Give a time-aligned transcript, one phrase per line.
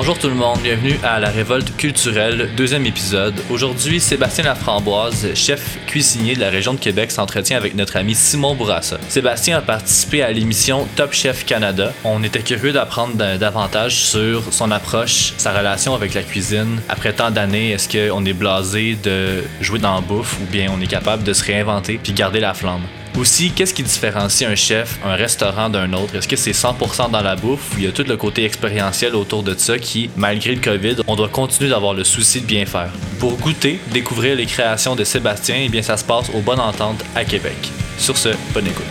[0.00, 3.34] Bonjour tout le monde, bienvenue à la Révolte culturelle, deuxième épisode.
[3.50, 8.54] Aujourd'hui, Sébastien Laframboise, chef cuisinier de la région de Québec, s'entretient avec notre ami Simon
[8.54, 8.98] Bourassa.
[9.08, 11.92] Sébastien a participé à l'émission Top Chef Canada.
[12.04, 16.80] On était curieux d'apprendre davantage sur son approche, sa relation avec la cuisine.
[16.88, 20.80] Après tant d'années, est-ce qu'on est blasé de jouer dans la bouffe ou bien on
[20.80, 22.82] est capable de se réinventer puis garder la flamme?
[23.16, 26.14] Aussi, qu'est-ce qui différencie un chef, un restaurant d'un autre?
[26.14, 29.14] Est-ce que c'est 100% dans la bouffe ou il y a tout le côté expérientiel
[29.14, 32.66] autour de ça qui, malgré le COVID, on doit continuer d'avoir le souci de bien
[32.66, 32.92] faire?
[33.18, 37.02] Pour goûter, découvrir les créations de Sébastien, eh bien ça se passe au Bonne Entente
[37.14, 37.56] à Québec.
[37.98, 38.86] Sur ce, bonne écoute.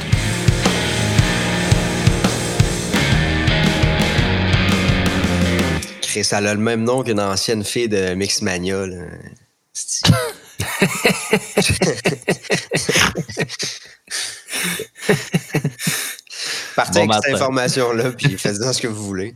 [6.23, 8.86] ça a le même nom qu'une ancienne fille de Mixmania.
[16.75, 19.36] Partez avec cette information-là, puis faites-en ce que vous voulez.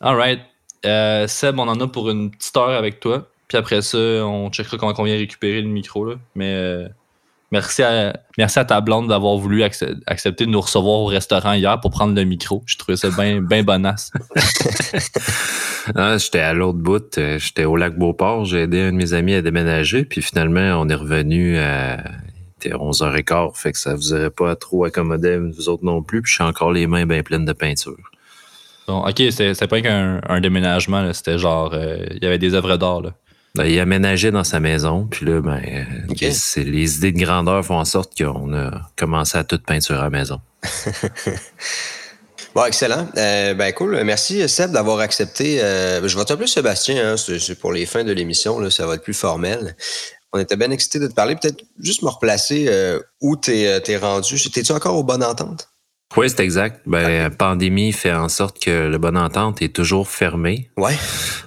[0.00, 0.40] All right.
[0.86, 3.28] Euh, Seb, on en a pour une petite heure avec toi.
[3.46, 6.04] Puis après ça, on checkera comment on vient récupérer le micro.
[6.04, 6.16] Là.
[6.34, 6.88] Mais euh,
[7.50, 11.80] merci, à, merci à ta blonde d'avoir voulu accepter de nous recevoir au restaurant hier
[11.80, 12.62] pour prendre le micro.
[12.66, 14.10] Je trouvais ça bien ben bonasse.
[15.94, 17.16] Ah, j'étais à l'autre bout.
[17.16, 18.44] Euh, j'étais au lac Beauport.
[18.44, 20.04] J'ai aidé un de mes amis à déménager.
[20.04, 21.96] Puis finalement, on est revenu à
[22.58, 26.32] était 11h15, fait que ça vous aurait pas trop accommodé vous autres non plus, puis
[26.36, 27.96] j'ai encore les mains bien pleines de peinture.
[28.86, 32.76] Bon, ok, c'était pas qu'un un déménagement, c'était genre, euh, il y avait des œuvres
[32.76, 33.02] d'art.
[33.58, 36.24] Ben, il aménageait dans sa maison, puis là, ben, euh,
[36.56, 40.10] les idées de grandeur font en sorte qu'on a commencé à toute peinture à la
[40.10, 40.40] maison.
[42.54, 43.06] Bon, excellent.
[43.16, 44.02] Euh, ben cool.
[44.02, 45.58] Merci Seb d'avoir accepté.
[45.58, 47.12] je vais t'appeler Sébastien.
[47.12, 48.68] Hein, c'est pour les fins de l'émission.
[48.70, 49.76] Ça va être plus formel.
[50.32, 51.36] On était bien excités de te parler.
[51.36, 54.50] Peut-être juste me replacer euh, où tu es, euh, es, rendu.
[54.50, 55.70] T'es-tu encore au Bonne Entente?
[56.16, 56.80] Oui, c'est exact.
[56.86, 60.70] Ben, la pandémie fait en sorte que le Bonne Entente est toujours fermé.
[60.76, 60.96] Ouais.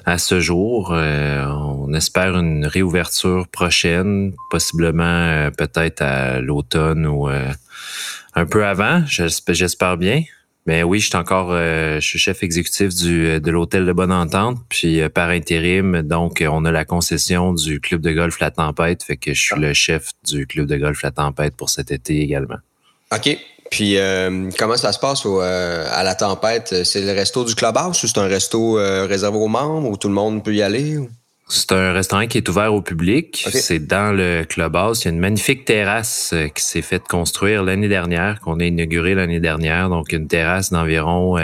[0.05, 8.45] À ce jour, euh, on espère une réouverture prochaine, possiblement peut-être à l'automne ou un
[8.45, 9.03] peu avant.
[9.05, 10.23] J'espère bien.
[10.67, 13.93] Ben oui, je suis encore euh, je suis chef exécutif du, euh, de l'hôtel de
[13.93, 18.39] Bonne Entente, puis euh, par intérim, donc on a la concession du club de golf
[18.39, 21.71] La Tempête, fait que je suis le chef du club de golf La Tempête pour
[21.71, 22.57] cet été également.
[23.11, 23.37] OK.
[23.71, 23.97] Puis
[24.59, 26.83] comment ça se passe à La Tempête?
[26.83, 30.13] C'est le resto du clubhouse ou c'est un resto réservé aux membres où tout le
[30.13, 30.99] monde peut y aller?
[31.53, 33.45] C'est un restaurant qui est ouvert au public.
[33.51, 35.01] C'est dans le clubhouse.
[35.01, 38.63] Il y a une magnifique terrasse euh, qui s'est faite construire l'année dernière, qu'on a
[38.63, 39.89] inaugurée l'année dernière.
[39.89, 41.37] Donc, une terrasse d'environ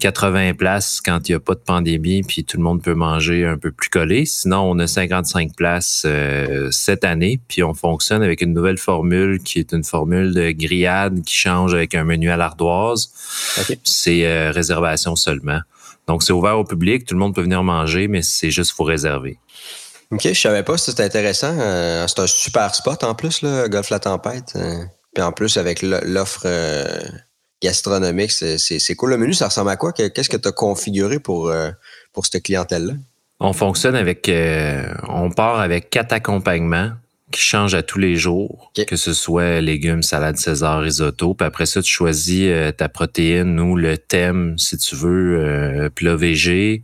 [0.00, 2.94] 80 euh, places quand il n'y a pas de pandémie, puis tout le monde peut
[2.94, 4.24] manger un peu plus collé.
[4.24, 9.38] Sinon, on a 55 places euh, cette année, puis on fonctionne avec une nouvelle formule
[9.38, 13.12] qui est une formule de grillade qui change avec un menu à l'ardoise.
[13.84, 15.60] C'est réservation seulement.
[16.10, 18.82] Donc, c'est ouvert au public, tout le monde peut venir manger, mais c'est juste faut
[18.82, 19.38] réserver.
[20.10, 21.56] OK, je savais pas si c'était intéressant.
[21.56, 24.54] Euh, c'est un super spot en plus, là, Golf La Tempête.
[24.56, 24.82] Euh,
[25.14, 26.84] puis en plus, avec l'offre euh,
[27.62, 29.10] gastronomique, c'est cool.
[29.10, 29.92] Le menu, ça ressemble à quoi?
[29.92, 31.52] Qu'est-ce que tu as configuré pour,
[32.12, 32.94] pour cette clientèle-là?
[33.38, 34.28] On fonctionne avec,
[35.08, 36.90] on part avec quatre accompagnements
[37.30, 41.34] qui change à tous les jours, que ce soit légumes, salade César, risotto.
[41.34, 45.90] Puis après ça, tu choisis euh, ta protéine ou le thème, si tu veux, euh,
[45.90, 46.82] plat végé.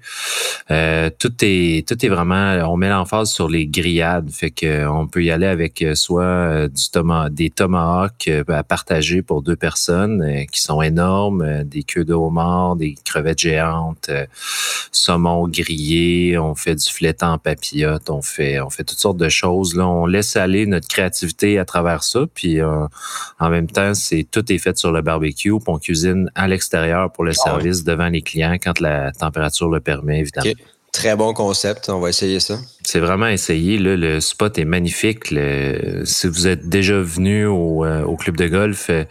[0.70, 5.06] Euh, tout est tout est vraiment, on met l'emphase sur les grillades, fait que on
[5.06, 10.60] peut y aller avec soit du toma, des tomahawks à partager pour deux personnes qui
[10.60, 14.10] sont énormes, des queues de homard, des crevettes géantes,
[14.92, 19.28] saumon grillé, on fait du filet en papillote, on fait on fait toutes sortes de
[19.28, 19.74] choses.
[19.74, 22.20] Là, on laisse aller notre créativité à travers ça.
[22.34, 22.86] Puis euh,
[23.38, 25.50] en même temps, c'est tout est fait sur le barbecue.
[25.58, 29.68] Puis on cuisine à l'extérieur pour le ah service devant les clients quand la température
[29.68, 30.52] le permet, évidemment.
[30.96, 31.90] Très bon concept.
[31.90, 32.58] On va essayer ça.
[32.82, 33.76] C'est vraiment essayé.
[33.76, 35.26] le spot est magnifique.
[35.26, 39.04] si vous êtes déjà venu au, euh, club de golf, euh,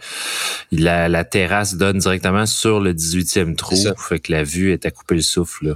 [0.72, 3.76] la, terrasse donne directement sur le 18e trou.
[3.98, 5.68] Fait que la vue est à couper le souffle.
[5.68, 5.74] Là.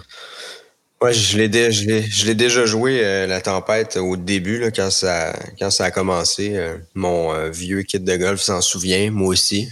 [1.02, 5.32] Ouais, je l'ai, je l'ai, déjà joué euh, la tempête au début là, quand ça
[5.58, 6.56] quand ça a commencé.
[6.56, 9.70] Euh, mon euh, vieux kit de golf s'en souvient, moi aussi.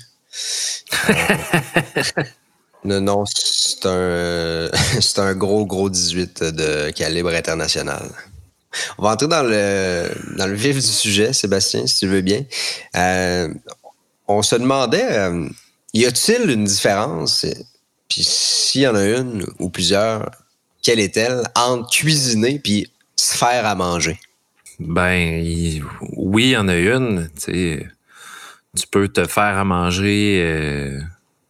[2.85, 4.71] non, non, c'est un
[5.03, 8.11] c'est un gros gros 18 de calibre international.
[8.97, 10.09] On va entrer dans le
[10.39, 12.43] dans le vif du sujet, Sébastien, si tu veux bien.
[14.27, 15.31] on se demandait,
[15.93, 17.45] y a-t-il une différence,
[18.09, 20.31] puis s'il y en a une ou plusieurs
[20.83, 24.19] quelle est-elle entre cuisiner puis se faire à manger?
[24.79, 25.43] Ben,
[26.17, 27.29] oui, il y en a une.
[27.47, 31.01] Tu peux te faire à manger euh,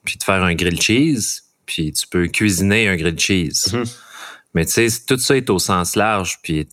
[0.05, 3.69] puis te faire un grilled cheese, puis tu peux cuisiner un grilled cheese.
[3.73, 3.97] Mm-hmm.
[4.55, 6.67] Mais tu sais, tout ça est au sens large, puis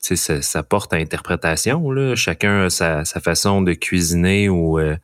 [0.00, 1.90] ça, ça porte à interprétation.
[1.90, 2.14] Là.
[2.14, 4.96] Chacun a sa, façon de cuisiner ou euh,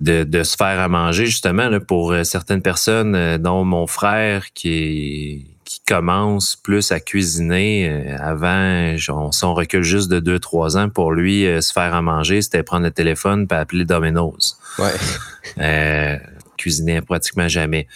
[0.00, 4.52] de, se faire à manger, justement, là, pour euh, certaines personnes, euh, dont mon frère
[4.52, 8.16] qui qui commence plus à cuisiner.
[8.18, 12.64] avant, si on recule juste de 2-3 ans, pour lui, se faire à manger, c'était
[12.64, 14.58] prendre le téléphone et appeler Domino's.
[14.80, 16.20] Ouais.
[16.56, 17.86] cuisiner pratiquement jamais.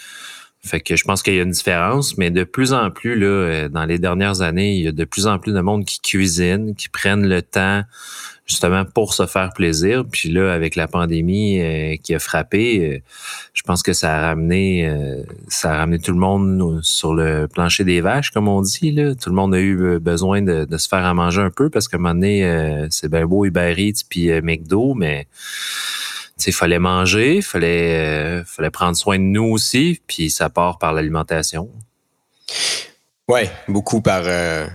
[0.64, 3.26] Fait que je pense qu'il y a une différence, mais de plus en plus, là,
[3.26, 6.00] euh, dans les dernières années, il y a de plus en plus de monde qui
[6.00, 7.82] cuisine, qui prennent le temps
[8.46, 10.04] justement pour se faire plaisir.
[10.10, 12.98] Puis là, avec la pandémie euh, qui a frappé, euh,
[13.52, 14.90] je pense que ça a ramené
[15.48, 18.94] ça a ramené tout le monde sur le plancher des vaches, comme on dit.
[19.20, 21.96] Tout le monde a eu besoin de, se faire à manger un peu parce qu'à
[21.96, 23.74] un moment donné, c'est bien beau Uber
[24.08, 25.26] puis McDo, mais
[26.46, 30.92] il fallait manger, fallait euh, fallait prendre soin de nous aussi, puis ça part par
[30.92, 31.70] l'alimentation.
[33.28, 34.66] Ouais, beaucoup par euh,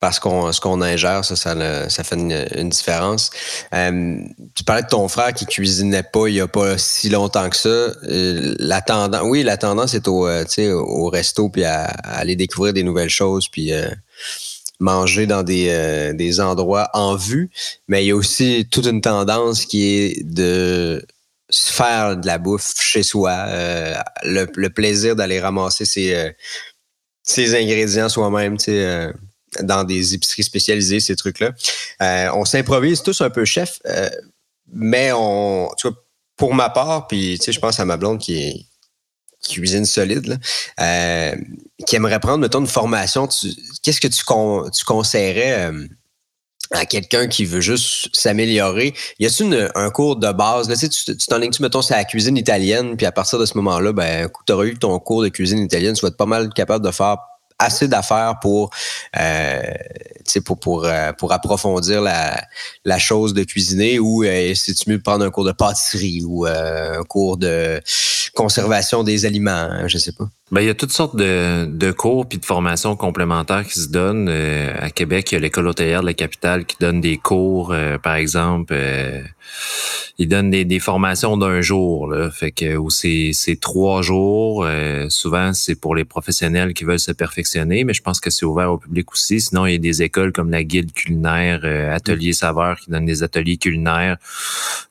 [0.00, 3.30] parce qu'on ce qu'on ingère, ça, ça, fait une, différence.
[3.74, 4.18] Euh,
[4.54, 7.56] tu parlais de ton frère qui cuisinait pas il y a pas si longtemps que
[7.56, 7.92] ça.
[8.02, 13.10] la tendance, oui, la tendance est au, au resto puis à, aller découvrir des nouvelles
[13.10, 13.72] choses puis
[14.80, 17.50] manger dans des, euh, des endroits en vue,
[17.86, 21.04] mais il y a aussi toute une tendance qui est de
[21.50, 23.94] se faire de la bouffe chez soi, euh,
[24.24, 26.30] le, plaisir d'aller ramasser ses, euh,
[27.22, 29.12] ses ingrédients soi-même, tu sais,
[29.62, 31.52] dans des épiceries spécialisées, ces trucs-là.
[32.34, 33.80] on s'improvise tous un peu chef,
[34.72, 35.88] mais on, tu
[36.40, 38.66] pour ma part, puis tu sais, je pense à ma blonde qui
[39.46, 40.38] cuisine solide,
[40.80, 41.34] euh,
[41.86, 43.28] qui aimerait prendre, mettons, une formation,
[43.82, 44.22] qu'est-ce que tu,
[44.72, 45.86] tu conseillerais euh,
[46.70, 48.94] à quelqu'un qui veut juste s'améliorer?
[49.18, 50.70] Y a-t-il un cours de base?
[50.70, 54.30] Là, tu t'enlignes-tu, mettons, c'est la cuisine italienne, puis à partir de ce moment-là, ben,
[54.46, 56.90] tu auras eu ton cours de cuisine italienne, tu vas être pas mal capable de
[56.90, 57.18] faire
[57.60, 58.70] assez d'affaires pour,
[59.18, 59.60] euh,
[60.44, 62.42] pour, pour, euh, pour approfondir la,
[62.84, 66.46] la chose de cuisiner ou euh, si tu mieux prendre un cours de pâtisserie ou
[66.46, 67.80] euh, un cours de
[68.34, 70.28] conservation des aliments, hein, je sais pas.
[70.52, 73.88] Ben, il y a toutes sortes de, de cours puis de formations complémentaires qui se
[73.88, 74.28] donnent.
[74.28, 78.16] à Québec, il y a l'école hôtelière de la capitale qui donne des cours, par
[78.16, 78.74] exemple.
[80.18, 84.66] ils donnent des, des formations d'un jour, là, fait que ou c'est trois jours.
[85.08, 88.72] souvent, c'est pour les professionnels qui veulent se perfectionner, mais je pense que c'est ouvert
[88.72, 89.40] au public aussi.
[89.40, 91.60] Sinon, il y a des écoles comme la Guide culinaire,
[91.94, 94.16] Atelier Saveur qui donne des ateliers culinaires.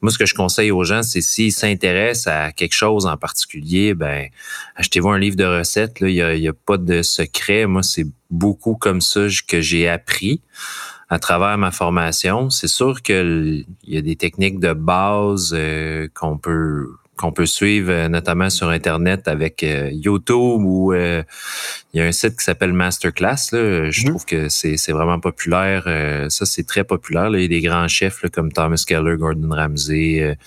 [0.01, 3.93] Moi, ce que je conseille aux gens, c'est s'ils s'intéressent à quelque chose en particulier,
[3.93, 4.29] ben
[4.77, 5.97] achetez-vous un livre de recettes.
[6.01, 7.65] il n'y a, pas de secret.
[7.65, 10.41] Moi, c'est beaucoup comme ça que j'ai appris
[11.09, 12.49] à travers ma formation.
[12.49, 16.87] C'est sûr qu'il y a des techniques de base euh, qu'on peut
[17.19, 21.21] qu'on peut suivre euh, notamment sur Internet avec euh, YouTube ou euh,
[21.93, 23.51] il y a un site qui s'appelle Masterclass.
[23.51, 23.91] Là.
[23.91, 24.09] Je mhm.
[24.09, 25.83] trouve que c'est, vraiment populaire.
[26.29, 27.29] ça, c'est très populaire.
[27.33, 30.37] Il y a des grands chefs comme Thomas Keller, Gordon Ramsay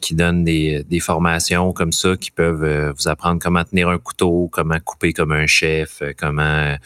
[0.00, 4.48] qui donnent des, des, formations comme ça qui peuvent vous apprendre comment tenir un couteau,
[4.52, 6.76] comment couper comme un chef, comment,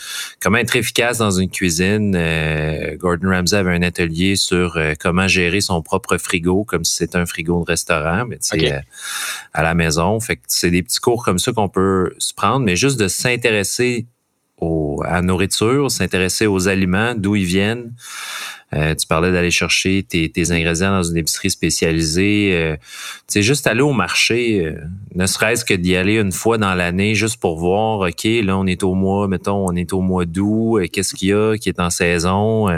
[0.41, 2.17] comment être efficace dans une cuisine.
[2.97, 7.27] Gordon Ramsay avait un atelier sur comment gérer son propre frigo comme si c'était un
[7.27, 8.25] frigo de restaurant.
[8.27, 8.81] Mais tu sais,
[9.53, 10.21] à la maison.
[10.21, 13.09] Fait que c'est des petits cours comme ça qu'on peut se prendre, mais juste de
[13.09, 14.07] s'intéresser
[15.05, 17.95] à la nourriture, s'intéresser aux aliments, d'où ils viennent,
[18.73, 22.51] euh, tu parlais d'aller chercher tes, ingrédients dans une épicerie spécialisée.
[22.55, 22.77] Euh,
[23.27, 24.81] c'est juste aller au marché, euh,
[25.15, 28.67] ne serait-ce que d'y aller une fois dans l'année, juste pour voir, OK, là, on
[28.67, 31.69] est au mois, mettons, on est au mois d'août, euh, qu'est-ce qu'il y a qui
[31.69, 32.69] est en saison?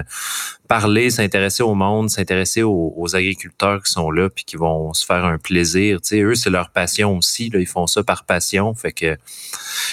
[0.72, 5.26] parler, s'intéresser au monde, s'intéresser aux, agriculteurs qui sont là puis qui vont se faire
[5.26, 6.00] un plaisir.
[6.00, 7.50] Tu sais, eux, c'est leur passion aussi.
[7.50, 8.74] Là, ils font ça par passion.
[8.74, 9.18] Fait que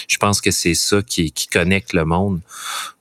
[0.08, 2.39] je pense que c'est ça qui, qui connecte le monde.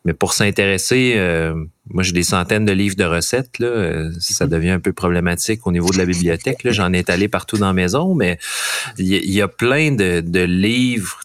[0.04, 1.54] Mais pour s'intéresser, euh,
[1.90, 3.58] moi j'ai des centaines de livres de recettes.
[3.58, 4.50] Là, euh, ça mhm.
[4.50, 6.58] devient un peu problématique au niveau de la bibliothèque.
[6.64, 8.38] J'en ai allé partout dans la maison, mais
[8.98, 11.20] il y, a plein de, de livres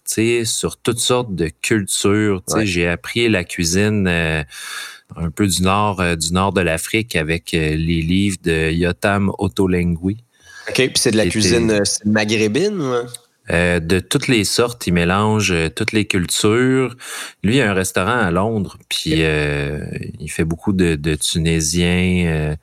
[0.46, 2.42] sur toutes sortes de cultures.
[2.64, 4.44] J'ai appris la cuisine euh,
[5.16, 10.18] un peu du nord du nord de l'Afrique avec les livres de Yotam Otolengui.
[10.70, 13.06] OK, puis c'est de la cuisine maghrébine?
[13.54, 16.96] Euh, de toutes les sortes, il mélange euh, toutes les cultures.
[17.44, 19.86] Lui, il a un restaurant à Londres, puis euh,
[20.20, 22.56] il fait beaucoup de, de Tunisiens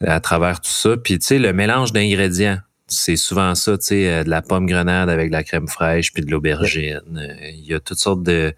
[0.00, 0.96] à travers tout ça.
[0.96, 2.58] Puis tu sais, le mélange d'ingrédients.
[2.86, 6.12] C'est souvent ça, tu sais, euh, de la pomme grenade avec de la crème fraîche
[6.12, 7.00] puis de l'aubergine.
[7.16, 8.52] Euh, il y a toutes sortes de,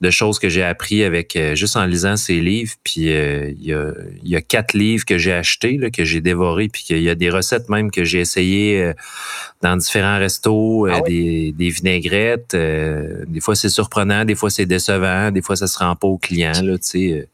[0.00, 2.72] de choses que j'ai appris avec euh, juste en lisant ces livres.
[2.84, 6.20] Puis il, y a, il y a quatre livres que j'ai achetés, là, que j'ai
[6.20, 8.92] dévorés, puis qu'il y a des recettes même que j'ai essayées
[9.60, 12.54] dans différents restos, ah des, des, vinaigrettes.
[12.54, 16.18] des fois c'est surprenant, des fois c'est décevant, des fois ça se rend pas au
[16.18, 17.28] client, là, tu sais.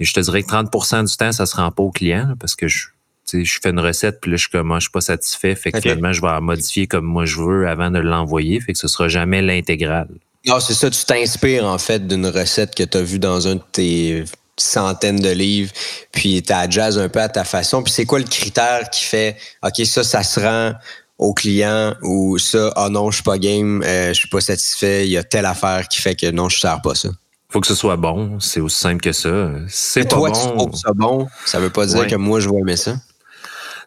[0.00, 2.56] Et je te dirais que 30% du temps, ça se rend pas au client parce
[2.56, 2.86] que je
[3.32, 5.54] je fais une recette, puis là, je ne suis pas satisfait.
[5.54, 8.60] Fait que finalement, je vais la modifier comme moi je veux avant de l'envoyer.
[8.60, 10.08] Fait que ce sera jamais l'intégrale.
[10.46, 10.90] Non, c'est ça.
[10.90, 14.24] Tu t'inspires, en fait, d'une recette que tu as vue dans un de tes
[14.56, 15.72] centaines de livres,
[16.12, 17.82] puis tu jazz un peu à ta façon.
[17.82, 20.72] Puis c'est quoi le critère qui fait, OK, ça, ça se rend
[21.18, 25.06] au client ou ça, oh non, je suis pas game, euh, je suis pas satisfait,
[25.06, 27.10] il y a telle affaire qui fait que non, je sers pas ça?
[27.48, 28.40] Faut que ce soit bon.
[28.40, 29.50] C'est aussi simple que ça.
[29.68, 30.34] C'est pas toi, bon.
[30.34, 32.96] Tu trouves ça bon, ça veut pas dire que moi, je vais aimer ça?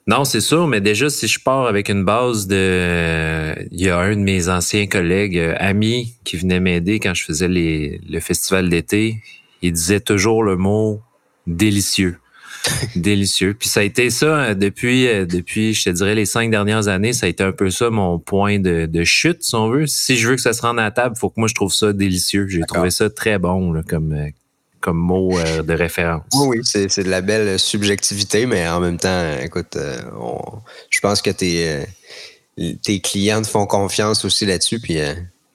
[0.08, 3.56] Non, c'est sûr, mais déjà, si je pars avec une base de...
[3.72, 7.24] Il y a un de mes anciens collègues, euh, amis, qui venait m'aider quand je
[7.24, 9.24] faisais les, le festival d'été.
[9.64, 11.02] Il disait toujours le mot
[11.48, 12.20] délicieux.
[12.96, 13.56] délicieux.
[13.60, 16.88] Puis ça a été ça euh, depuis, euh, depuis, je te dirais, les cinq dernières
[16.88, 17.14] années.
[17.14, 19.88] Ça a été un peu ça mon point de, de chute, si on veut.
[19.88, 21.74] Si je veux que ça se rende à la table, faut que moi je trouve
[21.74, 22.48] ça délicieux.
[22.48, 24.16] J'ai trouvé ça très bon là, comme,
[24.86, 26.22] comme mot euh, de référence.
[26.36, 30.00] Oui, oui, c'est de la belle subjectivité, mais en même temps, écoute, euh,
[30.92, 31.68] je pense que tes,
[32.60, 35.00] euh, tes clients te font confiance aussi là-dessus, puis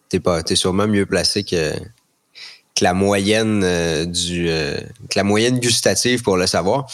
[0.08, 1.72] t'es pas, es sûrement mieux placé que,
[2.75, 3.60] que la moyenne
[4.06, 6.90] du que la moyenne gustative pour le savoir.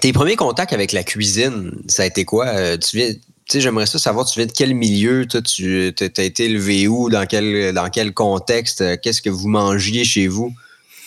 [0.00, 2.76] tes premiers contacts avec la cuisine, ça a été quoi?
[2.78, 3.12] tu viens,
[3.54, 7.26] j'aimerais ça savoir, tu viens de quel milieu, toi, tu as été élevé où, dans
[7.26, 10.52] quel, dans quel contexte, qu'est-ce que vous mangiez chez vous?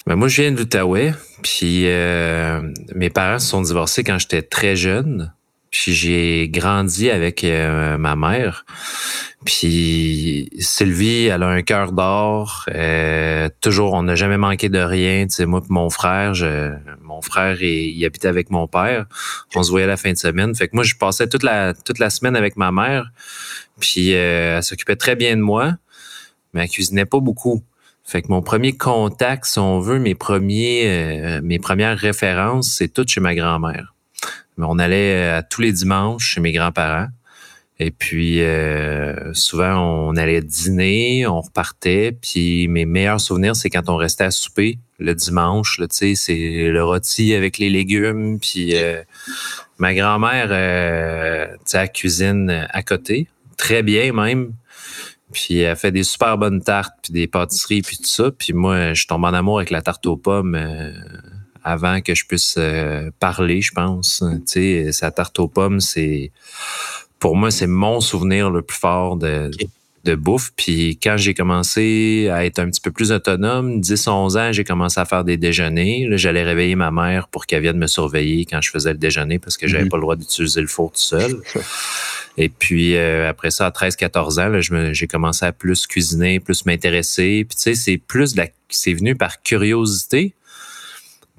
[0.07, 0.63] Ben moi, je viens de
[1.41, 2.62] puis euh,
[2.93, 5.33] mes parents se sont divorcés quand j'étais très jeune.
[5.71, 8.65] Puis j'ai grandi avec euh, ma mère.
[9.45, 12.65] Puis Sylvie, elle a un cœur d'or.
[12.74, 15.25] Euh, toujours, on n'a jamais manqué de rien.
[15.25, 19.07] Tu sais, moi, mon frère, je, mon frère, il, habitait avec mon père.
[19.55, 20.53] On se voyait la fin de semaine.
[20.53, 23.12] Fait que moi, je passais toute la toute la semaine avec ma mère.
[23.79, 25.74] Puis elle s'occupait très bien de moi,
[26.53, 27.63] mais elle cuisinait pas beaucoup.
[28.05, 32.93] Fait que mon premier contact, si on veut, mes premiers, euh, mes premières références, c'est
[32.93, 33.93] tout chez ma grand-mère.
[34.57, 37.07] On allait euh, tous les dimanches chez mes grands-parents.
[37.77, 42.15] Et puis euh, souvent on allait dîner, on repartait.
[42.21, 45.81] Puis mes meilleurs souvenirs, c'est quand on restait à souper le dimanche.
[45.89, 48.39] Sais, c'est le rôti avec les légumes.
[48.39, 48.75] Puis
[49.77, 54.53] ma grand-mère, euh, tu sais, cuisine à côté, très bien même.
[55.32, 58.32] Puis elle fait des super bonnes tartes, puis des pâtisseries, puis tout ça.
[58.32, 60.91] Puis moi, je tombe en amour avec la tarte aux pommes euh,
[61.63, 64.24] avant que je puisse euh, parler, je pense.
[64.46, 66.32] Tu sais, sa tarte aux pommes, c'est
[67.20, 69.50] pour moi, c'est mon souvenir le plus fort de,
[70.05, 70.51] de bouffe.
[70.55, 75.00] Puis quand j'ai commencé à être un petit peu plus autonome, 10-11 ans, j'ai commencé
[75.00, 76.08] à faire des déjeuners.
[76.12, 79.58] J'allais réveiller ma mère pour qu'elle vienne me surveiller quand je faisais le déjeuner parce
[79.58, 79.89] que j'avais mm-hmm.
[79.89, 81.41] pas le droit d'utiliser le four tout seul.
[82.38, 87.46] Et puis euh, après ça, à 13-14 ans, j'ai commencé à plus cuisiner, plus m'intéresser.
[87.48, 90.34] Puis tu sais, c'est plus de la, c'est venu par curiosité.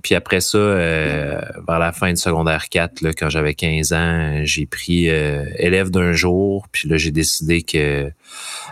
[0.02, 4.40] Puis après ça, euh, vers la fin de secondaire 4, là, quand j'avais 15 ans,
[4.44, 6.68] j'ai pris euh, élève d'un jour.
[6.70, 8.10] Puis là, j'ai décidé que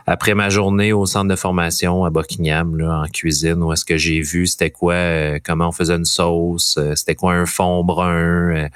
[0.06, 3.96] après ma journée au centre de formation à Buckingham, là, en cuisine, où est-ce que
[3.96, 8.68] j'ai vu c'était quoi, comment on faisait une sauce, c'était quoi un fond brun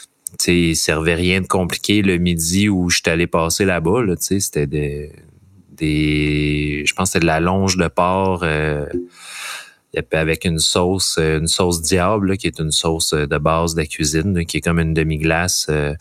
[0.47, 4.03] il servait rien de compliqué le midi où j'étais allé passer là-bas.
[4.03, 5.11] Là, c'était des,
[5.71, 8.85] des, je pense que c'était de la longe de porc euh,
[10.11, 14.45] avec une sauce, une sauce diable qui est une sauce de base de la cuisine,
[14.45, 15.67] qui est comme une demi-glace.
[15.69, 15.93] Euh,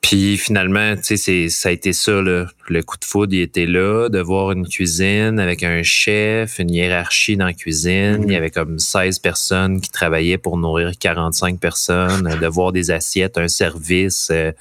[0.00, 2.46] puis finalement, tu sais, ça a été ça, là.
[2.68, 6.70] le coup de foudre, il était là, de voir une cuisine avec un chef, une
[6.70, 8.24] hiérarchie dans la cuisine.
[8.26, 12.90] Il y avait comme 16 personnes qui travaillaient pour nourrir 45 personnes, de voir des
[12.90, 14.30] assiettes, un service.
[14.30, 14.52] Euh,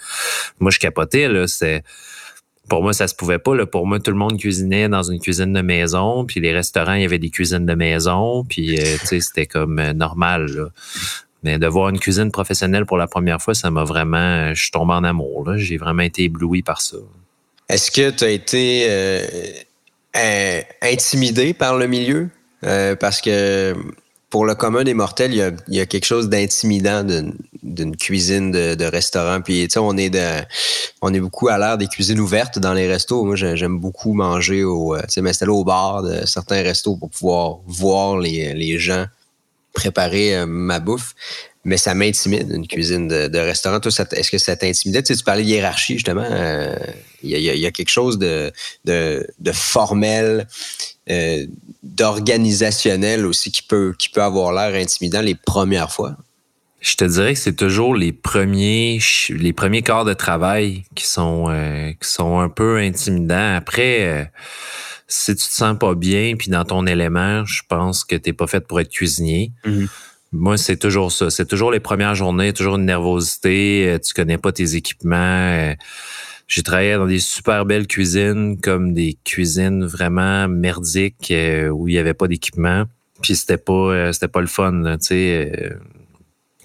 [0.60, 1.48] moi, je capotais, là.
[1.48, 1.84] C'est,
[2.70, 3.56] pour moi, ça se pouvait pas.
[3.56, 3.66] Là.
[3.66, 7.02] Pour moi, tout le monde cuisinait dans une cuisine de maison, puis les restaurants, il
[7.02, 10.46] y avait des cuisines de maison, puis euh, tu sais, c'était comme euh, normal.
[10.46, 10.70] Là.
[11.44, 14.54] Mais de voir une cuisine professionnelle pour la première fois, ça m'a vraiment.
[14.54, 15.46] Je suis tombé en amour.
[15.56, 16.98] J'ai vraiment été ébloui par ça.
[17.70, 18.88] Est-ce que tu as été
[20.16, 22.30] euh, intimidé par le milieu?
[22.66, 23.74] Euh, parce que
[24.30, 27.04] pour le commun des mortels, il y a, quelque chose d'intimidant
[27.64, 29.42] d'une cuisine de, restaurant.
[29.42, 30.12] Puis, tu sais, on est
[31.02, 33.24] on est beaucoup à l'ère des cuisines ouvertes dans les restos.
[33.24, 37.10] Moi, j'aime beaucoup manger au, euh, tu sais, m'installer au bar de certains restos pour
[37.10, 39.06] pouvoir voir les, les gens
[39.74, 41.16] préparer ma bouffe
[41.66, 43.80] mais ça m'intimide, une cuisine de, restaurant.
[43.80, 45.04] est-ce que ça t'intimidait?
[45.04, 46.26] Tu, parlais de hiérarchie, justement.
[47.22, 48.52] Il y, a, quelque chose de,
[49.52, 50.48] formel,
[51.10, 51.46] euh,
[51.84, 56.16] d'organisationnel aussi qui peut, qui peut avoir l'air intimidant les premières fois.
[56.82, 59.00] Je te dirais que c'est toujours les premiers,
[59.30, 63.56] les premiers de travail qui sont, euh, qui sont un peu intimidants.
[63.56, 64.24] Après, euh,
[65.10, 68.48] si tu te sens pas bien puis dans ton élément, je pense que t'es pas
[68.48, 69.52] fait pour être cuisinier.
[69.66, 69.88] Mm-hmm.
[70.32, 71.32] Moi, c'est toujours ça.
[71.32, 73.90] C'est toujours les premières journées, toujours une nervosité.
[73.90, 75.16] Euh, tu connais pas tes équipements.
[75.18, 75.74] Euh,
[76.48, 81.96] j'ai travaillé dans des super belles cuisines, comme des cuisines vraiment merdiques euh, où il
[81.96, 82.86] y avait pas d'équipement.
[83.24, 84.84] Puis c'était pas, c'était pas le fun.
[85.00, 85.74] Tu sais,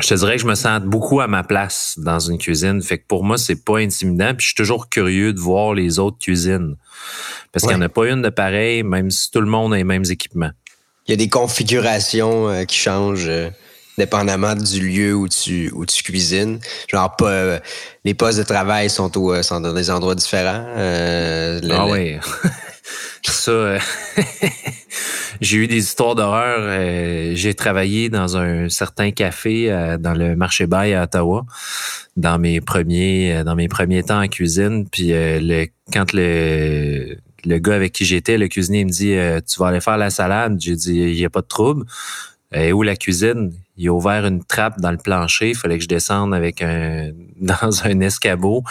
[0.00, 2.82] je te dirais que je me sens beaucoup à ma place dans une cuisine.
[2.82, 4.34] Fait que pour moi, c'est pas intimidant.
[4.34, 6.76] Puis je suis toujours curieux de voir les autres cuisines.
[7.52, 9.76] Parce qu'il n'y en a pas une de pareil, même si tout le monde a
[9.76, 10.50] les mêmes équipements
[11.06, 13.50] il y a des configurations euh, qui changent euh,
[13.98, 16.58] dépendamment du lieu où tu, où tu cuisines.
[16.88, 17.58] Genre, pas, euh,
[18.04, 20.64] les postes de travail sont, au, sont dans des endroits différents.
[20.76, 22.16] ah oui.
[23.26, 23.78] Ça,
[25.40, 27.34] j'ai eu des histoires d'horreur.
[27.34, 31.44] j'ai travaillé dans un certain café dans le marché bail à Ottawa
[32.16, 34.86] dans mes premiers dans mes premiers temps en cuisine.
[34.90, 35.12] Puis
[35.92, 37.16] quand le
[37.46, 40.10] le gars avec qui j'étais, le cuisinier, me dit euh, Tu vas aller faire la
[40.10, 40.56] salade.
[40.60, 41.84] J'ai dit Il n'y a pas de trouble.
[42.54, 43.52] Et où la cuisine?
[43.76, 45.50] Il a ouvert une trappe dans le plancher.
[45.50, 48.62] Il fallait que je descende avec un dans un escabeau.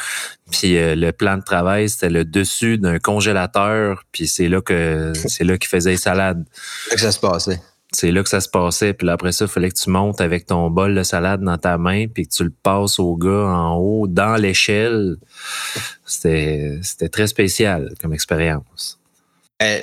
[0.52, 4.04] Puis euh, le plan de travail, c'était le dessus d'un congélateur.
[4.12, 6.46] Puis c'est là que c'est là qu'il faisait les salades.
[6.90, 7.62] C'est que ça se passait.
[7.92, 8.94] C'est là que ça se passait.
[8.94, 11.78] Puis après ça, il fallait que tu montes avec ton bol de salade dans ta
[11.78, 15.18] main, puis que tu le passes au gars en haut, dans l'échelle.
[16.06, 19.00] C'était, c'était très spécial comme expérience.
[19.62, 19.80] Euh,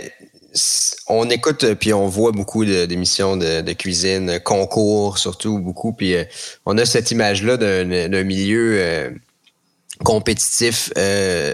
[1.06, 6.24] on écoute euh, puis on voit beaucoup d'émissions de, cuisine, concours surtout beaucoup, puis euh,
[6.66, 9.12] on a cette image-là d'un milieu
[10.04, 10.90] compétitif,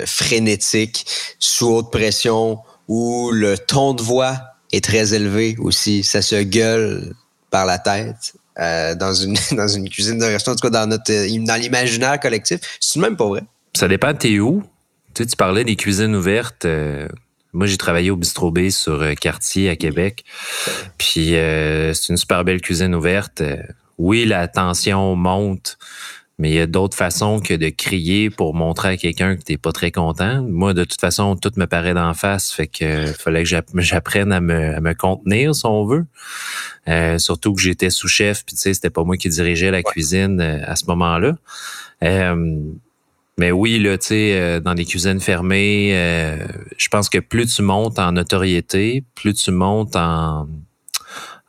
[0.06, 1.06] frénétique,
[1.38, 4.38] sous haute pression, où le ton de voix
[4.72, 6.04] est très élevé aussi.
[6.04, 7.14] Ça se gueule
[7.50, 8.34] par la tête.
[8.58, 11.12] Euh, dans une dans une cuisine de restaurant, en tout cas dans notre
[11.44, 12.60] dans l'imaginaire collectif.
[12.80, 13.42] C'est même pas vrai?
[13.74, 14.62] Ça dépend t'es où?
[15.14, 16.66] Tu sais, tu parlais des cuisines ouvertes.
[17.56, 20.24] Euh, moi, j'ai travaillé au Bistro B sur euh, Quartier à Québec.
[20.98, 23.42] Puis c'est une super belle cuisine ouverte.
[23.98, 25.78] oui, la tension monte
[26.38, 29.56] mais il y a d'autres façons que de crier pour montrer à quelqu'un que t'es
[29.56, 30.42] pas très content.
[30.42, 34.32] Moi, de toute façon, tout me paraît d'en face, fait que euh, fallait que j'apprenne
[34.32, 36.04] à me, contenir, si on veut.
[36.88, 40.40] Euh, surtout que j'étais sous-chef, puis tu sais, c'était pas moi qui dirigeais la cuisine
[40.40, 41.36] euh, à ce moment-là.
[43.38, 45.90] Mais oui, là, tu sais, dans des cuisines fermées,
[46.76, 50.48] je pense que plus tu montes en notoriété, plus tu montes en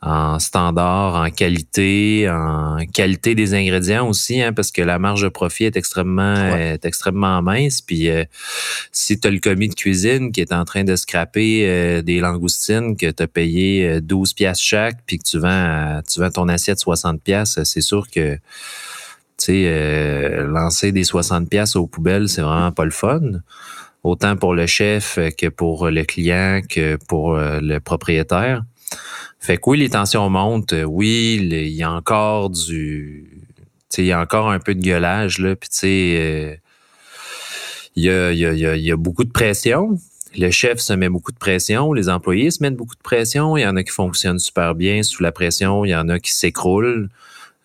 [0.00, 5.28] en standard, en qualité, en qualité des ingrédients aussi, hein, parce que la marge de
[5.28, 7.82] profit est extrêmement, est extrêmement mince.
[7.82, 8.24] Puis euh,
[8.92, 12.20] si tu as le commis de cuisine qui est en train de scraper euh, des
[12.20, 16.30] langoustines que tu as payé 12 euh, pièces chaque, puis que tu vends, tu vends
[16.30, 18.38] ton assiette 60 pièces, c'est sûr que
[19.44, 23.20] sais, lancer des 60 pièces aux poubelles, c'est vraiment pas le fun
[24.04, 28.62] autant pour le chef que pour le client que pour le propriétaire.
[29.40, 30.72] Fait que oui, les tensions montent.
[30.72, 33.24] Euh, oui, il y a encore du.
[33.96, 35.56] Il y a encore un peu de gueulage, là.
[35.56, 36.56] Puis, tu sais, euh,
[37.96, 39.98] il y, a, y, a, y a beaucoup de pression.
[40.36, 43.56] Le chef se met beaucoup de pression, les employés se mettent beaucoup de pression.
[43.56, 46.20] Il y en a qui fonctionnent super bien sous la pression, il y en a
[46.20, 47.08] qui s'écroulent.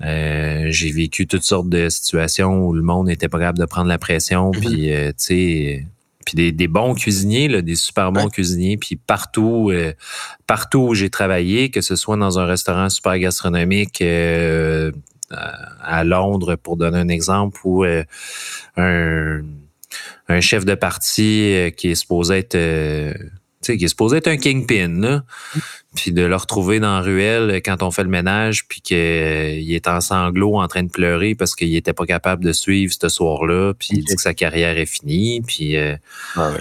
[0.04, 3.88] Euh, j'ai vécu toutes sortes de situations où le monde n'était pas capable de prendre
[3.88, 4.60] la pression, mm-hmm.
[4.60, 5.86] puis tu sais,
[6.24, 9.94] puis des, bons cuisiniers, là, des super bons cuisiniers, puis partout, euh,
[10.48, 14.92] partout où j'ai travaillé, que ce soit dans un restaurant super gastronomique euh,
[15.82, 18.04] à Londres, pour donner un exemple, ou euh,
[18.78, 19.42] un,
[20.28, 22.58] un, chef de parti qui est supposé être
[23.68, 25.24] sais, qui est supposé être un kingpin, là.
[25.96, 29.88] Puis de le retrouver dans la ruelle quand on fait le ménage, puis qu'il est
[29.88, 33.74] en sanglots en train de pleurer parce qu'il était pas capable de suivre ce soir-là,
[33.78, 35.96] puis il dit que sa carrière est finie, puis euh,
[36.36, 36.52] ah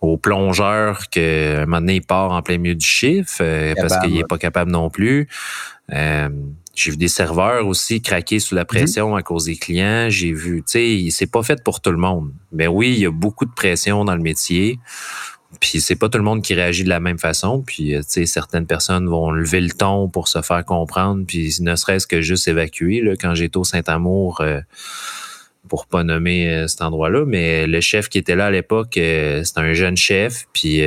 [0.00, 4.16] au plongeur qu'un moment donné, il part en plein milieu du chiffre euh, parce qu'il
[4.16, 5.28] est pas capable non plus.
[5.92, 6.28] Euh,
[6.74, 8.66] j'ai vu des serveurs aussi craquer sous la mhm.
[8.66, 10.08] pression à cause des clients.
[10.08, 12.32] J'ai vu, tu sais, c'est pas fait pour tout le monde.
[12.52, 14.78] Mais oui, il y a beaucoup de pression dans le métier.
[15.58, 17.62] Puis c'est pas tout le monde qui réagit de la même façon.
[17.62, 21.56] Puis euh, tu sais, certaines personnes vont lever le ton pour se faire comprendre, puis
[21.60, 23.00] ne serait-ce que juste évacuer.
[23.00, 24.60] Là, quand j'étais au Saint-Amour, euh,
[25.68, 29.60] pour pas nommer euh, cet endroit-là, mais le chef qui était là à l'époque, c'était
[29.60, 30.82] un jeune chef, puis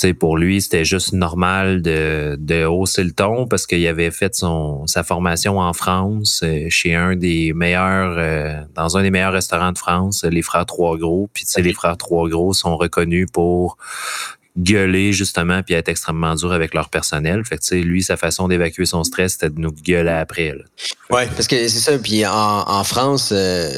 [0.00, 4.34] sais, pour lui, c'était juste normal de, de hausser le ton parce qu'il avait fait
[4.34, 9.32] son sa formation en France euh, chez un des meilleurs euh, dans un des meilleurs
[9.32, 11.28] restaurants de France, les frères Trois Gros.
[11.32, 13.76] Puis tu sais, les frères Trois Gros sont reconnus pour
[14.56, 17.44] gueuler justement puis être extrêmement dur avec leur personnel.
[17.44, 20.54] Fait que tu sais, lui, sa façon d'évacuer son stress, c'était de nous gueuler après.
[20.54, 20.64] Là.
[21.10, 21.98] Ouais, parce que c'est ça.
[21.98, 23.30] Puis en, en France.
[23.32, 23.70] Euh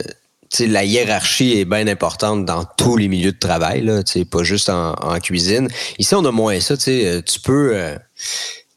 [0.58, 5.18] la hiérarchie est bien importante dans tous les milieux de travail, là, pas juste en,
[5.20, 5.68] cuisine.
[5.98, 6.74] Ici, on a moins ça.
[6.88, 7.96] Euh, tu peux, euh,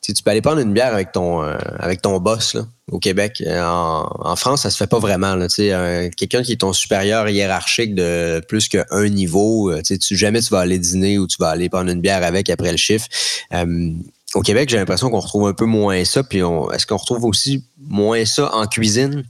[0.02, 3.44] tu peux aller prendre une bière avec ton, euh, avec ton boss là, au Québec.
[3.48, 5.36] En, France, ça se fait pas vraiment.
[5.48, 10.80] Quelqu'un qui est ton supérieur hiérarchique de plus qu'un niveau, tu jamais tu vas aller
[10.80, 13.08] dîner ou tu vas aller prendre une bière avec après le chiffre.
[14.36, 16.24] au Québec, j'ai l'impression qu'on retrouve un peu moins ça.
[16.24, 16.40] Puis
[16.74, 19.24] est-ce qu'on retrouve aussi moins ça en cuisine?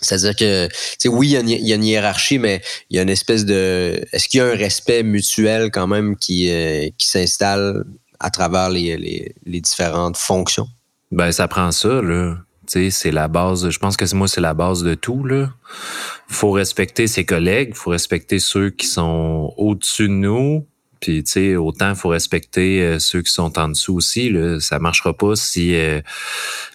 [0.00, 3.10] C'est-à-dire que, tu sais, oui, il y, a une, hiérarchie, mais il y a une
[3.10, 4.04] espèce de.
[4.12, 7.84] Est-ce qu'il y a un respect mutuel quand même qui, euh, qui s'installe
[8.18, 10.68] à travers les, les, les, différentes fonctions?
[11.10, 12.38] Ben, ça prend ça, là.
[12.66, 13.68] Tu sais, c'est la base.
[13.68, 15.50] Je pense que moi, c'est la base de tout, là.
[16.28, 20.66] Faut respecter ses collègues, faut respecter ceux qui sont au-dessus de nous,
[21.00, 24.28] puis, tu sais, autant faut respecter euh, ceux qui sont en dessous aussi.
[24.28, 24.60] Là.
[24.60, 26.02] Ça marchera pas si euh,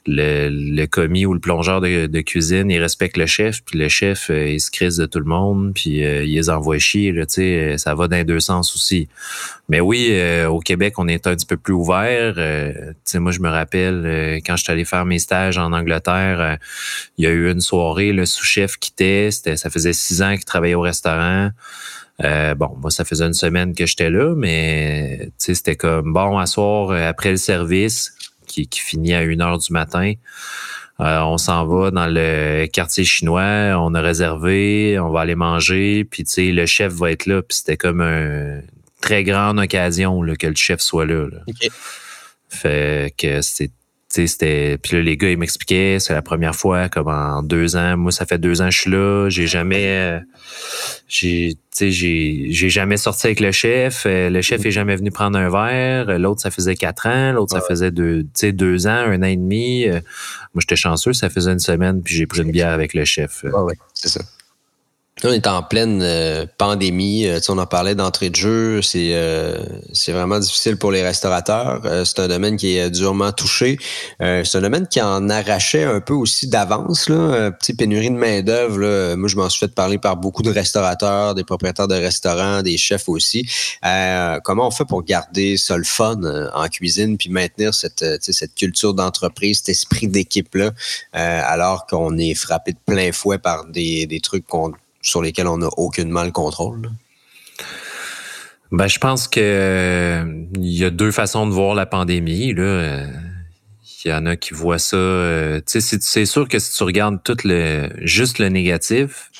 [0.07, 4.31] le, le, commis ou le plongeur de, cuisine, il respecte le chef, puis le chef,
[4.31, 7.11] euh, il se crise de tout le monde, puis il les envoie chier.
[7.11, 9.07] Là, tu sais, ça va dans les deux sens aussi.
[9.69, 10.15] Mais oui,
[10.47, 12.35] au Québec, on est un petit peu plus ouvert.
[13.15, 16.57] moi, je me rappelle, quand je suis allé faire mes stages en Angleterre,
[17.17, 19.29] il y a eu une soirée, le sous-chef quittait.
[19.31, 21.49] Ça faisait six ans qu'il travaillait au restaurant.
[22.23, 26.45] Euh, bon, moi, ça faisait une semaine que j'étais là, mais c'était comme bon à
[26.45, 28.13] soir euh, après le service
[28.47, 30.13] qui, qui finit à 1 heure du matin.
[31.01, 36.05] Euh, on s'en va dans le quartier chinois, on a réservé, on va aller manger,
[36.05, 38.63] puis tu sais, le chef va être là, puis c'était comme une
[39.01, 41.27] très grande occasion là, que le chef soit là.
[42.47, 43.71] Fait que c'est
[44.09, 47.97] c'était puis là les gars ils m'expliquaient c'est la première fois comme en deux ans
[47.97, 50.19] moi ça fait deux ans que je suis là j'ai jamais euh,
[51.07, 54.03] j'ai j'ai j'ai jamais sorti avec le chef.
[54.05, 56.17] Euh, le chef est jamais venu prendre un verre.
[56.19, 57.33] L'autre ça faisait quatre ans.
[57.33, 59.87] L'autre ça faisait deux deux ans un an et demi.
[59.87, 59.99] Euh,
[60.53, 61.13] moi j'étais chanceux.
[61.13, 63.43] Ça faisait une semaine puis j'ai pris une bière avec le chef.
[63.43, 64.21] Ouais, c'est ça
[65.23, 67.25] on est en pleine euh, pandémie.
[67.25, 68.81] Euh, on en parlait d'entrée de jeu.
[68.81, 69.57] C'est euh,
[69.93, 71.81] c'est vraiment difficile pour les restaurateurs.
[72.05, 73.77] c'est un domaine qui est durement touché.
[74.19, 77.07] c'est un domaine qui en arrachait un peu aussi d'avance.
[77.07, 77.51] Là.
[77.51, 79.15] Petit pénurie de main d'œuvre.
[79.15, 82.77] Moi, je m'en suis fait parler par beaucoup de restaurateurs, des propriétaires de restaurants, des
[82.77, 83.47] chefs aussi.
[84.43, 86.19] comment on fait pour garder ça le fun
[86.53, 90.71] en cuisine puis maintenir cette cette culture d'entreprise, cet esprit d'équipe là,
[91.13, 94.73] alors qu'on est frappé de plein fouet par des, des trucs qu'on
[95.05, 96.89] sur lesquels on n'a aucunement le contrôle?
[98.71, 102.49] Ben, je pense que euh, il y a deux façons de voir la pandémie.
[102.49, 104.97] Il y en a qui voient ça.
[104.97, 109.31] Euh, c'est sûr que si tu regardes tout le juste le négatif,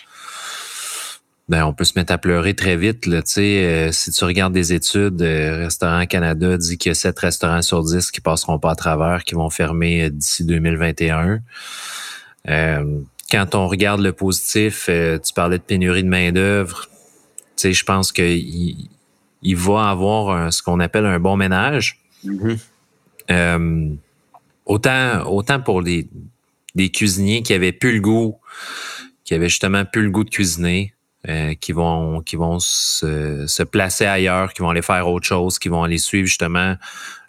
[1.49, 3.07] ben on peut se mettre à pleurer très vite.
[3.07, 7.83] Euh, si tu regardes des études, Restaurant Canada dit qu'il y a 7 restaurants sur
[7.83, 11.39] 10 qui passeront pas à travers, qui vont fermer d'ici 2021
[13.31, 16.87] quand on regarde le positif, euh, tu parlais de pénurie de main-d'œuvre.
[17.55, 18.89] Tu sais, je pense qu'il
[19.41, 21.99] il va avoir ce qu'on appelle un bon ménage.
[22.25, 22.57] Mm-hmm.
[23.31, 23.89] Euh,
[24.65, 26.07] autant, autant pour les,
[26.75, 28.37] des cuisiniers qui avaient plus le goût,
[29.23, 30.93] qui avaient justement plus le goût de cuisiner,
[31.27, 35.57] euh, qui vont qui vont se, se, placer ailleurs, qui vont aller faire autre chose,
[35.57, 36.75] qui vont aller suivre justement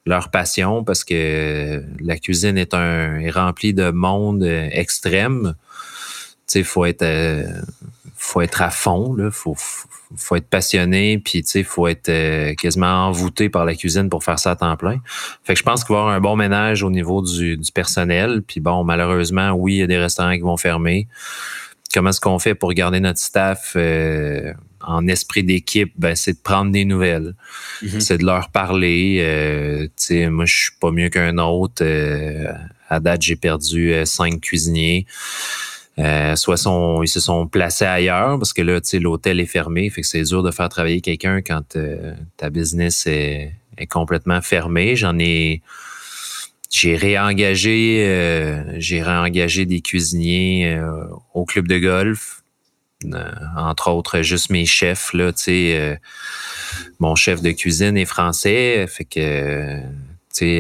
[0.05, 5.55] leur passion parce que la cuisine est un est remplie de monde extrême
[6.47, 7.45] sais, faut être, euh,
[8.17, 9.57] faut être à fond, là, faut,
[10.17, 14.25] faut être passionné, puis tu sais, faut être euh, quasiment envoûté par la cuisine pour
[14.25, 15.01] faire ça à temps plein.
[15.45, 17.73] Fait que je pense qu'il va y avoir un bon ménage au niveau du, du
[17.73, 18.43] personnel.
[18.47, 21.09] Puis bon, malheureusement, oui, il y a des restaurants qui vont fermer.
[21.93, 25.93] Comment est-ce qu'on fait pour garder notre staff euh, en esprit d'équipe?
[25.97, 27.35] Ben, c'est de prendre des nouvelles.
[27.83, 28.01] Mm-hmm.
[28.01, 29.89] C'est de leur parler.
[29.89, 31.85] tu sais, moi, je suis pas mieux qu'un autre.
[32.89, 35.07] à date, j'ai perdu cinq cuisiniers.
[35.99, 36.63] Euh, soit
[37.03, 40.07] ils se sont placés ailleurs parce que là, tu sais, l'hôtel est fermé, fait que
[40.07, 44.95] c'est dur de faire travailler quelqu'un quand euh, ta business est, est complètement fermée.
[44.95, 45.63] J'en ai,
[46.71, 50.79] j'ai réengagé, euh, j'ai réengagé des cuisiniers
[51.33, 52.43] au club de golf,
[53.57, 56.01] entre autres juste mes chefs là, tu sais,
[56.99, 59.81] mon chef de cuisine est français, fait que,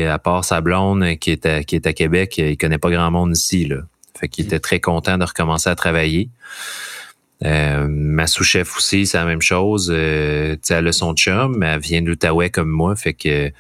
[0.09, 3.11] à part sa blonde qui est à, qui est à Québec, il connaît pas grand
[3.11, 3.83] monde ici là.
[4.19, 6.31] Fait qu'il était très content de recommencer à travailler.
[7.45, 9.93] Euh, ma sous-chef aussi, c'est la même chose.
[9.95, 13.53] Euh, elle a son chum, elle vient de l'Outaouais comme moi, fait que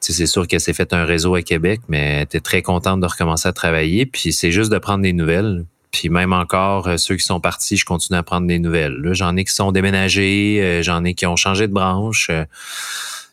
[0.00, 3.06] c'est sûr qu'elle s'est fait un réseau à Québec, mais elle était très contente de
[3.06, 4.06] recommencer à travailler.
[4.06, 5.66] Puis c'est juste de prendre des nouvelles.
[5.92, 8.96] Puis même encore, euh, ceux qui sont partis, je continue à prendre des nouvelles.
[9.12, 12.30] J'en ai qui sont déménagés, euh, j'en ai qui ont changé de branche.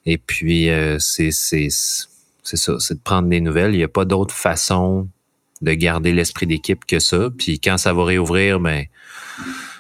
[0.05, 3.73] Et puis, c'est ça, c'est de prendre des nouvelles.
[3.73, 5.07] Il n'y a pas d'autre façon
[5.61, 7.29] de garder l'esprit d'équipe que ça.
[7.37, 8.85] Puis quand ça va réouvrir, ben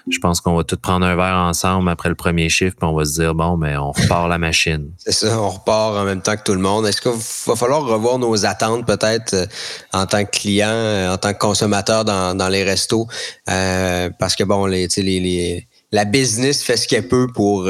[0.09, 2.95] je pense qu'on va tous prendre un verre ensemble après le premier chiffre, puis on
[2.95, 4.91] va se dire bon, mais on repart la machine.
[4.97, 6.85] C'est ça, on repart en même temps que tout le monde.
[6.87, 9.45] Est-ce qu'il va falloir revoir nos attentes peut-être euh,
[9.93, 13.07] en tant que client, euh, en tant que consommateur dans, les restos,
[13.49, 14.65] euh, parce que bon,
[15.91, 17.69] la business fait ce qu'elle peut pour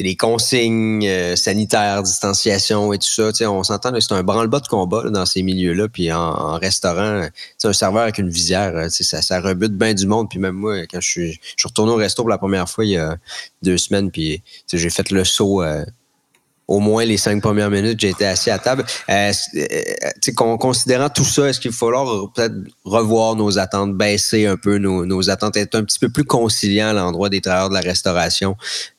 [0.00, 3.50] les consignes euh, sanitaires, distanciation et tout ça.
[3.50, 5.88] On s'entend, c'est un branle-bas de combat dans ces milieux-là.
[5.88, 7.26] Puis en, restaurant,
[7.64, 10.28] un serveur avec une visière, euh, ça, ça rebute bien du monde.
[10.28, 12.92] Puis même moi, quand je suis, je retourné au resto pour la première fois il
[12.92, 13.16] y a
[13.62, 15.84] deux semaines, puis j'ai fait le saut euh,
[16.68, 18.84] au moins les cinq premières minutes, j'ai été assis à table.
[19.08, 24.56] Euh, euh considérant tout ça, est-ce qu'il va falloir peut-être revoir nos attentes, baisser un
[24.56, 27.80] peu nos, attentes, être un petit peu plus conciliant à l'endroit des travailleurs de la
[27.80, 28.56] restauration,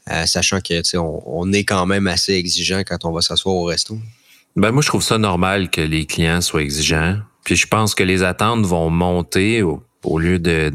[0.09, 3.97] euh, sachant que on, est quand même assez exigeant quand on va s'asseoir au resto?
[4.55, 7.17] Ben moi, je trouve ça normal que les clients soient exigeants.
[7.43, 10.71] Puis je pense que les attentes vont monter au, au lieu de,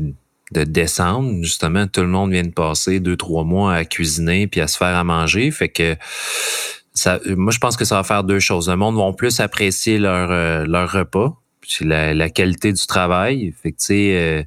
[0.52, 1.42] de descendre.
[1.42, 4.76] Justement, tout le monde vient de passer deux, trois mois à cuisiner puis à se
[4.76, 5.50] faire à manger.
[5.50, 5.96] Fait que
[7.36, 8.68] moi, je pense que ça va faire deux choses.
[8.68, 13.54] Le monde va plus apprécier leur, euh, leur repas, puis la, qualité du travail.
[13.62, 14.42] Fait que, tu sais, euh,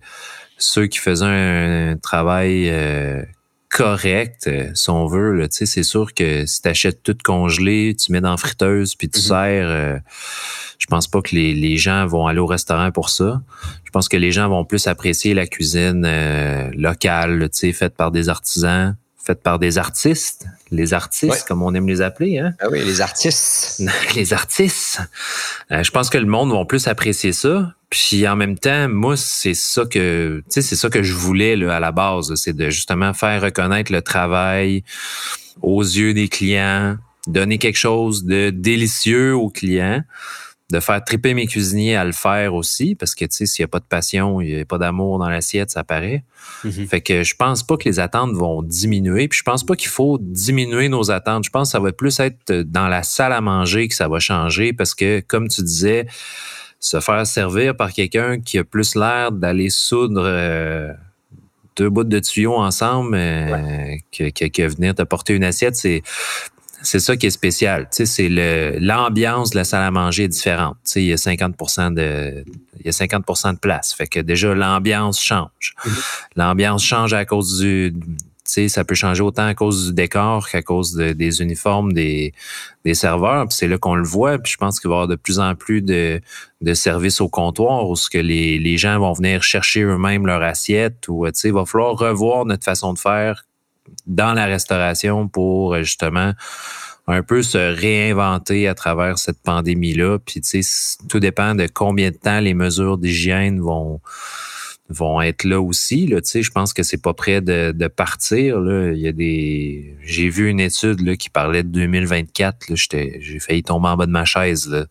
[0.58, 3.23] ceux qui faisaient un, travail euh,
[3.69, 8.12] correct, si on veut, tu sais, c'est sûr que si tu achètes tout congelé, tu
[8.12, 9.23] mets dans la friteuse, puis tu mm-hmm.
[9.23, 10.01] sers,
[10.77, 13.41] je pense pas que les, les, gens vont aller au restaurant pour ça.
[13.84, 16.08] Je pense que les gens vont plus apprécier la cuisine
[16.73, 21.73] locale, tu sais, faite par des artisans faite par des artistes, les artistes, comme on
[21.73, 22.39] aime les appeler.
[22.39, 22.53] Hein?
[22.59, 23.81] Ah oui, les artistes.
[24.15, 25.01] les artistes.
[25.71, 27.73] Euh, je pense que le monde va plus apprécier ça.
[27.89, 31.55] Puis en même temps, moi, c'est ça que, tu sais, c'est ça que je voulais
[31.55, 34.83] là, à la base, c'est de justement faire reconnaître le travail
[35.61, 40.03] aux yeux des clients, donner quelque chose de délicieux aux clients
[40.71, 43.65] de faire triper mes cuisiniers à le faire aussi, parce que tu sais, s'il n'y
[43.65, 46.23] a pas de passion, il n'y a pas d'amour dans l'assiette, ça paraît.
[46.63, 46.88] Mhm.
[46.88, 49.89] Fait que je pense pas que les attentes vont diminuer, puis je pense pas qu'il
[49.89, 51.43] faut diminuer nos attentes.
[51.45, 54.19] Je pense que ça va plus être dans la salle à manger que ça va
[54.19, 56.08] changer, parce que comme tu disais,
[56.80, 60.93] se faire servir par quelqu'un qui a plus l'air d'aller soudre euh,
[61.75, 66.04] deux bouts de tuyaux ensemble euh, que, que, que, venir te porter une assiette, c'est
[66.85, 67.87] c'est ça qui est spécial.
[67.91, 70.77] Tu sais, c'est le, l'ambiance de la salle à manger est différente.
[70.85, 72.43] Tu sais, il y a 50% de,
[72.79, 73.93] il y a 50 de place.
[73.93, 75.73] Fait que déjà, l'ambiance change.
[75.83, 76.03] Mm-hmm.
[76.35, 80.47] L'ambiance change à cause du, tu sais, ça peut changer autant à cause du décor
[80.47, 82.33] qu'à cause des uniformes des,
[82.83, 83.47] des serveurs.
[83.47, 84.37] Puis c'est là qu'on le voit.
[84.37, 86.21] Puis je pense qu'il va y avoir de plus en plus de,
[86.61, 90.43] de services au comptoir où ce que les, les gens vont venir chercher eux-mêmes leur
[90.43, 93.45] assiette ou, tu sais, il va falloir revoir notre façon de faire
[94.07, 96.33] dans la restauration pour euh, justement
[97.07, 100.17] un peu se réinventer à travers cette pandémie-là.
[100.19, 104.01] Puis, tu sais, tout dépend de combien de temps les mesures d'hygiène vont
[104.89, 106.05] vont être là aussi.
[106.05, 108.59] Là, tu sais, je pense que c'est pas prêt de, de, partir.
[108.59, 108.91] Là.
[108.91, 109.95] Il y a des.
[110.03, 112.75] J'ai vu une étude là, qui parlait de 2024.
[112.75, 114.87] J'ai failli tomber en bas de ma chaise.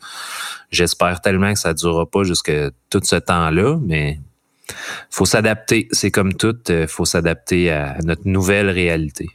[0.71, 4.19] J'espère tellement que ça ne durera pas jusqu'à tout ce temps-là, mais
[5.11, 5.89] faut s'adapter.
[5.93, 9.29] C'est comme tout, euh, faut s'adapter à notre nouvelle réalité.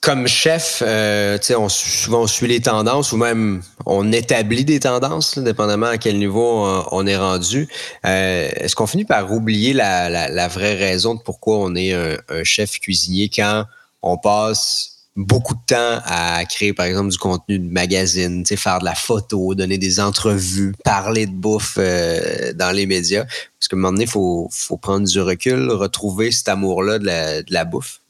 [0.00, 5.38] Comme chef, euh, on, souvent on suit les tendances ou même on établit des tendances,
[5.38, 7.68] dépendamment à quel niveau on, est rendu.
[8.04, 12.78] Euh, est-ce qu'on finit par oublier la, vraie raison de pourquoi on est un chef
[12.78, 13.64] cuisinier quand
[14.02, 18.84] on passe beaucoup de temps à créer, par exemple, du contenu de magazine, faire de
[18.84, 23.24] la photo, donner des entrevues, parler de bouffe euh, dans les médias.
[23.24, 27.06] Parce qu'à un moment donné, il faut, faut, prendre du recul, retrouver cet amour-là de
[27.06, 28.00] la, de la bouffe.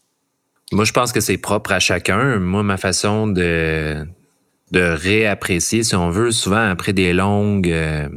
[0.73, 2.38] Moi, je pense que c'est propre à chacun.
[2.40, 4.05] Moi, ma façon de,
[4.73, 8.09] de réapprécier, si on veut, souvent après des longues, euh,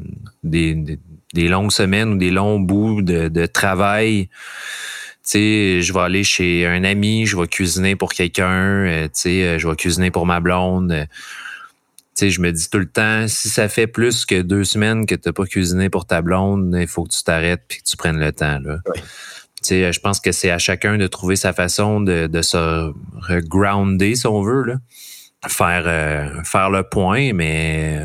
[0.43, 0.97] des,
[1.33, 4.29] des, longues semaines ou des longs bouts de, de travail,
[5.31, 9.43] sais, je vais aller chez un ami, je vais cuisiner pour quelqu'un, euh, tu sais,
[9.43, 10.91] euh, je vais cuisiner pour ma blonde.
[10.91, 14.63] Euh, tu sais, je me dis tout le temps, si ça fait plus que deux
[14.63, 17.77] semaines que tu n'as pas cuisiné pour ta blonde, il faut que tu t'arrêtes puis
[17.79, 18.59] que tu prennes le temps.
[18.59, 18.79] Là.
[18.95, 19.01] Tu
[19.61, 22.91] sais, je pense que c'est à chacun de trouver sa façon de, de se
[23.27, 24.75] regrounder, si on veut, là.
[25.47, 28.01] Faire, faire le point, mais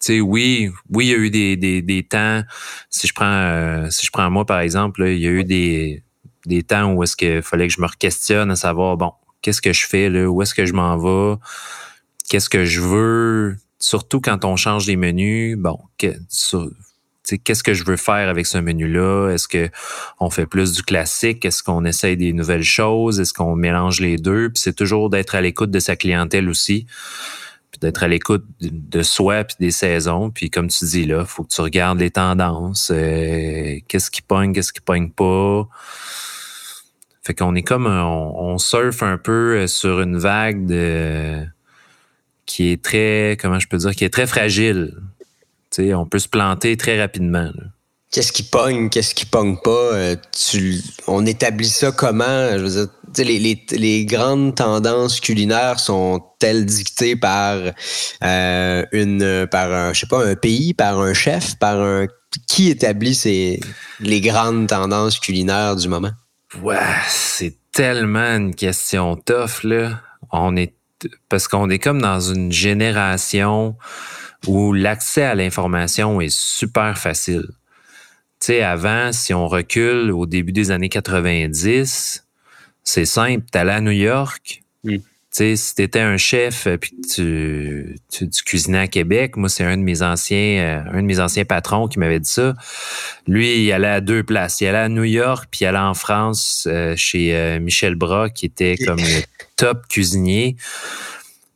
[0.00, 2.42] tu sais, oui, oui, il y a eu des, des, des temps.
[2.88, 6.02] Si je prends, si je prends moi par exemple, il y a eu des,
[6.46, 9.72] des temps où est-ce qu'il fallait que je me questionne à savoir, bon, qu'est-ce que
[9.72, 10.26] je fais là?
[10.28, 11.38] Où est-ce que je m'en vais?
[12.28, 13.56] Qu'est-ce que je veux?
[13.78, 19.30] Surtout quand on change des menus, bon, qu'est-ce que je veux faire avec ce menu-là?
[19.30, 19.68] Est-ce que
[20.20, 21.44] on fait plus du classique?
[21.44, 23.20] Est-ce qu'on essaye des nouvelles choses?
[23.20, 24.50] Est-ce qu'on mélange les deux?
[24.50, 26.86] Puis c'est toujours d'être à l'écoute de sa clientèle aussi
[27.82, 30.30] d'être à l'écoute de soi puis des saisons.
[30.30, 34.52] Puis comme tu dis là, faut que tu regardes les tendances, euh, qu'est-ce qui pogne,
[34.52, 35.68] qu'est-ce qui pogne pas?
[37.22, 41.44] Fait qu'on est comme on, surfe un peu euh, sur une vague de
[42.46, 44.92] qui est très comment je peux dire qui est très fragile.
[45.70, 47.50] sais, on peut se planter très rapidement.
[48.10, 49.70] Qu'est-ce qui pogne, qu'est-ce qui pogne pas?
[49.70, 52.58] Euh, tu, on établit ça comment?
[52.58, 57.58] Je veux dire, les, les, les, grandes tendances culinaires sont-elles dictées par
[58.22, 62.06] euh, une par un, je sais pas, un pays, par un chef, par un
[62.48, 63.60] qui établit ces
[64.00, 66.12] les grandes tendances culinaires du moment?
[66.60, 70.00] Ouais, c'est tellement une question tough là.
[70.30, 70.74] On est
[71.28, 73.76] parce qu'on est comme dans une génération
[74.46, 77.48] où l'accès à l'information est super facile
[78.42, 82.26] sais, avant, si on recule au début des années 90,
[82.82, 83.44] c'est simple.
[83.50, 84.61] T'allais à New York.
[85.32, 89.64] Tu sais, si t'étais un chef euh, puis tu, tu, cuisinais à Québec, moi c'est
[89.64, 92.54] un de mes anciens euh, un de mes anciens patrons qui m'avait dit ça.
[93.26, 94.60] Lui, il allait à deux places.
[94.60, 98.44] Il allait à New York puis il allait en France euh, chez Michel Bras qui
[98.44, 99.22] était comme le
[99.56, 100.56] top cuisinier.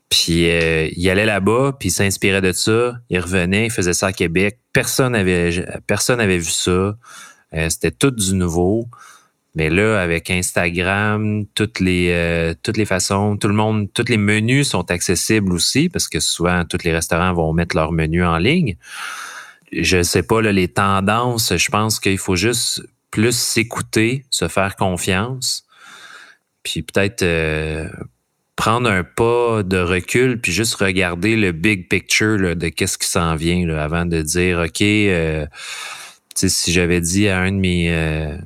[0.09, 2.95] Puis euh, il allait là-bas, puis il s'inspirait de ça.
[3.11, 4.59] Il revenait, il faisait ça à Québec.
[4.73, 6.97] Personne n'avait personne avait vu ça.
[7.69, 8.89] C'était tout du nouveau.
[9.57, 14.19] Mais là, avec Instagram, toutes les euh, toutes les façons, tout le monde, tous les
[14.19, 18.39] menus sont accessibles aussi parce que souvent tous les restaurants vont mettre leurs menus en
[18.39, 18.77] ligne.
[19.73, 21.57] Je sais pas les tendances.
[21.57, 25.65] Je pense qu'il faut juste plus s'écouter, se faire confiance,
[26.63, 27.25] puis peut-être
[28.57, 33.37] prendre un pas de recul puis juste regarder le big picture de qu'est-ce qui s'en
[33.37, 35.47] vient avant de dire OK euh,
[36.35, 38.37] si j'avais dit à un de mes euh,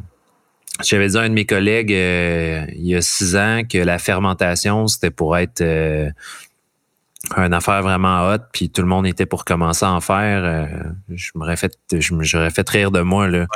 [0.83, 3.99] j'avais dit à un de mes collègues euh, il y a six ans que la
[3.99, 6.11] fermentation c'était pour être euh,
[7.37, 10.69] une affaire vraiment hot puis tout le monde était pour commencer à en faire
[11.09, 13.47] je m'aurais fait j'aurais fait rire de moi là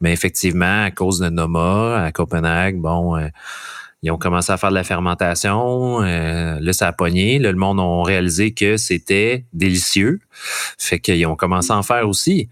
[0.00, 3.16] mais effectivement à cause de Noma à Copenhague bon
[4.02, 6.02] ils ont commencé à faire de la fermentation.
[6.02, 7.38] Euh, là, ça a pogné.
[7.38, 10.18] Là, le monde a réalisé que c'était délicieux.
[10.76, 12.48] Fait qu'ils ont commencé à en faire aussi.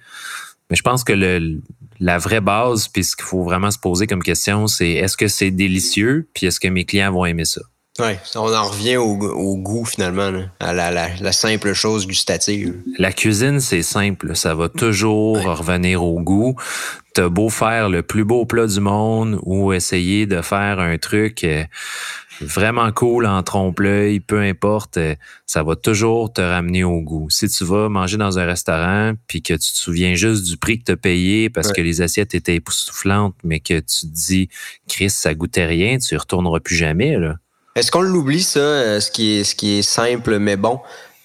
[0.71, 1.61] Mais je pense que le,
[2.01, 5.29] la vraie base, puis ce qu'il faut vraiment se poser comme question, c'est est-ce que
[5.29, 7.61] c'est délicieux, puis est-ce que mes clients vont aimer ça?
[7.99, 12.75] Oui, on en revient au, goût finalement, à la, simple chose gustative.
[12.99, 14.35] La cuisine, c'est simple.
[14.37, 16.57] Ça va toujours revenir au goût.
[17.15, 21.45] T'as beau faire le plus beau plat du monde ou essayer de faire un truc
[21.45, 21.65] euh,
[22.41, 25.15] vraiment cool en trompe-l'œil, peu importe, euh,
[25.47, 27.29] ça va toujours te ramener au goût.
[27.31, 30.79] Si tu vas manger dans un restaurant puis que tu te souviens juste du prix
[30.79, 34.49] que tu as payé parce que les assiettes étaient époustouflantes, mais que tu te dis,
[34.89, 37.37] Chris, ça goûtait rien, tu y retourneras plus jamais, là.
[37.77, 40.81] Est-ce qu'on l'oublie, ça, euh, ce qui, est, ce qui est simple mais bon?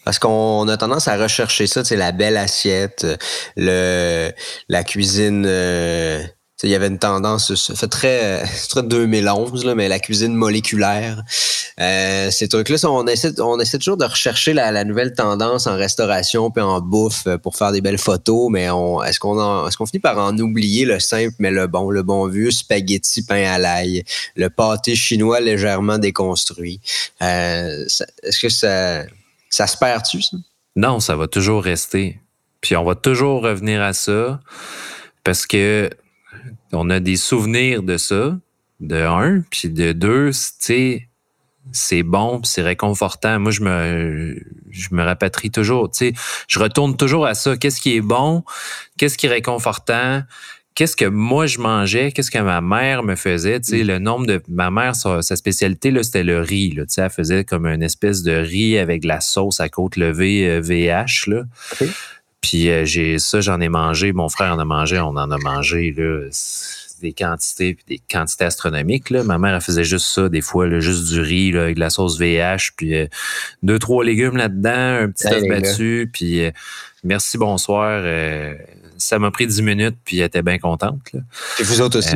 [0.06, 3.08] Parce qu'on a tendance à rechercher ça, c'est la belle assiette,
[3.58, 4.30] le
[4.70, 6.24] la cuisine euh,
[6.64, 11.22] il y avait une tendance, ça fait très, très 2011, là, mais la cuisine moléculaire.
[11.82, 16.50] Euh, ces trucs-là, on essaie, on essaie toujours de rechercher la, nouvelle tendance en restauration
[16.52, 18.64] puis en bouffe euh, pour faire des belles photos, mais
[19.06, 22.28] est-ce qu'on est-ce qu'on finit par en oublier le simple mais le bon, le bon
[22.28, 24.04] vieux spaghetti pain à l'ail,
[24.36, 26.80] le pâté chinois légèrement déconstruit?
[27.22, 27.86] Euh,
[28.24, 29.04] est-ce que ça,
[29.50, 30.38] ça se perd-tu, ça?
[30.78, 32.20] Non, ça va toujours rester.
[32.62, 34.40] Puis on va toujours revenir à ça
[35.24, 35.90] parce que
[36.76, 38.38] on a des souvenirs de ça,
[38.80, 41.08] de un, puis de deux, tu sais,
[41.72, 43.40] c'est bon, c'est réconfortant.
[43.40, 45.90] Moi, je me, je me rapatrie toujours.
[45.90, 46.14] Tu sais,
[46.48, 47.58] je retourne toujours à ça.
[47.58, 48.44] Qu'est-ce qui est bon?
[48.98, 50.22] Qu'est-ce qui est réconfortant?
[50.76, 52.12] Qu'est-ce que moi je mangeais?
[52.12, 53.62] Qu'est-ce que ma mère me faisait?
[53.62, 53.88] Tu sais, mm.
[53.88, 56.72] le nombre de ma mère, sa, spécialité là, c'était le riz.
[56.72, 56.84] Là.
[56.84, 60.60] Tu sais, elle faisait comme une espèce de riz avec la sauce à côte levée
[60.60, 61.44] VH là.
[62.46, 64.14] Puis euh, j'ai ça, j'en ai mangé.
[64.14, 66.30] Mon frère en a mangé, on en a mangé là,
[67.02, 69.10] des quantités puis des quantités astronomiques.
[69.10, 69.24] Là.
[69.24, 71.80] Ma mère elle faisait juste ça, des fois, là, juste du riz là, avec de
[71.80, 73.08] la sauce VH, puis euh,
[73.64, 76.52] deux, trois légumes là-dedans, un petit œuf battu, puis euh,
[77.04, 78.04] merci, bonsoir.
[79.00, 81.02] ça m'a pris dix minutes, puis elle était bien contente.
[81.14, 81.22] Là.
[81.60, 82.16] Et vous autres aussi.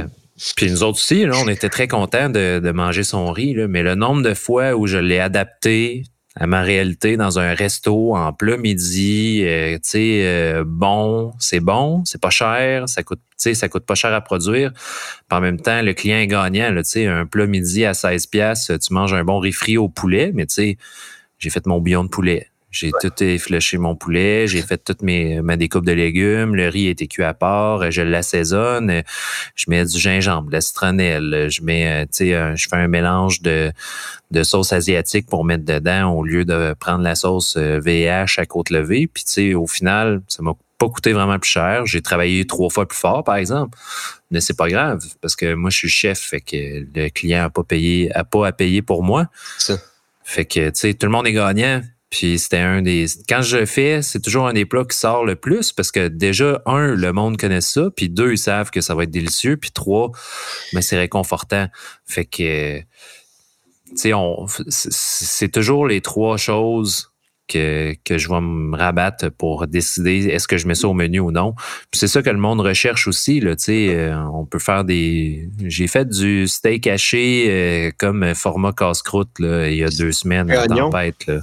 [0.55, 3.67] Puis nous autres aussi, là, on était très contents de, de manger son riz, là,
[3.67, 6.03] mais le nombre de fois où je l'ai adapté
[6.39, 9.43] à ma réalité dans un resto en plein midi.
[9.43, 13.85] Euh, tu sais, euh, bon, c'est bon, c'est pas cher, ça coûte, tu ça coûte
[13.85, 14.71] pas cher à produire.
[15.29, 16.73] en même temps, le client est gagnant.
[16.77, 20.31] Tu sais, un plat midi à 16 pièces, tu manges un bon riz au poulet,
[20.33, 20.77] mais tu
[21.37, 22.48] j'ai fait mon bouillon de poulet.
[22.71, 26.87] J'ai tout effléché mon poulet, j'ai fait toutes mes ma découpe de légumes, le riz
[26.87, 29.03] était cuit à part, je l'assaisonne,
[29.55, 33.41] je mets du gingembre, de la citronnelle, je mets tu sais je fais un mélange
[33.41, 33.71] de
[34.31, 38.69] de sauce asiatique pour mettre dedans au lieu de prendre la sauce VH à côte
[38.69, 42.45] levée, puis tu sais au final, ça m'a pas coûté vraiment plus cher, j'ai travaillé
[42.47, 43.77] trois fois plus fort par exemple.
[44.31, 47.49] Mais c'est pas grave parce que moi je suis chef fait que le client a
[47.49, 49.27] pas payé a pas à payer pour moi.
[49.57, 49.77] Ça.
[50.23, 53.05] Fait que tu sais tout le monde est gagnant puis c'était un des.
[53.27, 56.07] Quand je le fais, c'est toujours un des plats qui sort le plus parce que
[56.07, 59.57] déjà, un, le monde connaît ça, puis deux, ils savent que ça va être délicieux,
[59.57, 60.11] puis trois,
[60.73, 61.67] mais ben, c'est réconfortant.
[62.05, 62.85] Fait que, tu
[63.95, 64.11] sais,
[64.69, 67.11] c'est toujours les trois choses
[67.49, 71.19] que, que je vais me rabattre pour décider est-ce que je mets ça au menu
[71.19, 71.55] ou non.
[71.91, 73.39] c'est ça que le monde recherche aussi.
[73.39, 75.49] Là, euh, on peut faire des.
[75.65, 80.67] J'ai fait du steak haché euh, comme format casse-croûte il y a deux semaines en
[80.67, 81.25] tempête.
[81.27, 81.39] Là.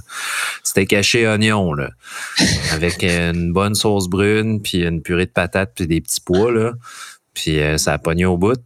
[0.63, 1.89] Steak haché oignon là,
[2.71, 6.51] avec une bonne sauce brune, puis une purée de patates, puis des petits pois.
[6.51, 6.73] Là.
[7.33, 8.57] Puis euh, ça a pogné au bout.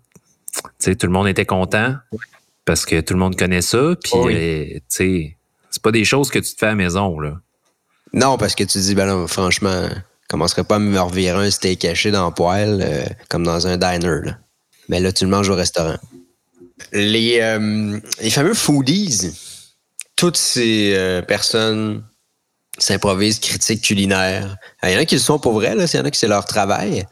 [0.80, 1.96] tout le monde était content
[2.66, 3.96] parce que tout le monde connaît ça.
[4.02, 5.38] Puis, tu sais,
[5.72, 7.38] c'est pas des choses que tu te fais à la maison, là.
[8.14, 11.50] Non, parce que tu dis, ben là, franchement, je commencerais pas à me revirer un
[11.50, 14.20] steak caché dans le poêle euh, comme dans un diner.
[14.26, 14.38] Là.
[14.90, 15.98] Mais là, tu le manges au restaurant.
[16.92, 19.32] Les, euh, les fameux foodies,
[20.18, 22.04] toutes ces euh, personnes
[22.78, 24.58] s'improvisent critiques culinaires.
[24.84, 26.20] Il y en a qui le sont pour vrai, là, il y en a qui
[26.20, 27.06] c'est leur travail.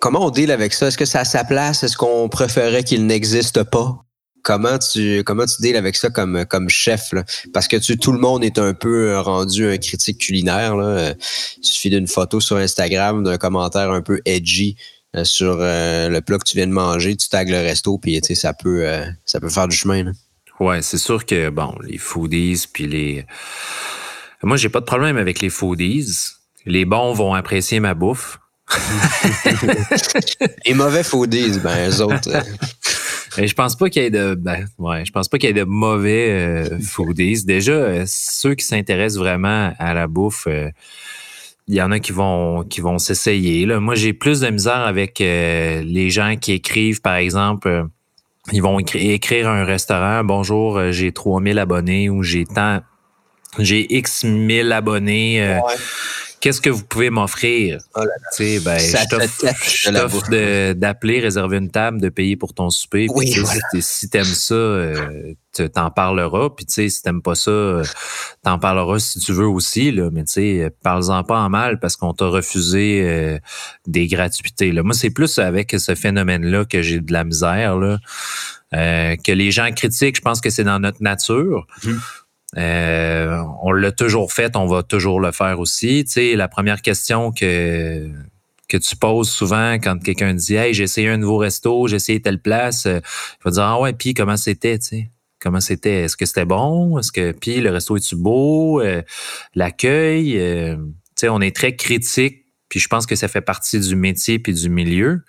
[0.00, 0.88] comment on deal avec ça?
[0.88, 1.82] Est-ce que ça a sa place?
[1.82, 4.04] Est-ce qu'on préférait qu'il n'existe pas?
[4.48, 7.22] Comment tu comment tu deals avec ça comme comme chef là?
[7.52, 11.12] parce que tu tout le monde est un peu euh, rendu un critique culinaire là.
[11.58, 14.76] Il suffit d'une photo sur Instagram d'un commentaire un peu edgy
[15.16, 18.18] euh, sur euh, le plat que tu viens de manger tu tags le resto puis
[18.22, 18.86] tu sais ça peut
[19.26, 20.12] ça peut faire du chemin là.
[20.60, 23.26] ouais c'est sûr que bon les foodies puis les
[24.42, 26.06] moi j'ai pas de problème avec les foodies
[26.64, 28.38] les bons vont apprécier ma bouffe
[30.66, 32.30] les mauvais foodies ben eux autres
[33.46, 35.54] je pense pas qu'il y ait de ben, ouais, je pense pas qu'il y ait
[35.54, 37.44] de mauvais euh, foodies.
[37.44, 40.70] Déjà, euh, ceux qui s'intéressent vraiment à la bouffe, euh,
[41.68, 43.66] il y en a qui vont qui vont s'essayer.
[43.66, 47.86] Moi, j'ai plus de misère avec les gens qui écrivent, par exemple,
[48.52, 50.24] ils vont écrire un restaurant.
[50.24, 52.80] Bonjour, j'ai 3000 abonnés ou j'ai tant
[53.58, 55.60] j'ai X mille abonnés
[56.40, 57.78] qu'est-ce que vous pouvez m'offrir?
[57.94, 58.02] Oh
[58.38, 63.06] ben, je t'offre d'appeler, réserver une table, de payer pour ton souper.
[63.10, 63.34] Oui,
[63.80, 65.34] Si t'aimes ça, euh,
[65.72, 66.50] t'en parleras.
[66.50, 67.82] Puis si t'aimes pas ça,
[68.42, 69.90] t'en parleras si tu veux aussi.
[69.90, 70.10] Là.
[70.12, 73.38] Mais tu sais, parle-en pas en mal parce qu'on t'a refusé euh,
[73.86, 74.72] des gratuités.
[74.72, 74.82] Là.
[74.82, 77.76] Moi, c'est plus avec ce phénomène-là que j'ai de la misère.
[77.76, 77.98] Là.
[78.74, 81.66] Euh, que les gens critiquent, je pense que c'est dans notre nature.
[81.86, 82.00] Hum.
[82.56, 86.04] Euh, on l'a toujours fait, on va toujours le faire aussi.
[86.04, 88.10] Tu sais, la première question que
[88.68, 92.20] que tu poses souvent quand quelqu'un dit Hey, j'ai essayé un nouveau resto, j'ai essayé
[92.20, 95.10] telle place, euh, il va dire Ah ouais, puis comment c'était, tu sais?
[95.40, 96.02] Comment c'était?
[96.02, 96.98] Est-ce que c'était bon?
[96.98, 98.80] Est-ce que puis le resto est-tu beau?
[98.82, 99.02] Euh,
[99.54, 100.32] l'accueil?
[100.32, 100.76] tu
[101.14, 104.52] sais, on est très critique, puis je pense que ça fait partie du métier puis
[104.52, 105.22] du milieu.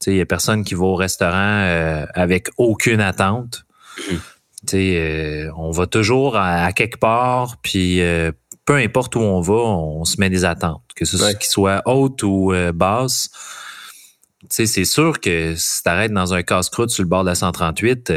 [0.00, 3.64] Tu sais, il y a personne qui va au restaurant avec aucune attente.
[4.74, 8.32] Euh, on va toujours à, quelque part, puis euh,
[8.64, 11.82] peu importe où on va, on se met des attentes, que ce soit qu'ils soient
[11.86, 13.30] hautes ou euh, basses.
[14.48, 18.12] C'est sûr que si tu arrêtes dans un casse-croûte sur le bord de la 138,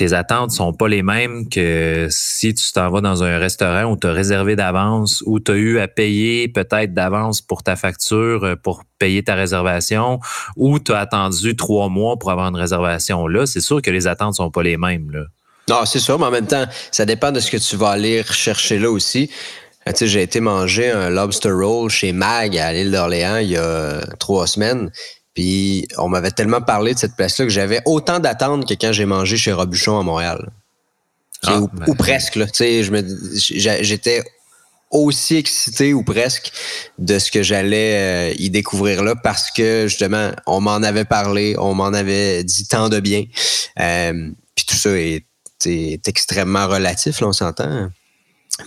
[0.00, 3.98] tes attentes sont pas les mêmes que si tu t'en vas dans un restaurant où
[3.98, 8.44] tu as réservé d'avance, où tu as eu à payer peut-être d'avance pour ta facture,
[8.44, 10.18] euh, pour payer ta réservation,
[10.56, 13.26] ou tu as attendu trois mois pour avoir une réservation.
[13.26, 15.10] Là, c'est sûr que les attentes sont pas les mêmes.
[15.10, 15.24] Là.
[15.68, 18.22] Non, c'est sûr, mais en même temps, ça dépend de ce que tu vas aller
[18.22, 19.28] rechercher là aussi.
[19.86, 23.50] Euh, tu sais, j'ai été manger un lobster roll chez Mag à l'île d'Orléans il
[23.50, 24.90] y a trois semaines.
[25.34, 29.06] Puis on m'avait tellement parlé de cette place-là que j'avais autant d'attentes que quand j'ai
[29.06, 30.50] mangé chez Robuchon à Montréal.
[31.46, 32.46] Ah, ben, ou, presque, là.
[32.46, 34.22] Tu sais, j'étais
[34.90, 36.52] aussi excité ou presque
[36.98, 41.54] de ce que j'allais euh, y découvrir là parce que justement, on m'en avait parlé,
[41.58, 43.24] on m'en avait dit tant de bien.
[43.78, 45.24] Euh, puis tout ça est,
[45.64, 47.90] extrêmement relatif, là, on s'entend.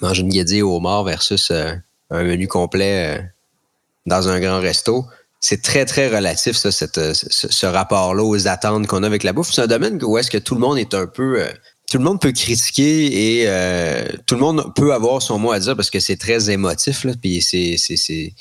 [0.01, 1.73] Manger une guédille au mort versus euh,
[2.09, 3.29] un menu complet
[4.05, 5.05] dans un grand resto
[5.43, 9.51] c'est très, très relatif, ça, euh, ce, rapport-là aux attentes qu'on a avec la bouffe.
[9.51, 11.49] C'est un domaine où est-ce que tout le monde est un peu euh,
[11.91, 15.59] tout le monde peut critiquer et euh, tout le monde peut avoir son mot à
[15.59, 18.33] dire parce que c'est très émotif, là, puis c'est c'est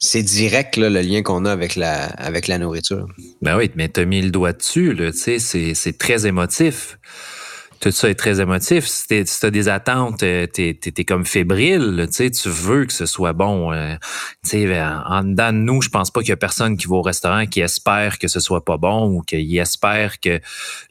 [0.00, 3.06] c'est direct le lien qu'on a avec la avec la nourriture.
[3.40, 6.98] Ben oui, mais tu as mis le doigt dessus, c'est très émotif
[7.80, 8.86] tout ça est très émotif.
[8.86, 13.32] Si tu as des attentes, euh, tu es, comme fébrile, tu veux que ce soit
[13.32, 13.72] bon.
[13.72, 13.94] Euh,
[14.52, 17.02] ben, en dedans de nous, je pense pas qu'il y a personne qui va au
[17.02, 20.40] restaurant qui espère que ce soit pas bon ou qu'il espère que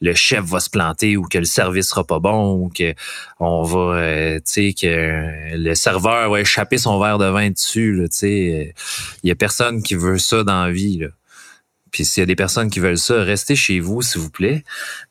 [0.01, 2.93] le chef va se planter ou que le service sera pas bon ou que
[3.39, 8.07] on va, euh, que le serveur va échapper son verre de vin dessus.
[8.23, 8.73] Il
[9.23, 10.99] y a personne qui veut ça dans la vie.
[10.99, 11.07] Là.
[11.91, 14.63] Puis s'il y a des personnes qui veulent ça, restez chez vous, s'il vous plaît.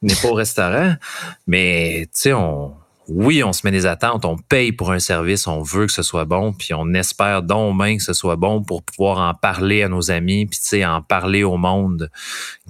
[0.02, 0.96] N'est pas au restaurant.
[1.46, 2.74] Mais, tu sais, on,
[3.08, 6.02] oui, on se met des attentes, on paye pour un service, on veut que ce
[6.02, 7.56] soit bon, puis on espère donc
[7.96, 11.02] que ce soit bon pour pouvoir en parler à nos amis, puis tu sais, en
[11.02, 12.10] parler au monde.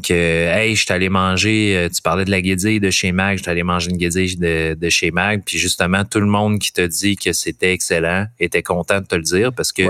[0.02, 3.38] Que, hey, je suis allé manger, euh, tu parlais de la guédille de chez Mag,
[3.38, 6.72] je suis allé manger une guédille de, chez Mag, puis justement, tout le monde qui
[6.72, 9.82] te dit que c'était excellent était content de te le dire parce que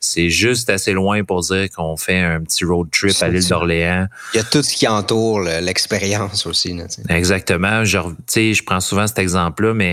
[0.00, 4.06] c'est juste assez loin pour dire qu'on fait un petit road trip à l'île d'Orléans.
[4.34, 6.76] Il y a tout ce qui entoure l'expérience aussi.
[7.08, 7.84] Exactement.
[7.84, 9.91] Tu sais, je prends souvent cet exemple-là, mais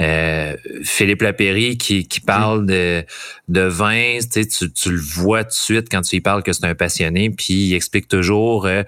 [0.00, 3.04] euh, Philippe Lapéry qui, qui parle de,
[3.48, 6.66] de vin, tu, tu le vois tout de suite quand tu lui parles que c'est
[6.66, 8.82] un passionné, puis il explique toujours euh,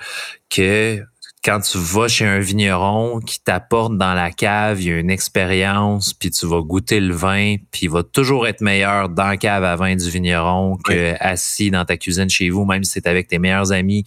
[0.51, 1.03] que
[1.49, 5.11] quand tu vas chez un vigneron qui t'apporte dans la cave, il y a une
[5.11, 9.39] expérience, puis tu vas goûter le vin, puis il va toujours être meilleur dans la
[9.39, 13.07] cave à vin du vigneron que assis dans ta cuisine chez vous, même si c'est
[13.07, 14.05] avec tes meilleurs amis,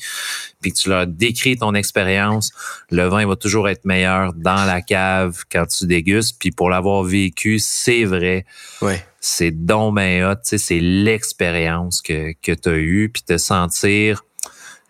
[0.62, 2.52] puis que tu leur décris ton expérience,
[2.92, 7.02] le vin va toujours être meilleur dans la cave quand tu dégustes, puis pour l'avoir
[7.02, 8.46] vécu, c'est vrai.
[8.84, 9.04] Ouais.
[9.20, 14.22] C'est donc ben hot, c'est l'expérience que, que tu as eue, puis te sentir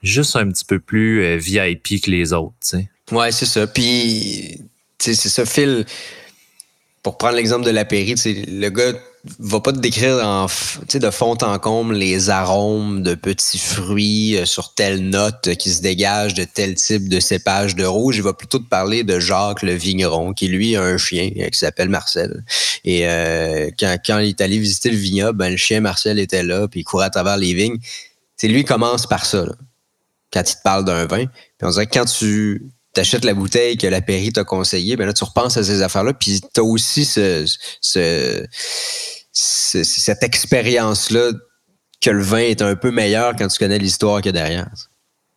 [0.01, 2.55] juste un petit peu plus euh, VIP que les autres.
[2.61, 2.89] sais.
[3.11, 3.67] Ouais, c'est ça.
[3.67, 4.61] Puis,
[4.99, 5.85] c'est ça, Phil.
[7.03, 8.93] Pour prendre l'exemple de l'apéri, le gars
[9.39, 14.73] va pas te décrire de fond en comble les arômes de petits fruits euh, sur
[14.73, 18.17] telle note qui se dégage de tel type de cépage de rouge.
[18.17, 21.49] Il va plutôt te parler de Jacques le vigneron, qui lui a un chien euh,
[21.49, 22.43] qui s'appelle Marcel.
[22.85, 23.01] Et
[23.79, 26.81] quand, quand il est allé visiter le vignoble, ben, le chien Marcel était là, puis
[26.81, 27.77] il courait à travers les vignes.
[28.37, 29.45] C'est lui commence par ça.
[30.31, 31.25] Quand il te parle d'un vin.
[31.25, 35.05] Puis on dirait que quand tu t'achètes la bouteille que la Péri t'a conseillé, ben
[35.05, 37.45] là, tu repenses à ces affaires-là, puis tu as aussi ce,
[37.81, 38.45] ce,
[39.31, 41.31] cette expérience-là
[42.01, 44.69] que le vin est un peu meilleur quand tu connais l'histoire qu'il y a derrière.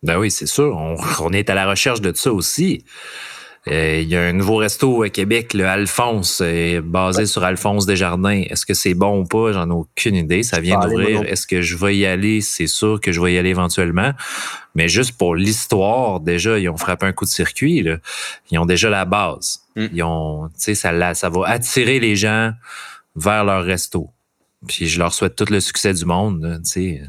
[0.03, 0.75] Ben oui, c'est sûr.
[1.21, 2.85] On, est à la recherche de ça aussi.
[3.67, 6.43] Euh, il y a un nouveau resto à Québec, le Alphonse,
[6.83, 8.43] basé sur Alphonse Desjardins.
[8.47, 9.53] Est-ce que c'est bon ou pas?
[9.53, 10.43] J'en ai aucune idée.
[10.43, 11.23] Ça vient d'ouvrir.
[11.23, 12.41] Est-ce que je vais y aller?
[12.41, 14.11] C'est sûr que je vais y aller éventuellement.
[14.75, 17.81] Mais juste pour l'histoire, déjà, ils ont frappé un coup de circuit.
[17.81, 17.97] Là.
[18.51, 19.61] Ils ont déjà la base.
[19.75, 19.85] Mm.
[19.93, 22.51] Ils ont, tu sais, ça, ça va attirer les gens
[23.15, 24.09] vers leur resto.
[24.67, 26.61] Puis je leur souhaite tout le succès du monde.
[26.63, 27.01] Tu sais.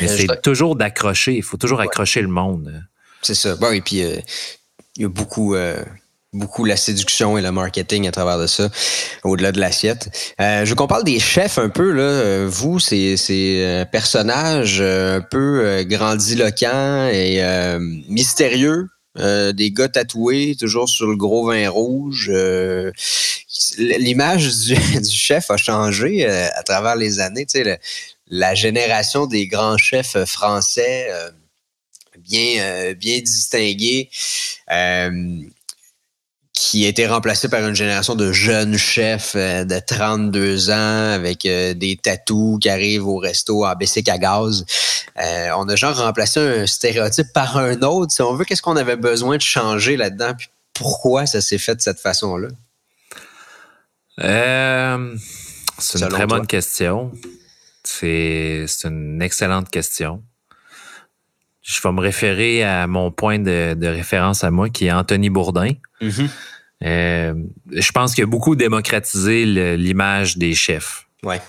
[0.00, 1.36] Mais euh, c'est toujours d'accrocher.
[1.36, 2.84] Il faut toujours accrocher le monde.
[3.22, 3.56] C'est ça.
[3.56, 4.16] Bon, et puis, euh,
[4.96, 5.82] il y a beaucoup, euh,
[6.32, 8.68] beaucoup la séduction et le marketing à travers de ça,
[9.24, 10.34] au-delà de l'assiette.
[10.40, 11.92] Euh, je veux qu'on parle des chefs un peu.
[11.92, 12.02] Là.
[12.02, 17.42] Euh, vous, c'est, c'est un personnage un peu grandiloquent et
[18.08, 18.88] mystérieux.
[19.16, 22.30] des gars tatoués, toujours sur le gros vin rouge.
[23.78, 27.46] l'image du, du, chef a changé à travers les années.
[27.46, 27.80] Tu sais,
[28.26, 31.08] la génération des grands chefs français
[32.30, 34.08] bien, euh, bien distingué,
[34.70, 35.42] euh,
[36.52, 41.42] qui a été remplacé par une génération de jeunes chefs euh, de 32 ans avec
[41.42, 44.64] des tatous qui arrivent au resto en baissé à gaz.
[45.16, 48.12] on a genre remplacé un stéréotype par un autre.
[48.12, 50.34] Si on veut, qu'est-ce qu'on avait besoin de changer là-dedans?
[50.38, 52.48] Puis pourquoi ça s'est fait de cette façon-là?
[55.78, 57.10] c'est une très bonne question.
[57.84, 60.22] C'est une excellente question
[61.62, 65.72] je vais me référer à mon point de, référence à moi, qui est Anthony Bourdin.
[66.00, 66.28] Mm-hmm.
[66.84, 67.34] Euh,
[67.70, 69.44] je pense qu'il a beaucoup démocratisé
[69.76, 71.06] l'image des chefs.
[71.22, 71.40] Ouais.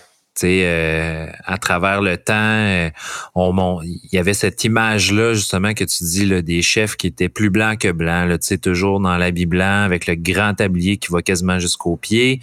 [0.44, 2.90] Euh, à travers le temps, euh,
[3.36, 7.30] on, il y avait cette image-là, justement, que tu dis, là, des chefs qui étaient
[7.30, 11.22] plus blancs que blancs, là, toujours dans l'habit blanc, avec le grand tablier qui va
[11.22, 12.40] quasiment jusqu'aux pieds.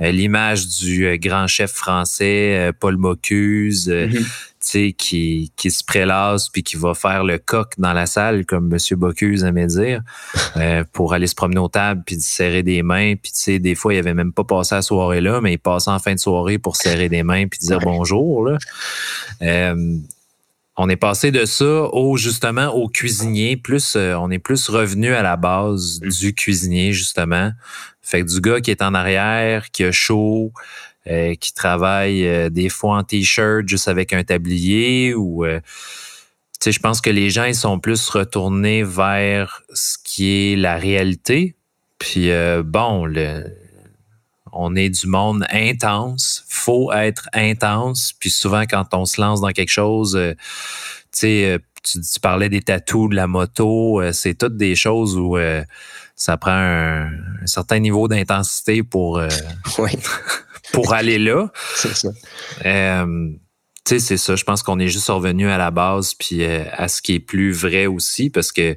[0.00, 4.24] Euh, l'image du grand chef français, Paul Bocuse, mm-hmm
[4.60, 8.78] qui, qui se prélasse puis qui va faire le coq dans la salle, comme M.
[8.98, 10.02] Bocuse aimait dire,
[10.56, 13.14] euh, pour aller se promener aux tables puis serrer des mains.
[13.16, 15.58] Puis tu sais, des fois, il avait même pas passé la soirée là, mais il
[15.58, 18.44] passait en fin de soirée pour serrer des mains puis dire bonjour.
[18.44, 18.58] Là.
[19.42, 19.98] Euh,
[20.80, 23.56] on est passé de ça au justement au cuisinier.
[23.56, 27.50] Plus euh, on est plus revenu à la base du cuisinier justement.
[28.00, 30.52] Fait que du gars qui est en arrière, qui a chaud,
[31.08, 35.44] euh, qui travaille euh, des fois en t-shirt juste avec un tablier ou
[36.60, 40.76] sais, je pense que les gens ils sont plus retournés vers ce qui est la
[40.76, 41.54] réalité.
[41.98, 42.30] Puis
[42.64, 43.06] bon,
[44.52, 48.12] on est du monde intense, faut être intense.
[48.18, 50.34] Puis souvent, quand on se lance dans quelque chose, euh,
[51.12, 55.16] tu sais, euh, tu, parlais des tatous, de la moto, euh, c'est toutes des choses
[55.16, 55.38] où
[56.16, 57.10] ça prend un,
[57.46, 59.20] certain niveau d'intensité pour,
[60.72, 61.50] pour aller là.
[61.74, 62.10] C'est ça.
[63.84, 64.36] sais, c'est ça.
[64.36, 67.52] Je pense qu'on est juste revenu à la base puis à ce qui est plus
[67.52, 68.76] vrai aussi, parce que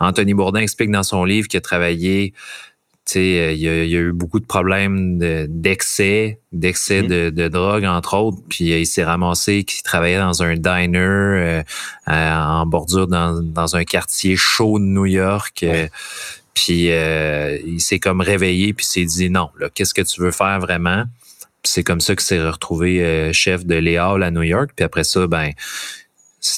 [0.00, 2.34] Anthony Bourdin explique dans son livre qu'il a travaillé
[3.16, 5.18] euh, il y, a, eu beaucoup de problèmes
[5.48, 7.30] d'excès, d'excès mhm.
[7.30, 8.38] de, drogue, entre autres.
[8.48, 11.62] Puis euh, il s'est ramassé qu'il travaillait dans un diner euh,
[12.06, 15.64] en bordure dans, un quartier chaud de New York.
[16.54, 20.58] puis il s'est comme réveillé puis s'est dit non, là, qu'est-ce que tu veux faire
[20.60, 21.04] vraiment?
[21.64, 24.70] C'est comme ça qu'il s'est retrouvé chef de Léal à New York.
[24.76, 25.52] Puis après ça, ben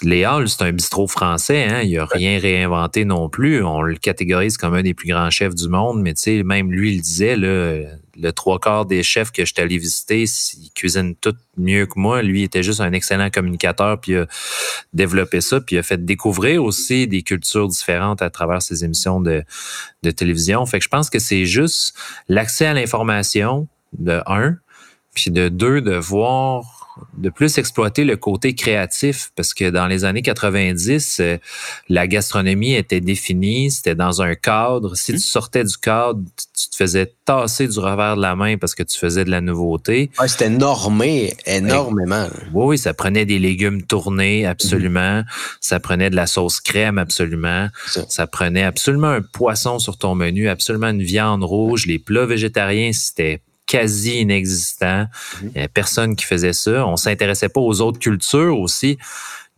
[0.02, 1.80] les Halles, c'est un bistrot français, hein?
[1.82, 3.64] il n'a rien réinventé non plus.
[3.64, 6.70] On le catégorise comme un des plus grands chefs du monde, mais tu sais, même
[6.70, 7.80] lui, il disait, là,
[8.16, 11.98] le trois quarts des chefs que je suis allé visiter, ils cuisinent tout mieux que
[11.98, 12.22] moi.
[12.22, 14.26] Lui, il était juste un excellent communicateur, puis il a
[14.92, 19.20] développé ça, puis il a fait découvrir aussi des cultures différentes à travers ses émissions
[19.20, 19.42] de,
[20.02, 20.64] de télévision.
[20.66, 21.94] Fait que je pense que c'est juste
[22.28, 23.66] l'accès à l'information,
[23.98, 24.56] de un,
[25.14, 26.80] puis de deux, de voir
[27.16, 31.38] de plus exploiter le côté créatif parce que dans les années 90, euh,
[31.88, 34.94] la gastronomie était définie, c'était dans un cadre.
[34.96, 35.18] Si tu mhm.
[35.18, 38.98] sortais du cadre, tu te faisais tasser du revers de la main parce que tu
[38.98, 40.10] faisais de la nouveauté.
[40.26, 42.28] c'était normé énormément.
[42.52, 45.18] Oui, oui, ça prenait des légumes tournés, absolument.
[45.18, 45.24] Mhm.
[45.60, 47.68] Ça prenait de la sauce crème, absolument.
[48.08, 48.26] Ça.
[48.26, 51.86] prenait absolument un poisson sur ton menu, absolument une viande rouge.
[51.86, 53.40] Les plats végétariens, c'était
[53.70, 55.02] quasi inexistant.
[55.02, 55.08] Mhm.
[55.42, 56.84] Il n'y avait personne qui faisait ça.
[56.86, 58.96] On s'intéressait pas aux autres cultures aussi.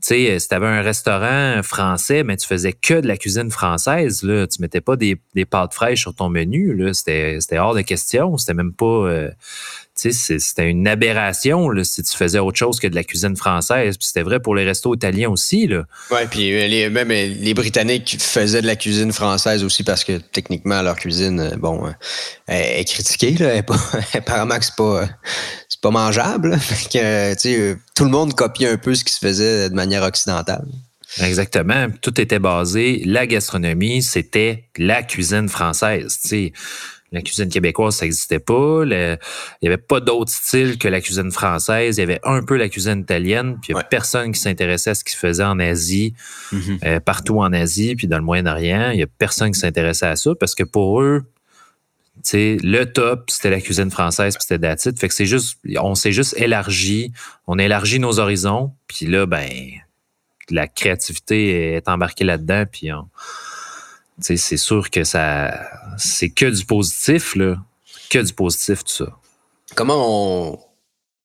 [0.02, 3.50] Tu sais, si tu avais un restaurant français, mais tu faisais que de la cuisine
[3.50, 7.74] française, là, tu mettais pas des, des pâtes fraîches sur ton menu, là, c'était, hors
[7.74, 9.30] de question, c'était même pas, euh,
[10.10, 13.96] c'était une aberration là, si tu faisais autre chose que de la cuisine française.
[13.96, 15.68] Puis c'était vrai pour les restos italiens aussi.
[16.10, 20.04] Ouais, puis euh, les, même euh, les Britanniques faisaient de la cuisine française aussi parce
[20.04, 21.92] que techniquement leur cuisine, euh, bon,
[22.48, 23.32] est critiquée.
[23.32, 23.62] Là,
[24.14, 25.08] apparemment que c'est pas,
[25.80, 26.58] pas mangeable.
[26.92, 30.66] que, tout le monde copiait un peu ce qui se faisait de manière occidentale.
[31.20, 31.88] Exactement.
[32.00, 33.02] Tout était basé.
[33.04, 36.18] La gastronomie, c'était la cuisine française.
[37.12, 38.82] La cuisine québécoise, ça n'existait pas.
[38.84, 39.18] il
[39.62, 41.98] n'y avait pas d'autre style que la cuisine française.
[41.98, 43.58] Il y avait un peu la cuisine italienne.
[43.60, 46.14] Puis il n'y a personne qui s'intéressait à ce qui se faisait en Asie,
[46.52, 46.78] mm-hmm.
[46.84, 48.90] euh, partout en Asie, puis dans le Moyen-Orient.
[48.92, 51.22] Il n'y a personne qui s'intéressait à ça parce que pour eux,
[52.32, 54.98] le top, c'était la cuisine française, puis c'était d'attitude.
[54.98, 57.12] Fait que c'est juste, on s'est juste élargi,
[57.46, 59.48] on a élargi nos horizons, puis là, ben,
[60.50, 63.08] la créativité est embarquée là-dedans, puis on,
[64.20, 67.56] c'est sûr que ça c'est que du positif, là.
[68.10, 69.18] Que du positif, tout ça.
[69.74, 70.58] Comment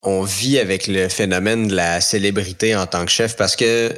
[0.04, 3.36] on, vit avec le phénomène de la célébrité en tant que chef?
[3.36, 3.94] Parce que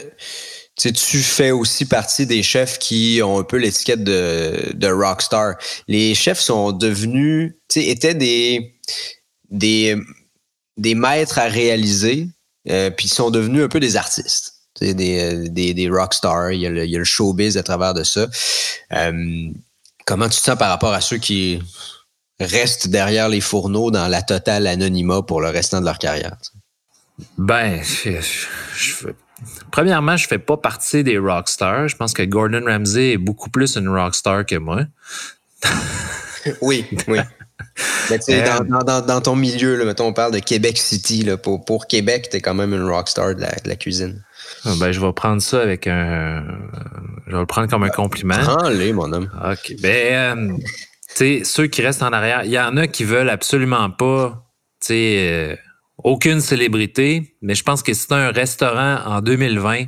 [0.75, 5.55] tu fais aussi partie des chefs qui ont un peu l'étiquette de, rockstar.
[5.87, 8.75] Les chefs sont devenus, étaient des,
[9.49, 9.97] des,
[10.77, 12.27] des maîtres à réaliser,
[12.69, 14.58] euh, puis sont devenus un peu des artistes.
[14.79, 17.63] Des, euh, des, des rockstars, il y, a le, il y a le showbiz à
[17.63, 18.27] travers de ça.
[18.93, 19.49] Euh,
[20.05, 21.61] comment tu te sens par rapport à ceux qui
[22.39, 26.37] restent derrière les fourneaux dans la totale anonymat pour le restant de leur carrière?
[27.37, 29.07] Ben, je,
[29.71, 31.89] premièrement, je fais pas partie des rockstars.
[31.89, 34.85] Je pense que Gordon Ramsay est beaucoup plus une rockstar que moi.
[36.61, 37.19] oui, oui.
[38.11, 38.63] Euh,
[39.01, 41.23] dans, ton milieu, là, mettons, on parle de Québec City.
[41.23, 44.23] Là, pour, pour Québec, tu es quand même une rockstar de la cuisine.
[44.65, 46.43] Ah, ben, je vais prendre ça avec un.
[47.27, 48.37] Je vais le prendre comme un compliment.
[48.37, 49.29] Prends-les, mon homme.
[49.51, 49.75] OK.
[49.81, 50.63] Ben, euh, tu
[51.15, 54.45] sais, ceux qui restent en arrière, il y en a qui veulent absolument pas,
[54.81, 55.55] tu sais, euh,
[56.03, 59.85] aucune célébrité, mais je pense que si tu un restaurant en 2020,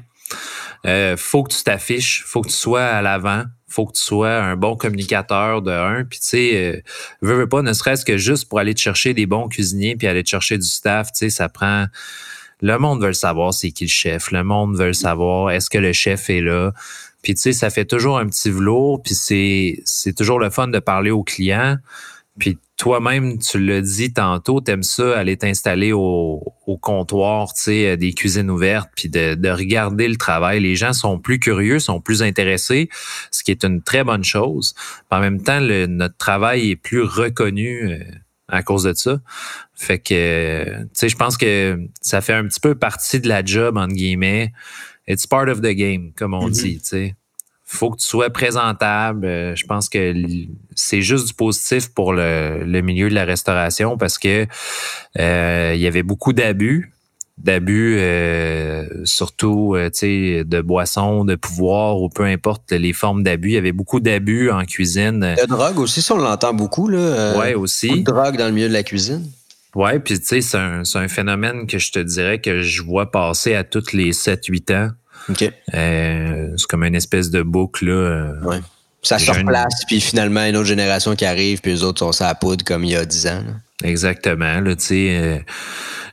[0.86, 4.36] euh, faut que tu t'affiches, faut que tu sois à l'avant, faut que tu sois
[4.36, 6.82] un bon communicateur de un, puis tu sais, euh,
[7.22, 10.08] veux, veux pas, ne serait-ce que juste pour aller te chercher des bons cuisiniers puis
[10.08, 11.88] aller te chercher du staff, tu sais, ça prend
[12.62, 14.32] le monde veut savoir c'est qui le chef.
[14.32, 16.72] Le monde veut savoir est-ce que le chef est là.
[17.24, 19.02] Puis tu sais, ça fait toujours un petit velours.
[19.02, 21.78] Puis c'est, c'est toujours le fun de parler aux clients.
[22.40, 26.42] Puis toi-même, tu l'as dit tantôt, t'aimes ça, aller t'installer au,
[26.82, 30.62] comptoir, tu sais, des cuisines ouvertes, puis de, regarder le travail.
[30.62, 32.90] Les gens sont plus curieux, sont plus intéressés,
[33.30, 34.74] ce qui est une très bonne chose.
[35.12, 38.04] en même temps, notre travail est plus reconnu
[38.48, 39.20] à cause de ça.
[39.76, 43.46] Fait que, tu sais, je pense que ça fait un petit peu partie de la
[43.46, 44.54] job, entre guillemets.
[45.08, 46.64] It's part of the game, comme on mm-hmm.
[46.64, 47.16] dit, tu sais.
[47.72, 49.26] Faut que tu sois présentable.
[49.26, 50.14] Euh, je pense que
[50.76, 54.46] c'est juste du positif pour le, milieu de la restauration parce que
[55.18, 56.94] euh, il y avait beaucoup d'abus
[57.38, 63.50] d'abus, euh, surtout de boissons, de pouvoir ou peu importe les formes d'abus.
[63.50, 65.22] Il y avait beaucoup d'abus en cuisine.
[65.42, 66.88] De drogue aussi, ça on l'entend beaucoup.
[66.88, 67.88] Là, ouais, aussi.
[67.88, 69.26] Beaucoup de drogue dans le milieu de la cuisine.
[69.74, 73.10] Ouais, puis tu sais, c'est un, un, phénomène que je te dirais que je vois
[73.10, 74.90] passer à tous les 7-8 ans.
[75.30, 75.52] OK.
[75.72, 77.86] c'est comme une espèce de boucle.
[77.86, 78.34] Là.
[78.44, 78.60] Ouais.
[79.04, 82.28] Ça se replace, puis finalement, une autre génération qui arrive, puis les autres sont ça
[82.28, 83.44] à poudre comme il y a 10 ans.
[83.84, 84.62] Exactement.
[84.62, 85.44] Là, tu sais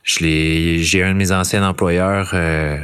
[0.03, 2.77] j'ai un de mes anciens employeurs, euh,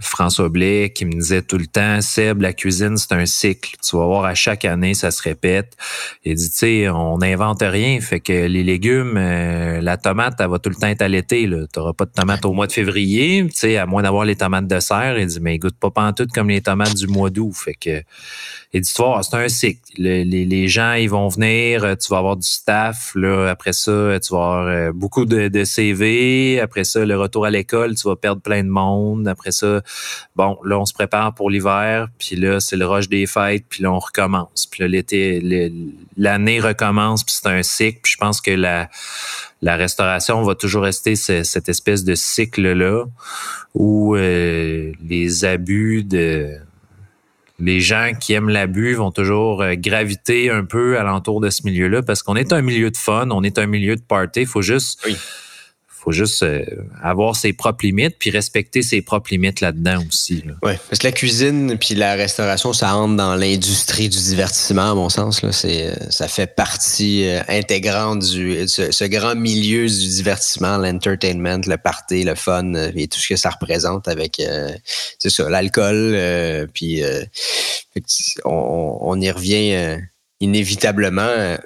[0.00, 3.76] François Blais, qui me disait tout le temps, Seb, la cuisine, c'est un cycle.
[3.82, 5.76] Tu vas voir, à chaque année, ça se répète.
[6.24, 8.00] Il dit, tu sais, on n'invente rien.
[8.00, 11.44] Fait que les légumes, euh, la tomate, elle va tout le temps être à l'été.
[11.44, 14.34] Tu n'auras pas de tomate au mois de février, tu sais, à moins d'avoir les
[14.34, 15.18] tomates de serre.
[15.18, 17.52] Il dit, mais goûte pas pantoute comme les tomates du mois d'août.
[17.54, 18.02] Fait que
[18.76, 19.80] Éditoire, c'est un cycle.
[19.96, 23.12] les, gens, ils vont venir, euh, tu vas avoir du staff.
[23.14, 26.60] Là, après ça, tu vas avoir euh, beaucoup de, CV.
[26.60, 29.28] Après ça, le retour à l'école, tu vas perdre plein de monde.
[29.28, 29.80] Après ça,
[30.34, 32.08] bon, là, on se prépare pour l'hiver.
[32.18, 33.64] Puis là, c'est le rush des fêtes.
[33.66, 34.66] Puis là, on recommence.
[34.70, 35.72] Puis là, l'été,
[36.18, 37.24] l'année recommence.
[37.24, 38.00] Puis c'est un cycle.
[38.02, 38.90] Puis je pense que la,
[39.62, 43.06] la restauration va toujours rester cette espèce de cycle-là
[43.74, 46.58] où euh, les abus de
[47.58, 52.02] les gens qui aiment l'abus vont toujours euh, graviter un peu alentour de ce milieu-là
[52.02, 54.42] parce qu'on est un milieu de fun, on est un milieu de party.
[54.42, 55.06] Il faut juste
[56.06, 56.64] faut juste euh,
[57.02, 60.44] avoir ses propres limites puis respecter ses propres limites là-dedans aussi.
[60.62, 64.94] Oui, parce que la cuisine puis la restauration, ça entre dans l'industrie du divertissement, à
[64.94, 65.42] mon sens.
[65.42, 65.50] Là.
[65.64, 72.22] Euh, ça fait partie euh, intégrante du ce, grand milieu du divertissement, l'entertainment, le party,
[72.22, 74.40] le fun et tout ce que ça représente avec
[75.18, 76.16] c'est ça, l'alcool.
[76.72, 77.02] puis
[78.44, 79.98] on, y revient
[80.40, 81.56] inévitablement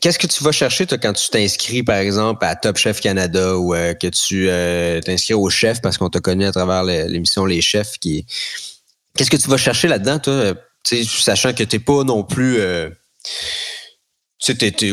[0.00, 3.56] Qu'est-ce que tu vas chercher, toi, quand tu t'inscris, par exemple, à Top Chef Canada
[3.56, 7.44] ou euh, que tu euh, t'inscris au chef parce qu'on t'a connu à travers l'émission
[7.44, 7.98] Les Chefs.
[7.98, 10.54] Qu'est-ce que tu vas chercher là-dedans, toi?
[11.04, 12.58] sachant que t'es pas non plus.
[12.60, 12.88] Euh,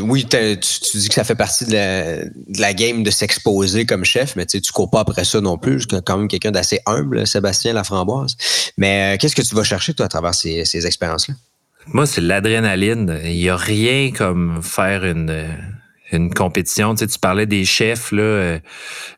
[0.01, 4.45] oui, tu, dis que ça fait partie de la, game de s'exposer comme chef, mais
[4.47, 5.81] tu cours pas après ça non plus.
[5.81, 8.35] Je quand même quelqu'un d'assez humble, Sébastien Laframboise.
[8.77, 11.35] Mais qu'est-ce que tu vas chercher, toi, à travers ces expériences-là?
[11.87, 13.19] Moi, c'est l'adrénaline.
[13.23, 15.47] Il n'y a rien comme faire une,
[16.11, 16.95] une compétition.
[16.95, 18.21] Tu, sais, tu parlais des chefs, là.
[18.21, 18.59] Euh,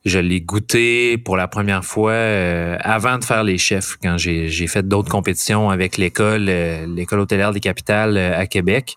[0.06, 4.68] je l'ai goûté pour la première fois euh, avant de faire les chefs, quand j'ai,
[4.68, 8.96] fait d'autres compétitions avec l'école, euh, l'école hôtelière des capitales à Québec.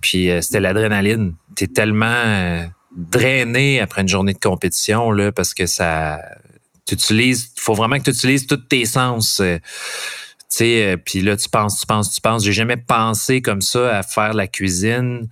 [0.00, 1.34] Puis c'était l'adrénaline.
[1.56, 6.20] Tu es tellement drainé après une journée de compétition, là, parce que ça.
[6.86, 7.52] Tu utilises.
[7.56, 9.42] Il faut vraiment que tu utilises tous tes sens
[10.48, 12.44] sais, euh, puis là, tu penses, tu penses, tu penses.
[12.44, 15.28] J'ai jamais pensé comme ça à faire la cuisine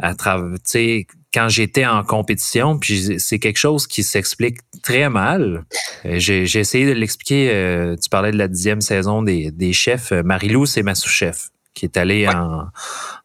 [0.00, 5.08] à travers, tu sais, quand j'étais en compétition, puis c'est quelque chose qui s'explique très
[5.08, 5.64] mal.
[6.04, 7.50] Euh, j'ai essayé de l'expliquer.
[7.52, 10.12] Euh, tu parlais de la dixième saison des, des chefs.
[10.12, 12.66] Marilou, c'est ma sous-chef qui est allée en,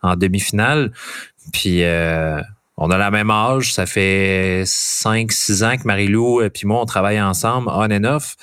[0.02, 0.92] en demi-finale.
[1.54, 1.84] Puis
[2.82, 6.86] on a la même âge, ça fait 5-6 ans que Marie-Lou et puis moi, on
[6.86, 8.38] travaille ensemble, on and off.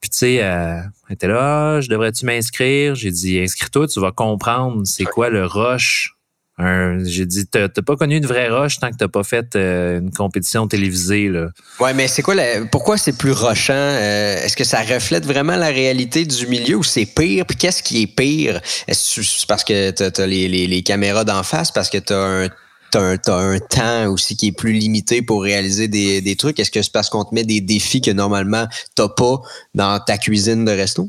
[0.00, 0.80] Puis tu sais, euh,
[1.10, 2.94] était là, je devrais-tu m'inscrire?
[2.94, 6.14] J'ai dit, inscris-toi, tu vas comprendre c'est quoi le rush.
[6.58, 10.12] J'ai dit, t'as pas connu une vraie rush tant que t'as pas fait euh, une
[10.12, 11.28] compétition télévisée.
[11.28, 11.48] Là.
[11.80, 13.72] Ouais, mais c'est quoi la, pourquoi c'est plus rushant?
[13.72, 17.46] Euh, est-ce que ça reflète vraiment la réalité du milieu ou c'est pire?
[17.46, 18.60] Puis qu'est-ce qui est pire?
[18.86, 22.48] Est-ce parce que t'as as les, les, les, caméras d'en face, parce que t'as un
[22.92, 26.60] t'as un, un, temps aussi qui est plus limité pour réaliser des, des trucs?
[26.60, 29.40] Est-ce que c'est parce qu'on te met des défis que normalement t'as pas
[29.74, 31.08] dans ta cuisine de resto?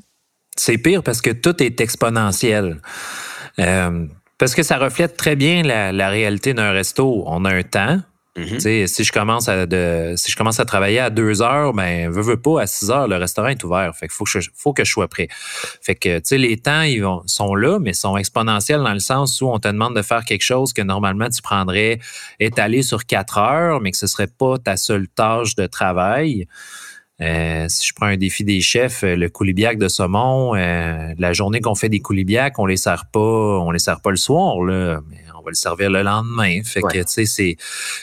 [0.55, 2.79] C'est pire parce que tout est exponentiel.
[3.59, 4.07] Euh,
[4.37, 7.23] parce que ça reflète très bien la, la réalité d'un resto.
[7.27, 7.99] On a un temps,
[8.35, 8.87] Mm-hmm.
[8.87, 9.67] Si je commence à
[10.17, 13.07] si je commence à travailler à deux heures, ben veux, veux pas, à 6 heures,
[13.07, 13.95] le restaurant est ouvert.
[13.95, 15.27] Fait qu'il faut que je, faut que je sois prêt.
[15.81, 19.59] Fait que les temps, ils sont là, mais sont exponentiels dans le sens où on
[19.59, 21.99] te demande de faire quelque chose que normalement tu prendrais
[22.39, 26.47] étalé sur quatre heures, mais que ce serait pas ta seule tâche de travail.
[27.21, 31.75] Euh, si je prends un défi des chefs, le coulibiac de saumon, la journée qu'on
[31.75, 35.01] fait des coulibiacs, on les sert pas, on les sert pas le soir, là,
[35.43, 36.61] va le servir le lendemain.
[36.63, 37.57] Fait que, tu sais, c'est,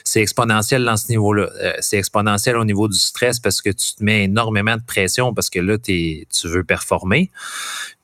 [0.04, 1.50] c'est exponentiel dans ce niveau-là.
[1.60, 5.34] Euh, c'est exponentiel au niveau du stress parce que tu te mets énormément de pression
[5.34, 7.30] parce que là, tu veux performer.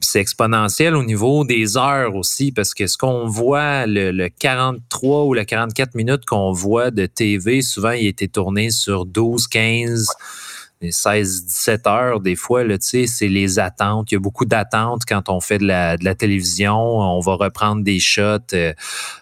[0.00, 4.28] Puis c'est exponentiel au niveau des heures aussi parce que ce qu'on voit, le, le
[4.28, 9.46] 43 ou le 44 minutes qu'on voit de TV, souvent, il été tourné sur 12,
[9.48, 10.06] 15,
[10.82, 14.10] 16-17 heures, des fois, là, c'est les attentes.
[14.10, 16.76] Il y a beaucoup d'attentes quand on fait de la, de la, télévision.
[16.76, 18.52] On va reprendre des shots.
[18.52, 18.72] Euh,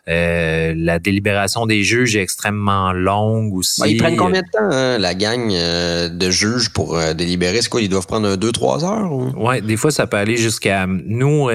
[0.09, 3.83] euh, la délibération des juges est extrêmement longue aussi.
[3.87, 7.63] ils prennent combien de temps, hein, la gang euh, de juges pour délibérer?
[7.63, 7.81] C'est quoi?
[7.81, 9.13] Ils doivent prendre 2-3 heures?
[9.37, 10.87] Oui, des fois, ça peut aller jusqu'à...
[10.87, 11.49] Nous,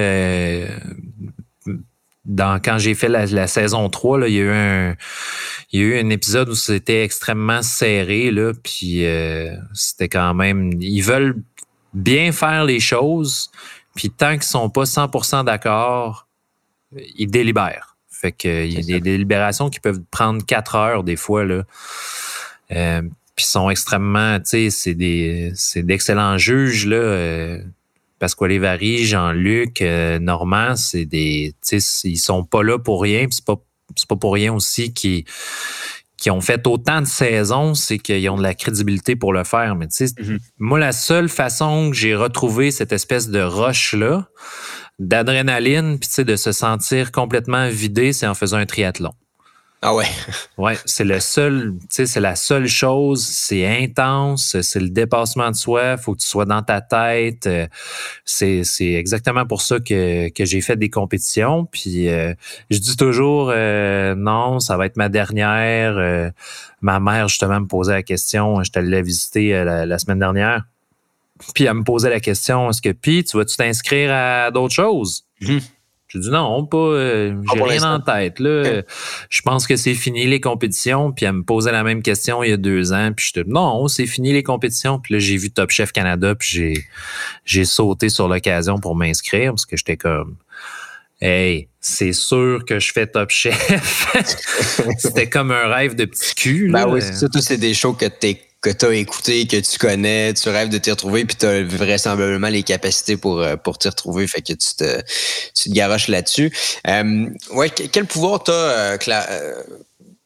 [2.30, 4.96] dans, quand j'ai fait la, saison 3, là, il y a eu un
[5.72, 10.34] il y a eu un épisode où c'était extrêmement serré, là, puis euh, c'était quand
[10.34, 10.72] même.
[10.80, 11.42] Ils veulent
[11.94, 13.52] bien faire les choses,
[13.96, 16.28] puis tant qu'ils sont pas 100% d'accord,
[17.18, 17.98] ils délibèrent.
[18.10, 21.64] Fait que il y a des délibérations qui peuvent prendre quatre heures des fois là.
[22.72, 23.02] Euh,
[23.36, 26.98] puis sont extrêmement, tu sais, c'est des c'est d'excellents juges là.
[26.98, 27.64] Euh,
[28.20, 33.28] Pasquale Vary, Jean-Luc, euh, Normand, c'est des, ils sont pas là pour rien.
[33.32, 33.56] C'est pas
[33.96, 35.26] c'est pas pour rien aussi qu'ils
[36.18, 39.76] qui ont fait autant de saisons, c'est qu'ils ont de la crédibilité pour le faire.
[39.76, 40.40] Mais tu sais, mm-hmm.
[40.60, 44.28] moi, la seule façon que j'ai retrouvé cette espèce de rush-là,
[45.00, 49.14] d'adrénaline, puis tu sais, de se sentir complètement vidé, c'est en faisant un triathlon.
[49.82, 50.06] Ah ouais.
[50.58, 53.26] ouais, c'est le seul, tu sais, c'est la seule chose.
[53.26, 55.96] C'est intense, c'est le dépassement de soi.
[55.96, 57.48] Faut que tu sois dans ta tête.
[57.48, 57.66] Euh,
[58.26, 61.66] c'est, c'est exactement pour ça que, que j'ai fait des compétitions.
[61.66, 62.34] Puis euh,
[62.70, 66.32] je dis toujours euh, non, ça va être ma dernière.
[66.82, 68.62] ma mère justement me posait la question.
[68.64, 70.66] Je t'allais visiter la, la semaine dernière.
[71.56, 75.24] Puis elle me posait la question est-ce que puis tu vas-tu t'inscrire à d'autres choses?
[75.40, 75.60] Mmh.
[76.10, 78.40] J'ai dit non, pas, euh, j'ai rien en tête.
[78.40, 78.82] Là.
[79.30, 81.12] Je pense que c'est fini les compétitions.
[81.12, 83.12] Puis elle me posait la même question il y a deux ans.
[83.16, 85.00] Puis je te non, c'est fini les compétitions.
[85.00, 86.34] Puis là, j'ai vu Top Chef Canada.
[86.34, 86.84] Puis j'ai,
[87.46, 90.36] j'ai sauté sur l'occasion pour m'inscrire parce que j'étais comme
[91.22, 94.08] Hey, c'est sûr que je fais Top Chef.
[94.98, 96.72] C'était comme un rêve de petit cul.
[96.72, 100.34] Ben oui, surtout c'est des shows que t'es que tu as écouté, que tu connais,
[100.34, 103.88] tu rêves de t'y retrouver, puis tu as vraisemblablement les capacités pour, euh, pour t'y
[103.88, 105.02] retrouver, fait que tu te,
[105.56, 106.52] tu te garoches là-dessus.
[106.88, 109.64] Euh, ouais, quel pouvoir tu as, euh,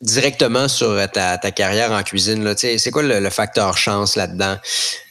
[0.01, 2.43] directement sur ta, ta, carrière en cuisine?
[2.43, 2.55] Là?
[2.57, 4.57] C'est quoi le, facteur chance là-dedans?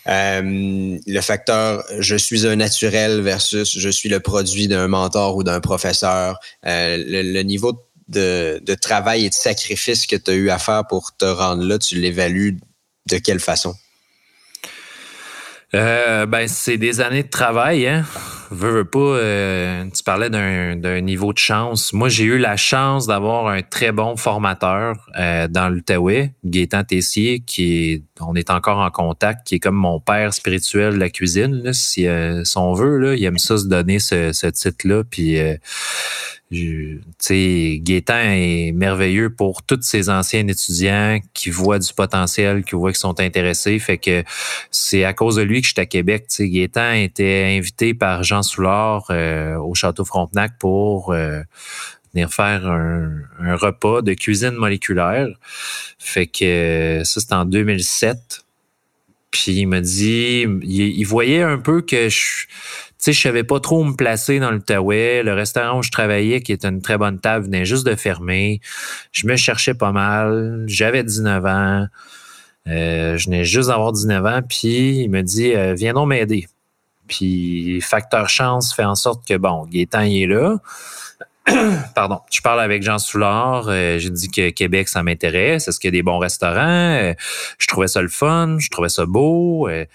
[0.05, 5.61] le facteur je suis un naturel versus je suis le produit d'un mentor ou d'un
[5.61, 6.41] professeur.
[6.64, 10.85] le, le, niveau de, de travail et de sacrifice que tu as eu à faire
[10.89, 12.59] pour te rendre là, tu l'évalues
[13.07, 13.75] de quelle façon?
[15.75, 18.05] Euh, ben, c'est des années de travail, hein.
[18.55, 21.95] Veux, pas, euh, tu parlais d'un niveau de chance.
[21.95, 27.41] Moi, j'ai eu la chance d'avoir un très bon formateur euh, dans l'Outaouais, Gaétan Tessier,
[27.41, 31.09] qui est, on est encore en contact, qui est comme mon père spirituel de la
[31.09, 32.07] cuisine, là, si,
[32.57, 33.17] on veut.
[33.17, 35.03] Il aime ça se donner ce, ce titre-là.
[35.09, 35.39] Puis
[36.53, 42.75] tu sais, Gaétan est merveilleux pour tous ces anciens étudiants qui voient du potentiel, qui
[42.75, 43.79] voient qu'ils sont intéressés.
[43.79, 44.23] Fait que
[44.71, 46.27] c'est à cause de lui que j'étais à Québec.
[46.29, 51.43] Tu sais, Gaétan était invité par Jean Soulard euh, au Château Frontenac pour euh,
[52.12, 55.28] venir faire un, repas de cuisine moléculaire.
[55.99, 58.43] Fait que ça, c'était en 2007.
[59.30, 62.47] Puis il m'a dit, il, voyait un peu que je,
[62.99, 65.22] sais, je savais pas trop où me placer dans l'Outaouais.
[65.22, 68.61] Le restaurant où je travaillais, qui était une très bonne table, venait juste de fermer.
[69.11, 70.64] Je me cherchais pas mal.
[70.66, 71.86] J'avais 19 ans.
[72.68, 74.40] Euh, je venais juste d'avoir 19 ans.
[74.49, 76.47] Puis il me dit, euh, viens donc m'aider.
[77.13, 80.57] Puis facteur chance fait en sorte que, bon, Gaétan, il est là.
[81.95, 83.67] Pardon, je parle avec Jean Soulard.
[83.69, 85.69] Euh, j'ai dit que Québec, ça m'intéresse.
[85.69, 86.97] Est-ce qu'il y a des bons restaurants?
[86.97, 87.13] Euh,
[87.59, 88.57] je trouvais ça le fun.
[88.59, 89.69] Je trouvais ça beau.
[89.69, 89.91] Euh, tu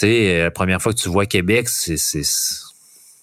[0.00, 1.96] sais, la première fois que tu vois Québec, c'est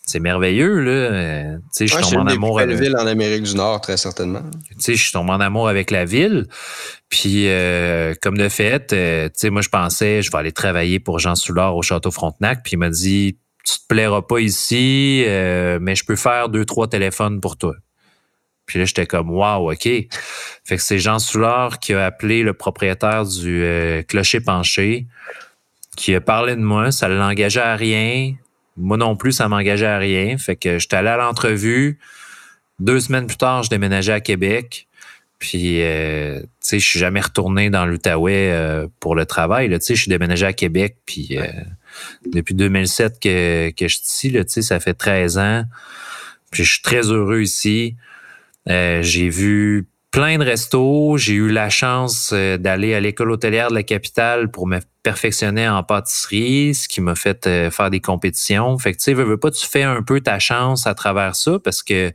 [0.06, 1.56] c'est merveilleux là.
[1.56, 4.42] Tu sais, je suis tombé en amour avec ville en Amérique du Nord très certainement.
[4.70, 6.48] Tu sais, je suis tombé en amour avec la ville.
[7.10, 11.00] Puis euh, comme de fait, euh, tu sais, moi je pensais je vais aller travailler
[11.00, 12.64] pour Jean Soulard au château Frontenac.
[12.64, 16.66] Puis il m'a dit tu te plairas pas ici, euh, mais je peux faire deux
[16.66, 17.76] trois téléphones pour toi.
[18.66, 19.84] Puis là, j'étais comme Wow, OK.
[19.84, 20.10] Fait
[20.78, 23.66] que c'est Jean Soulard qui a appelé le propriétaire du
[24.08, 25.08] clocher penché
[25.96, 28.34] qui a parlé de moi, ça ne l'engageait à rien.
[28.78, 30.38] Moi non plus, ça m'engageait à rien.
[30.38, 32.00] Fait que j'étais allé à l'entrevue.
[32.80, 34.88] Deux semaines plus tard, je déménageais à Québec.
[35.44, 39.70] Puis, euh, tu sais, je suis jamais retourné dans l'Outaouais euh, pour le travail.
[39.70, 40.98] Tu sais, je suis déménagé à Québec.
[41.06, 41.46] Puis, euh,
[42.26, 45.66] depuis 2007 que, que je suis ici, tu sais, ça fait 13 ans.
[46.50, 47.98] Puis, je suis très heureux ici.
[48.68, 51.18] j'ai vu plein de restos.
[51.18, 55.84] J'ai eu la chance d'aller à l'école hôtelière de la capitale pour me perfectionner en
[55.84, 58.78] pâtisserie, ce qui m'a fait faire des compétitions.
[58.78, 61.36] Fait que tu sais, veux, veux pas, tu fais un peu ta chance à travers
[61.36, 62.14] ça parce que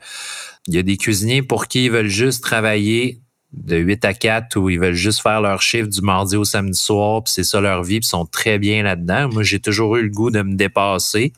[0.68, 3.20] il y a des cuisiniers pour qui ils veulent juste travailler
[3.52, 6.78] de 8 à 4 où ils veulent juste faire leur chiffre du mardi au samedi
[6.78, 9.30] soir, puis c'est ça leur vie, puis ils sont très bien là-dedans.
[9.32, 11.32] Moi, j'ai toujours eu le goût de me dépasser.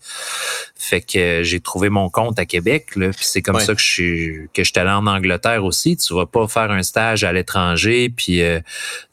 [0.74, 3.86] Fait que j'ai trouvé mon compte à Québec, là, puis c'est comme ça que je
[3.86, 5.96] suis que je suis allé en Angleterre aussi.
[5.96, 8.60] Tu vas pas faire un stage à l'étranger puis euh,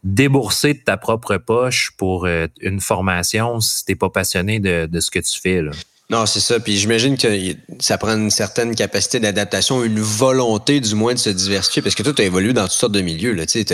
[0.04, 5.00] débourser de ta propre poche pour euh, une formation si t'es pas passionné de, de
[5.00, 5.72] ce que tu fais là.
[6.10, 6.60] Non, c'est ça.
[6.60, 7.28] Puis j'imagine que
[7.80, 12.04] ça prend une certaine capacité d'adaptation, une volonté du moins de se diversifier, parce que
[12.04, 13.36] toi, tu as évolué dans toutes sortes de milieux.
[13.46, 13.66] Tu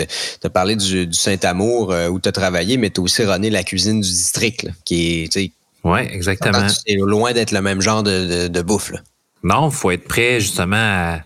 [0.42, 3.62] as, parlé du, Saint-Amour euh, où tu as travaillé, mais tu as aussi runné la
[3.62, 5.52] cuisine du district, qui est...
[5.84, 6.66] Oui, exactement.
[6.68, 8.90] C'est loin d'être le même genre de, de, bouffe.
[8.90, 9.00] Là.
[9.44, 11.20] Non, faut être prêt justement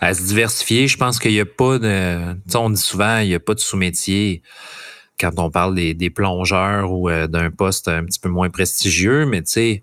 [0.00, 0.86] à, se diversifier.
[0.88, 2.32] Je pense qu'il n'y a pas de...
[2.32, 4.42] Tu sais, on dit souvent, il n'y a pas de sous-métier
[5.20, 9.26] quand on parle des, des plongeurs ou euh, d'un poste un petit peu moins prestigieux,
[9.26, 9.82] mais tu sais,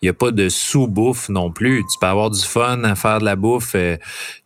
[0.00, 1.82] il n'y a pas de sous-bouffe non plus.
[1.90, 3.96] Tu peux avoir du fun à faire de la bouffe, euh,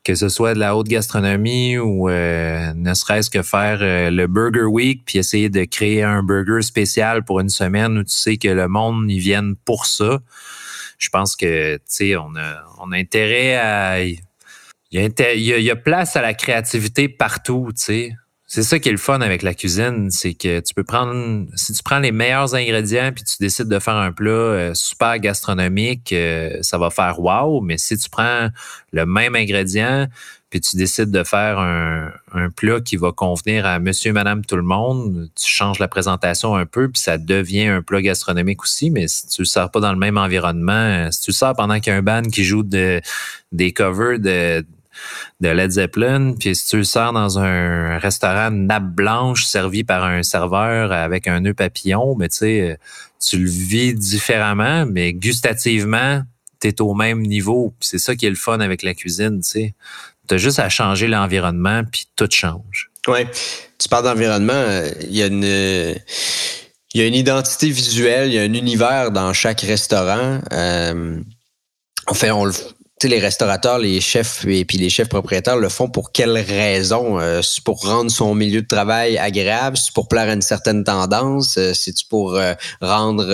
[0.02, 4.26] que ce soit de la haute gastronomie ou euh, ne serait-ce que faire euh, le
[4.26, 8.38] Burger Week, puis essayer de créer un burger spécial pour une semaine où tu sais
[8.38, 10.20] que le monde y vienne pour ça.
[10.98, 14.00] Je pense que, tu sais, on a, on a intérêt à...
[14.00, 14.20] Il
[14.90, 18.12] y a place à la créativité partout, tu sais.
[18.54, 21.72] C'est ça qui est le fun avec la cuisine, c'est que tu peux prendre, si
[21.72, 26.12] tu prends les meilleurs ingrédients puis tu décides de faire un plat euh, super gastronomique,
[26.12, 27.62] euh, ça va faire wow.
[27.62, 28.50] Mais si tu prends
[28.92, 30.06] le même ingrédient
[30.50, 34.62] puis tu décides de faire un, plat qui va convenir à monsieur, madame, tout le
[34.62, 38.90] monde, tu changes la présentation un peu puis ça devient un plat gastronomique aussi.
[38.90, 41.80] Mais si tu le sers pas dans le même environnement, si tu le sers pendant
[41.80, 43.00] qu'il y a un band qui joue de,
[43.50, 44.62] des covers de
[45.40, 50.04] de Led Zeppelin, puis si tu le sers dans un restaurant nappe blanche servi par
[50.04, 52.78] un serveur avec un nœud papillon, mais tu sais,
[53.20, 56.22] tu le vis différemment, mais gustativement,
[56.60, 57.74] tu es au même niveau.
[57.80, 59.74] C'est ça qui est le fun avec la cuisine, tu sais.
[60.30, 62.90] As juste à changer l'environnement, puis tout change.
[63.06, 63.26] Oui.
[63.78, 65.96] Tu parles d'environnement, il y a une...
[66.94, 70.40] Il y a une identité visuelle, il y a un univers dans chaque restaurant.
[70.52, 71.20] Euh,
[72.12, 72.52] fait, on le,
[73.08, 77.18] les restaurateurs, les chefs et puis les chefs propriétaires le font pour quelles raisons?
[77.18, 79.76] Euh, c'est pour rendre son milieu de travail agréable?
[79.76, 81.56] C'est pour plaire à une certaine tendance?
[81.58, 83.26] Euh, c'est pour euh, rendre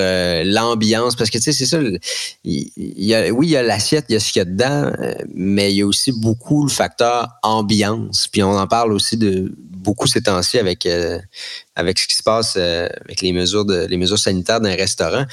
[0.45, 1.17] l'ambiance?
[1.17, 1.79] Parce que tu sais, c'est ça.
[1.79, 4.93] Oui, il y a l'assiette, il y a ce qu'il y a dedans,
[5.35, 8.29] mais il y a aussi beaucoup le facteur ambiance.
[8.29, 10.89] Puis on en parle aussi de beaucoup ces temps-ci avec
[11.77, 15.25] avec ce qui se passe avec les mesures les mesures sanitaires d'un restaurant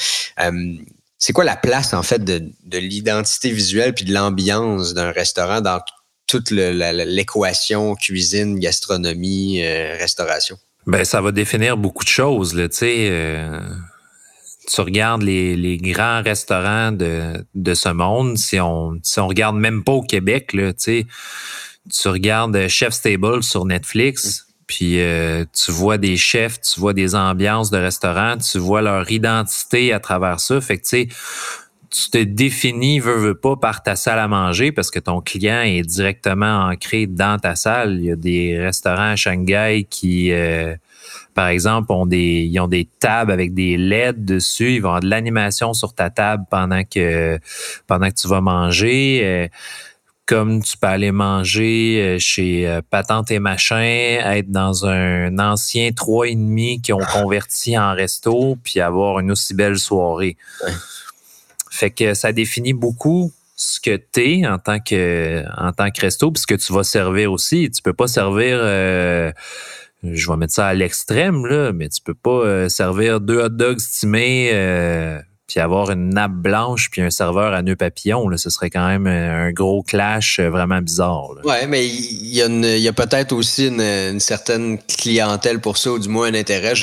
[1.18, 5.80] c'est quoi la place, en fait, de, l'identité visuelle puis de l'ambiance d'un restaurant dans
[6.28, 10.58] toute l'équation cuisine, gastronomie, euh, restauration?
[10.88, 13.08] Ben, ça va définir beaucoup de choses, tu sais.
[13.10, 13.60] Euh,
[14.72, 20.02] tu regardes les, grands restaurants de, ce monde, si on, si regarde même pas au
[20.02, 21.06] Québec, là, tu
[21.94, 27.16] tu regardes Chef's Table sur Netflix, puis euh, tu vois des chefs, tu vois des
[27.16, 30.60] ambiances de restaurants, tu vois leur identité à travers ça.
[30.62, 31.08] Fait que tu sais,
[31.96, 35.62] tu te définis, veux, veux pas, par ta salle à manger parce que ton client
[35.62, 37.98] est directement ancré dans ta salle.
[38.00, 40.76] Il y a des restaurants à Shanghai qui, euh,
[41.34, 44.76] par exemple, ont des, ils ont des tables avec des LED dessus.
[44.76, 47.40] Ils vont avoir de l'animation sur ta table pendant que,
[47.88, 49.22] pendant que tu vas manger.
[49.24, 49.48] Euh,
[50.26, 55.92] comme tu peux aller manger euh, chez euh, Patente et Machin, être dans un ancien
[55.92, 60.38] trois et demi qui ont converti en resto, puis avoir une aussi belle soirée.
[61.70, 66.02] Fait que ça définit beaucoup ce que tu es en tant que en tant que
[66.02, 67.70] resto, puis ce que tu vas servir aussi.
[67.70, 69.32] Tu peux pas servir euh,
[70.04, 73.80] je vais mettre ça à l'extrême, là, mais tu peux pas servir deux hot dogs
[73.80, 74.52] stimés
[75.48, 78.88] puis avoir une nappe blanche puis un serveur à nœud papillon, là, ce serait quand
[78.88, 81.32] même un gros clash euh, vraiment bizarre.
[81.44, 86.10] Oui, mais il y a, a peut-être aussi une, certaine clientèle pour ça, ou du
[86.10, 86.74] moins un intérêt.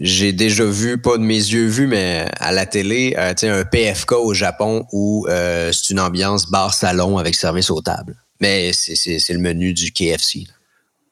[0.00, 4.12] j'ai déjà vu, pas de mes yeux vus, mais à la télé, euh, un PFK
[4.12, 8.16] au Japon où euh, c'est une ambiance bar-salon avec service aux tables.
[8.40, 10.46] Mais c'est le menu du KFC.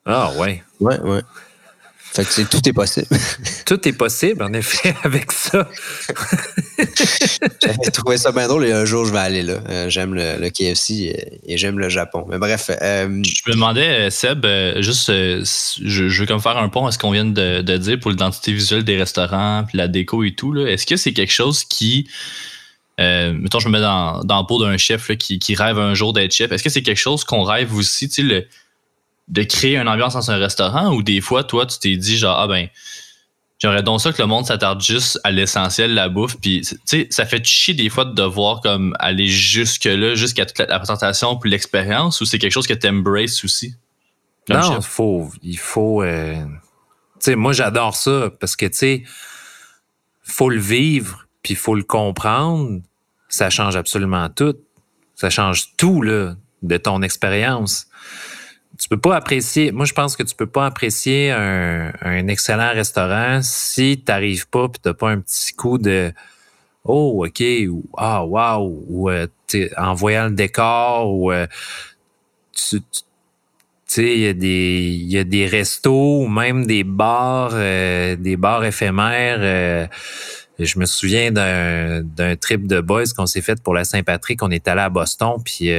[0.06, 0.62] Ah ouais.
[0.80, 1.20] Ouais, ouais.
[2.12, 3.06] Fait que tout est possible.
[3.66, 5.68] tout est possible, en effet, avec ça.
[7.62, 9.60] J'avais trouvé ça bien drôle et un jour, je vais aller là.
[9.68, 12.26] Euh, j'aime le, KFC et, j'aime le Japon.
[12.28, 12.70] Mais bref.
[12.82, 14.46] Euh, je me demandais, Seb,
[14.80, 18.52] juste, je, veux comme faire un pont à ce qu'on vient de, dire pour l'identité
[18.52, 20.56] visuelle des restaurants, puis la déco et tout.
[20.56, 22.08] Est-ce que c'est quelque chose qui.
[22.98, 26.12] mettons, je me mets dans, dans le peau d'un chef qui, qui, rêve un jour
[26.12, 26.50] d'être chef.
[26.52, 28.46] Est-ce que c'est quelque chose qu'on rêve aussi, tu sais, le
[29.28, 32.38] de créer une ambiance dans un restaurant ou des fois, toi, tu t'es dit genre,
[32.38, 32.68] ah ben,
[33.58, 36.36] j'aimerais donc ça que le monde s'attarde juste à l'essentiel, la bouffe.
[36.40, 40.58] Puis, tu sais, ça fait chier des fois de devoir comme aller jusque-là, jusqu'à toute
[40.58, 43.74] la, présentation puis l'expérience ou c'est quelque chose que tu embraces aussi?
[44.48, 46.50] Non, il faut, il faut, euh, tu
[47.20, 49.02] sais, moi, j'adore ça parce que, tu sais,
[50.22, 52.80] faut le vivre puis il faut le comprendre.
[53.28, 54.56] Ça change absolument tout.
[55.14, 57.88] Ça change tout, là, de ton expérience
[58.78, 59.72] tu peux pas apprécier.
[59.72, 64.66] Moi, je pense que tu peux pas apprécier un, excellent restaurant si tu n'arrives pas
[64.66, 66.12] et tu n'as pas un petit coup de
[66.84, 69.26] Oh, OK, ou Ah, wow, ou euh,
[69.76, 71.46] en voyant le décor, ou euh,
[72.54, 72.80] tu
[73.86, 78.36] sais, il y, a des, y a des restos ou même des bars, euh, des
[78.36, 79.88] bars éphémères.
[80.58, 84.42] je me souviens d'un trip de boys qu'on s'est fait pour la Saint-Patrick.
[84.42, 85.70] On est allé à Boston, puis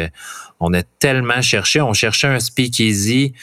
[0.59, 3.33] on a tellement cherché, on cherchait un speakeasy,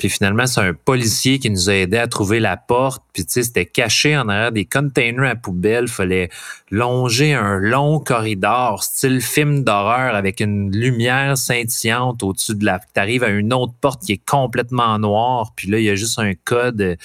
[0.00, 3.02] puis finalement, c'est un policier qui nous a aidé à trouver la porte.
[3.12, 5.88] Puis tu sais, c'était caché en arrière des containers à poubelle.
[5.88, 6.30] Fallait
[6.70, 12.80] longer un long corridor, style film d'horreur, avec une lumière scintillante au-dessus de la.
[12.94, 15.52] T'arrives à une autre porte qui est complètement noire.
[15.54, 16.96] Puis là, il y a juste un code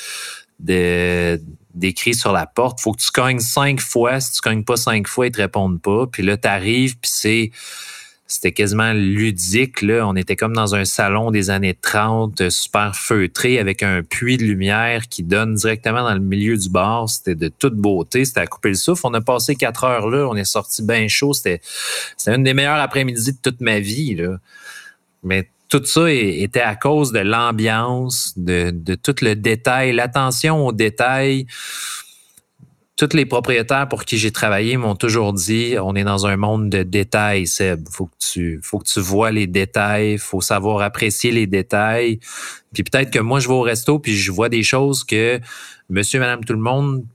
[0.59, 1.41] de
[1.73, 2.79] décrit sur la porte.
[2.79, 4.21] Faut que tu cognes cinq fois.
[4.21, 6.07] Si tu cognes pas cinq fois, ils te répondent pas.
[6.07, 7.51] Puis là, t'arrives, puis c'est
[8.27, 9.81] c'était quasiment ludique.
[9.83, 10.07] Là.
[10.07, 14.37] On était comme dans un salon des années 30, euh, super feutré, avec un puits
[14.37, 17.07] de lumière qui donne directement dans le milieu du bar.
[17.07, 18.25] C'était de toute beauté.
[18.25, 19.03] C'était à couper le souffle.
[19.05, 20.27] On a passé quatre heures là.
[20.27, 21.33] On est sorti bien chaud.
[21.33, 21.61] C'était,
[22.25, 24.15] une des meilleures après-midi de toute ma vie.
[24.15, 24.37] Là.
[25.23, 30.71] Mais tout ça était à cause de l'ambiance, de, de tout le détail, l'attention aux
[30.71, 31.45] détails
[32.97, 36.69] tous les propriétaires pour qui j'ai travaillé m'ont toujours dit on est dans un monde
[36.69, 37.87] de détails, Seb.
[37.91, 42.19] Faut que tu, faut que tu vois les détails, faut savoir apprécier les détails.
[42.73, 45.39] Puis peut-être que moi je vais au resto puis je vois des choses que
[45.89, 47.05] Monsieur, Madame, tout le monde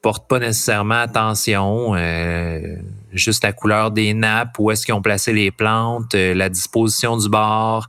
[0.00, 1.94] porte pas nécessairement attention.
[1.94, 2.76] Euh,
[3.12, 7.16] juste la couleur des nappes, où est-ce qu'ils ont placé les plantes, euh, la disposition
[7.16, 7.88] du bar,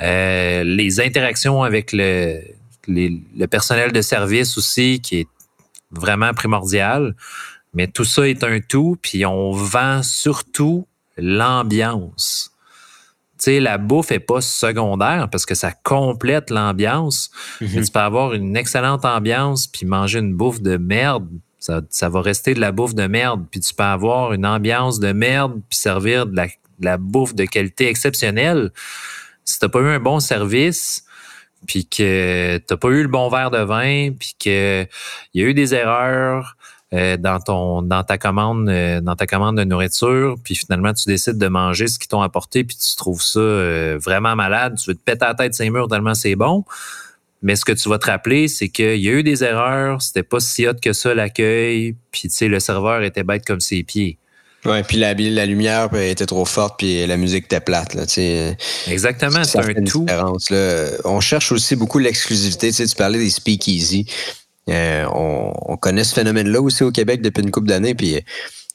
[0.00, 2.40] euh, les interactions avec le,
[2.88, 5.28] le personnel de service aussi, qui est
[5.90, 7.14] vraiment primordial.
[7.74, 10.86] Mais tout ça est un tout, puis on vend surtout
[11.16, 12.52] l'ambiance.
[13.38, 17.30] Tu sais, la bouffe est pas secondaire parce que ça complète l'ambiance.
[17.60, 17.84] Mhm.
[17.84, 21.28] Tu peux avoir une excellente ambiance puis manger une bouffe de merde.
[21.60, 23.46] Ça, ça, va rester de la bouffe de merde.
[23.50, 27.34] Puis tu peux avoir une ambiance de merde puis servir de la, de la bouffe
[27.34, 28.72] de qualité exceptionnelle.
[29.44, 31.04] Si t'as pas eu un bon service,
[31.66, 34.86] puis que t'as pas eu le bon verre de vin, puis que
[35.34, 36.56] il y a eu des erreurs
[36.94, 41.06] euh, dans ton dans ta commande euh, dans ta commande de nourriture, puis finalement tu
[41.06, 44.90] décides de manger ce qu'ils t'ont apporté, puis tu trouves ça euh, vraiment malade, tu
[44.90, 46.64] veux te péter la tête ces murs tellement c'est bon.
[47.42, 50.24] Mais ce que tu vas te rappeler, c'est qu'il y a eu des erreurs, c'était
[50.24, 53.82] pas si hot que ça l'accueil, puis tu sais le serveur était bête comme ses
[53.84, 54.18] pieds.
[54.64, 57.94] Ouais, puis la, la lumière était trop forte, puis la musique était plate.
[57.94, 58.04] Là,
[58.88, 60.06] Exactement, c'est un tout.
[60.06, 60.32] Là.
[61.04, 62.72] On cherche aussi beaucoup l'exclusivité.
[62.72, 64.06] Tu parlais des speakeasy.
[64.68, 68.20] Euh, on, connaît ce phénomène-là aussi au Québec depuis une couple d'années, puis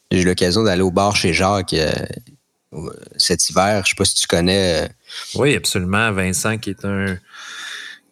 [0.10, 1.92] j'ai eu l'occasion d'aller au bar chez Jacques euh,
[3.18, 3.84] cet hiver.
[3.86, 4.86] Je sais pas si tu connais.
[4.86, 4.88] Euh,
[5.36, 6.12] oui, absolument.
[6.12, 7.18] Vincent, qui est un,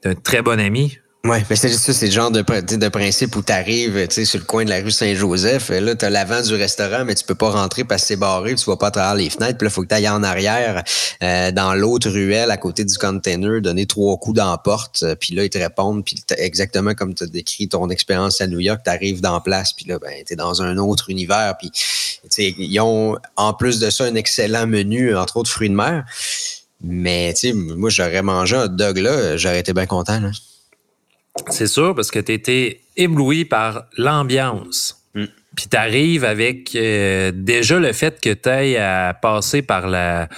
[0.04, 0.98] un très bon ami.
[1.24, 4.46] Oui, mais c'est ça, c'est le genre de, de principe où tu arrives sur le
[4.46, 7.52] coin de la rue Saint-Joseph, là, tu as l'avant du restaurant, mais tu peux pas
[7.52, 9.84] rentrer parce que c'est barré, tu vas pas à travers les fenêtres, puis là, faut
[9.84, 10.84] que tu ailles en arrière,
[11.22, 15.14] euh, dans l'autre ruelle, à côté du container, donner trois coups dans la porte, euh,
[15.14, 18.60] puis là, ils te répondent, puis exactement comme tu as décrit ton expérience à New
[18.60, 21.70] York, tu arrives dans place, puis là, ben, tu es dans un autre univers, puis
[22.40, 26.04] ils ont, en plus de ça, un excellent menu, entre autres fruits de mer.
[26.84, 30.32] Mais, tu sais, moi, j'aurais mangé un dog là, j'aurais été bien content, là.
[31.50, 34.98] C'est sûr, parce que tu étais ébloui par l'ambiance.
[35.16, 35.26] Mm.
[35.56, 40.30] Puis tu arrives avec euh, déjà le fait que tu ailles à passer par la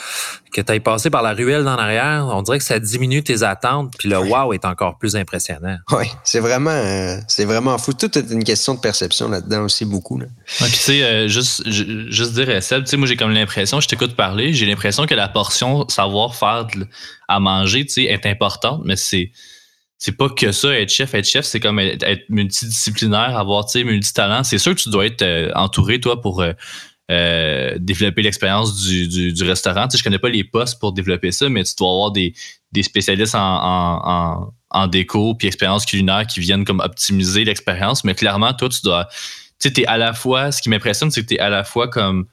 [0.52, 4.08] que tu par la ruelle dans l'arrière, on dirait que ça diminue tes attentes, puis
[4.08, 5.78] le wow est encore plus impressionnant.
[5.92, 7.94] Oui, c'est vraiment euh, c'est vraiment fou.
[7.94, 10.20] Tout est une question de perception là-dedans aussi beaucoup.
[10.20, 10.28] Là.
[10.46, 13.88] puis tu sais, euh, juste, juste dire, Seb, tu sais, moi j'ai comme l'impression, je
[13.88, 16.68] t'écoute parler, j'ai l'impression que la portion savoir faire
[17.28, 19.32] à manger, tu sais, est importante, mais c'est
[20.04, 21.14] c'est pas que ça, être chef.
[21.14, 24.44] Être chef, c'est comme être, multidisciplinaire, avoir, tu sais, multitalent.
[24.44, 26.52] C'est sûr que tu dois être euh, entouré, toi, pour euh,
[27.10, 29.88] euh, développer l'expérience du, du, restaurant.
[29.88, 32.34] Tu sais, je connais pas les postes pour développer ça, mais tu dois avoir des,
[32.74, 38.04] des spécialistes en, en, déco puis expérience culinaire qui viennent comme optimiser l'expérience.
[38.04, 41.22] Mais clairement, toi, tu dois, tu sais, t'es à la fois, ce qui m'impressionne, c'est
[41.22, 42.26] que tu es à la fois comme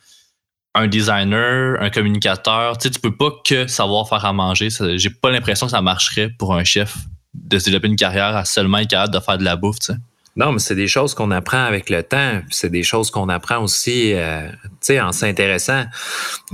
[0.75, 2.79] un designer, un communicateur.
[2.79, 4.71] Tu sais, tu peux pas que savoir faire à manger.
[4.97, 6.97] J'ai pas l'impression que ça marcherait pour un chef
[7.35, 9.93] de se développer une carrière à seulement être capable de faire de la bouffe, tu
[9.93, 9.99] sais.
[10.37, 12.41] Non, mais c'est des choses qu'on apprend avec le temps.
[12.51, 15.85] C'est des choses qu'on apprend aussi, euh, tu sais, en s'intéressant.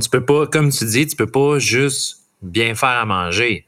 [0.00, 3.66] Tu peux pas, comme tu dis, tu peux pas juste bien faire à manger.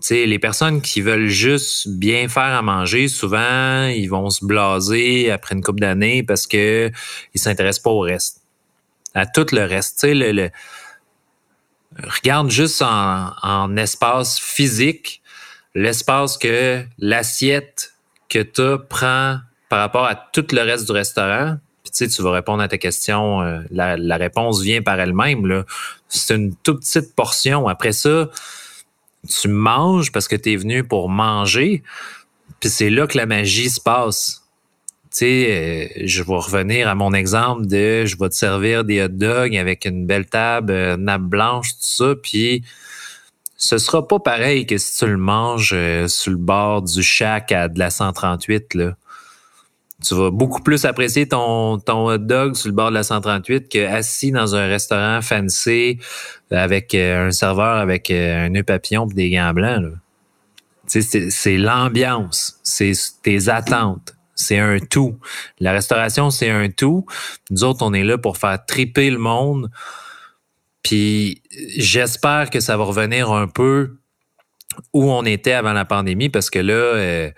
[0.00, 4.44] Tu sais, les personnes qui veulent juste bien faire à manger, souvent, ils vont se
[4.44, 6.90] blaser après une couple d'années parce que
[7.34, 8.42] ils s'intéressent pas au reste,
[9.14, 10.00] à tout le reste.
[10.00, 10.50] Tu sais, le,
[11.96, 15.22] regarde juste en espace physique
[15.74, 17.94] l'espace que l'assiette
[18.28, 19.38] que tu prends
[19.68, 21.56] par rapport à tout le reste du restaurant.
[21.82, 23.42] Puis tu sais, vas répondre à ta question.
[23.42, 25.64] Euh, la, réponse vient par elle-même.
[26.08, 27.68] C'est une toute petite portion.
[27.68, 28.30] Après ça,
[29.28, 31.82] tu manges parce que tu es venu pour manger.
[32.60, 34.44] Puis c'est là que la magie se passe.
[35.22, 39.56] Euh, je vais revenir à mon exemple de je vais te servir des hot dogs
[39.56, 42.64] avec une belle table, euh, nappe blanche, tout ça, puis
[43.64, 47.50] ce sera pas pareil que si tu le manges euh, sur le bord du shack
[47.50, 48.74] à de la 138.
[48.74, 48.96] Là.
[50.04, 53.70] Tu vas beaucoup plus apprécier ton, ton hot dog sur le bord de la 138
[53.70, 55.98] que assis dans un restaurant fancy
[56.50, 59.94] avec euh, un serveur avec euh, un nœud papillon et des gants blancs.
[60.86, 62.92] C'est l'ambiance, c'est
[63.22, 64.14] tes attentes.
[64.34, 65.16] C'est un tout.
[65.58, 67.06] La restauration, c'est un tout.
[67.50, 69.70] Nous autres, on est là pour faire triper le monde
[70.84, 71.42] puis
[71.76, 73.96] j'espère que ça va revenir un peu
[74.92, 77.34] où on était avant la pandémie parce que là, euh, tu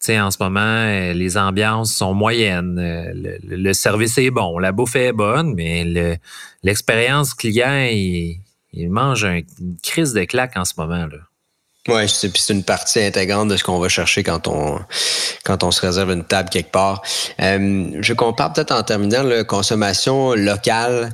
[0.00, 2.78] sais, en ce moment, euh, les ambiances sont moyennes.
[2.78, 6.18] Euh, le, service est bon, la bouffe est bonne, mais
[6.62, 8.40] l'expérience client, il,
[8.90, 9.44] mange une
[9.82, 11.06] crise de claque en ce moment.
[11.06, 11.18] là.
[11.88, 14.78] Oui, c'est une partie intégrante de ce qu'on va chercher quand on
[15.44, 17.02] quand on se réserve une table quelque part.
[17.38, 21.10] je compare peut-être en terminant la consommation locale.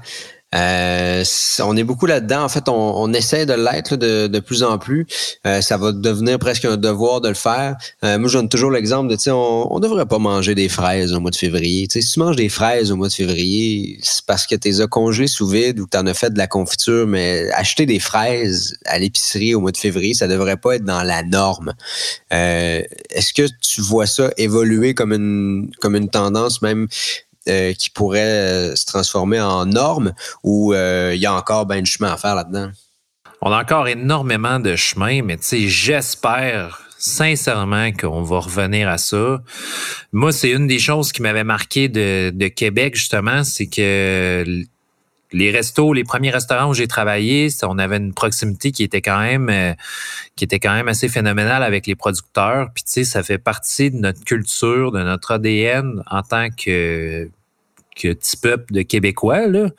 [0.56, 1.24] Euh,
[1.60, 2.44] on est beaucoup là-dedans.
[2.44, 5.06] En fait, on, essaie de l'être de, plus en plus.
[5.46, 7.76] Euh, ça va devenir presque un devoir de le faire.
[8.04, 10.68] Euh, moi, je donne toujours l'exemple de, tu sais, on, on devrait pas manger des
[10.68, 11.86] fraises au mois de février.
[11.90, 14.86] Si tu manges des fraises au mois de février, c'est parce que tu les as
[14.86, 17.06] congelées sous vide ou que tu en as fait de la confiture.
[17.06, 21.02] Mais acheter des fraises à l'épicerie au mois de février, ça devrait pas être dans
[21.02, 21.74] la norme.
[22.30, 26.86] Est-ce que tu vois ça évoluer comme une comme une tendance même
[27.48, 30.12] euh, qui pourrait euh, se transformer en norme
[30.42, 32.70] ou euh, il y a encore bien de chemin à faire là-dedans?
[33.40, 38.98] On a encore énormément de chemin, mais tu sais, j'espère sincèrement qu'on va revenir à
[38.98, 39.42] ça.
[40.12, 44.64] Moi, c'est une des choses qui m'avait marqué de, de Québec, justement, c'est que
[45.32, 49.20] les restos, les premiers restaurants où j'ai travaillé, on avait une proximité qui était quand
[49.20, 49.74] même
[50.36, 52.70] qui était quand même assez phénoménale avec les producteurs.
[52.74, 57.28] Puis tu sais, ça fait partie de notre culture, de notre ADN en tant que
[58.00, 59.70] petit peuple de Québécois, là,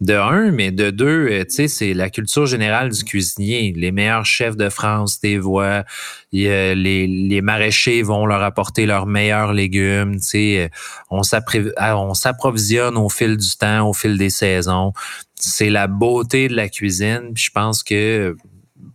[0.00, 3.72] de un, mais de deux, euh, tu sais, c'est la culture générale du cuisinier.
[3.76, 5.84] Les meilleurs chefs de France, des voix,
[6.32, 10.70] les, les maraîchers vont leur apporter leurs meilleurs légumes, tu sais,
[11.10, 14.92] on s'approvisionne au fil du temps, au fil des saisons.
[15.36, 17.32] C'est la beauté de la cuisine.
[17.34, 18.36] je pense que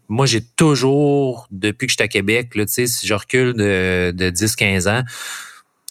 [0.09, 4.89] moi, j'ai toujours, depuis que j'étais à Québec, là, si je recule de, de 10-15
[4.89, 5.03] ans,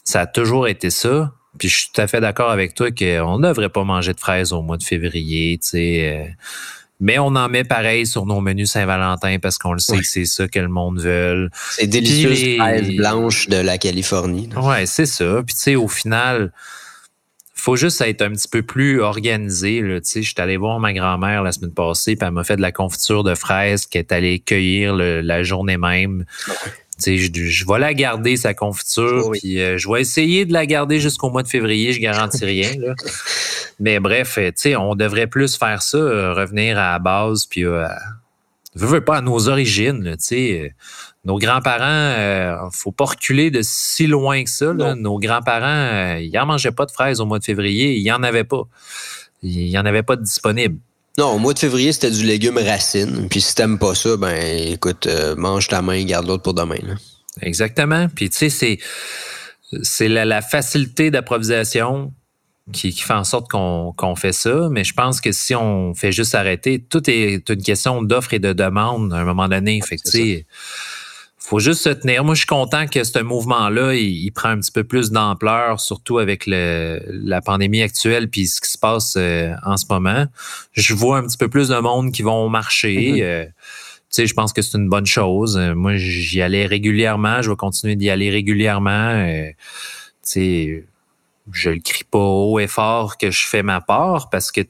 [0.04, 1.32] ça a toujours été ça.
[1.58, 4.20] Puis je suis tout à fait d'accord avec toi qu'on ne devrait pas manger de
[4.20, 6.12] fraises au mois de février, tu sais.
[6.12, 6.30] Euh,
[7.00, 10.24] mais on en met pareil sur nos menus Saint-Valentin parce qu'on le sait que c'est
[10.24, 11.48] ça que le monde veut.
[11.70, 14.48] C'est délicieux, fraises blanches de la Californie.
[14.56, 15.42] Ouais, c'est ça.
[15.46, 16.52] Puis tu sais, au final,
[17.54, 19.80] faut juste être un petit peu plus organisé.
[19.80, 22.56] Tu sais, je suis allé voir ma grand-mère la semaine passée, puis elle m'a fait
[22.56, 26.24] de la confiture de fraises qu'elle est allée cueillir la journée même
[27.04, 31.00] je, je vais la garder, sa confiture, puis euh, je vais essayer de la garder
[31.00, 32.70] jusqu'au mois de février, je garantis rien.
[32.78, 32.94] Là.
[33.80, 37.86] Mais bref, euh, on devrait plus faire ça, euh, revenir à la base, puis euh,
[38.74, 40.16] veux, pas à nos origines.
[40.18, 40.74] sais
[41.24, 44.72] nos grands-parents, faut pas reculer de si loin que ça.
[44.72, 44.94] Là.
[44.94, 48.22] Nos grands-parents, ils n'en mangeaient pas de fraises au mois de février, il n'y en
[48.22, 48.62] avait pas.
[49.42, 50.78] Il n'y en avait pas de disponible.
[51.18, 53.26] Non, au mois de février, c'était du légume racine.
[53.28, 54.36] Puis si t'aimes pas ça, ben
[54.72, 56.78] écoute, euh, mange ta main, garde l'autre pour demain.
[57.42, 58.06] Exactement.
[58.14, 58.78] Puis tu sais, c'est
[59.82, 62.12] c'est la, facilité d'approvisionnement
[62.72, 64.68] qui, fait en sorte qu'on fait ça.
[64.70, 68.38] Mais je pense que si on fait juste arrêter, tout est une question d'offre et
[68.38, 69.80] de demande à un moment donné.
[69.82, 70.44] Fait que,
[71.48, 72.24] faut juste se tenir.
[72.24, 76.18] Moi, je suis content que ce mouvement-là, il, prend un petit peu plus d'ampleur, surtout
[76.18, 80.26] avec le, la pandémie actuelle puis ce qui se passe euh, en ce moment.
[80.72, 83.12] Je vois un petit peu plus de monde qui vont marcher.
[83.12, 83.22] Mm-hmm.
[83.22, 83.52] Euh, tu
[84.10, 85.56] sais, je pense que c'est une bonne chose.
[85.56, 87.40] Euh, moi, j'y allais régulièrement.
[87.40, 89.26] Je vais continuer d'y aller régulièrement.
[89.26, 89.54] tu
[90.20, 90.84] sais,
[91.52, 94.60] je le crie pas haut et fort que je fais ma part parce que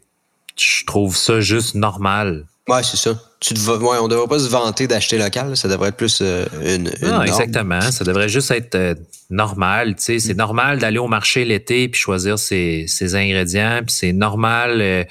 [0.56, 2.46] je trouve ça juste normal.
[2.68, 3.18] Ouais, c'est ça.
[3.40, 5.56] Tu ouais, on devrait pas se vanter d'acheter local.
[5.56, 7.80] Ça devrait être plus euh, une, une Non, exactement.
[7.80, 8.94] Ça devrait juste être euh,
[9.30, 9.94] normal.
[9.96, 10.38] Tu sais, c'est mm.
[10.38, 13.80] normal d'aller au marché l'été puis choisir ses, ses ingrédients.
[13.86, 14.80] Puis c'est normal.
[14.82, 15.04] Euh,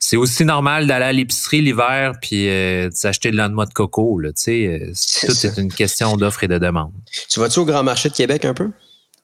[0.00, 2.48] c'est aussi normal d'aller à l'épicerie l'hiver puis
[2.90, 4.18] s'acheter de la noix de coco.
[4.18, 4.92] Là, tu sais,
[5.26, 6.92] tout c'est une question d'offre et de demande.
[7.28, 8.70] Tu vas-tu au Grand Marché de Québec un peu?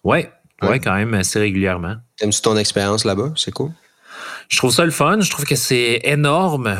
[0.04, 0.26] Oui,
[0.62, 0.78] ouais.
[0.78, 1.96] quand même assez régulièrement.
[2.20, 3.32] Aimes-tu ton expérience là-bas?
[3.36, 3.72] C'est cool.
[4.48, 5.20] Je trouve ça le fun.
[5.20, 6.76] Je trouve que c'est énorme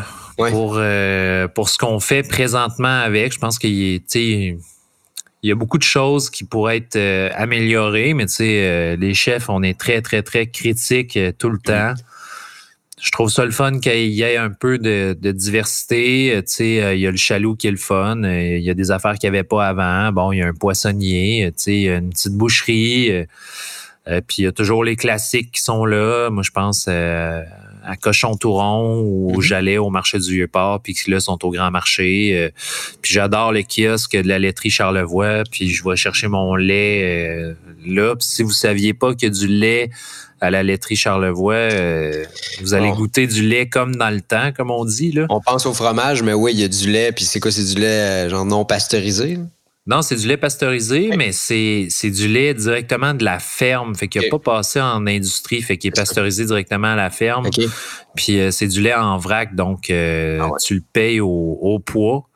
[0.48, 3.32] pour, euh, pour ce qu'on fait présentement avec.
[3.32, 4.00] Je pense qu'il
[5.42, 8.96] il y a beaucoup de choses qui pourraient être euh, améliorées, mais tu sais, euh,
[8.96, 11.94] les chefs, on est très, très, très critiques tout le temps.
[13.00, 16.34] Je trouve ça le fun qu'il y ait un peu de, diversité.
[16.46, 18.20] Tu sais, il y a le chaloux qui est le fun.
[18.24, 20.12] Il y a des affaires qu'il n'y avait pas avant.
[20.12, 23.24] Bon, il y a un poissonnier, tu sais, une petite boucherie.
[24.04, 26.28] puis il y a toujours les classiques qui sont là.
[26.28, 26.86] Moi, je pense
[27.85, 29.40] à Cochon-Touron où mhm.
[29.40, 32.36] j'allais au marché du Vieux-Port, puis qui là sont au Grand Marché.
[32.36, 32.51] Euh,
[33.02, 37.55] puis j'adore les kiosques de la laiterie Charlevoix, puis je vais chercher mon lait euh,
[37.86, 38.15] là.
[38.16, 39.90] Puis si vous saviez pas qu'il y a du lait
[40.40, 42.24] à la laiterie Charlevoix, euh,
[42.62, 45.12] vous allez goûter du lait comme dans le temps, comme on dit.
[45.12, 45.27] Là.
[45.28, 47.12] On pense au fromage, mais oui, il y a du lait.
[47.12, 49.39] Puis c'est quoi, c'est du lait genre non pasteurisé?
[49.90, 53.96] Non, c'est du lait pasteurisé, mais c'est, du lait directement de la ferme.
[53.96, 57.50] Fait qu'il n'a pas passé en industrie, fait qu'il est pasteurisé directement à la ferme.
[58.14, 62.28] Puis euh, c'est du lait en vrac, donc euh, ah tu le payes au, poids.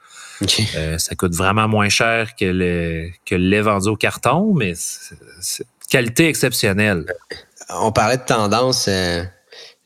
[0.74, 4.72] Euh, ça coûte vraiment moins cher que le, que le lait vendu au carton, mais
[4.74, 7.06] c'est, qualité exceptionnelle.
[7.70, 8.90] On parlait de tendance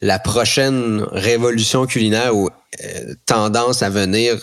[0.00, 2.48] la prochaine révolution culinaire ou
[3.26, 4.38] tendance à venir,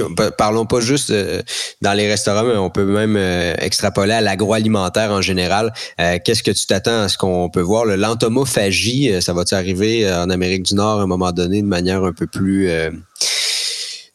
[0.00, 1.42] euh, parlons pas juste euh,
[1.82, 3.16] dans les restaurants, mais on peut même
[3.58, 5.72] extrapoler à l'agroalimentaire en général.
[5.96, 7.84] Qu'est-ce que tu t'attends à ce qu'on peut voir?
[7.84, 12.04] Le l'entomophagie, ça va-tu arriver en Amérique du Nord à un moment donné de manière
[12.04, 12.70] un peu plus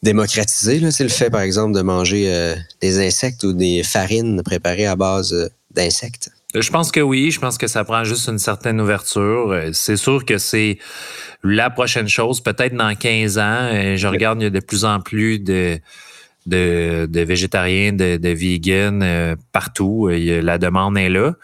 [0.03, 0.91] démocratisée?
[0.91, 5.49] C'est le fait, par exemple, de manger des insectes ou des farines préparées à base
[5.71, 6.31] d'insectes.
[6.55, 7.31] Je pense que oui.
[7.31, 9.51] Je pense que ça prend juste une certaine ouverture.
[9.51, 10.79] Euh, c'est sûr que c'est
[11.43, 12.41] la prochaine chose.
[12.41, 15.79] Peut-être dans 15 ans, euh, je regarde, il y a de plus en plus de,
[16.47, 20.09] de, de végétariens, de, de vegans euh, partout.
[20.09, 21.35] La demande est là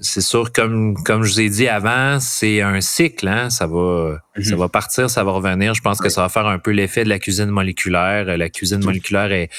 [0.00, 3.28] c'est sûr, comme, comme je vous ai dit avant, c'est un cycle.
[3.28, 3.50] Hein?
[3.50, 4.44] Ça, va, mhm.
[4.44, 5.74] ça va partir, ça va revenir.
[5.74, 8.24] Je pense que ça va faire un peu l'effet de la cuisine moléculaire.
[8.36, 9.50] La cuisine moléculaire est,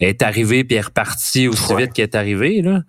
[0.00, 2.62] est arrivée puis est repartie aussi vite qu'elle est arrivée.
[2.62, 2.80] Là.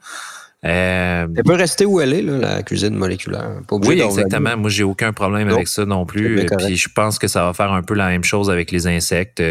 [0.65, 3.59] Euh, elle peut rester où elle est, là, la cuisine moléculaire?
[3.69, 4.55] oui, exactement.
[4.55, 6.45] Moi, j'ai aucun problème avec ça non plus.
[6.57, 9.43] Puis je pense que ça va faire un peu la même chose avec les insectes.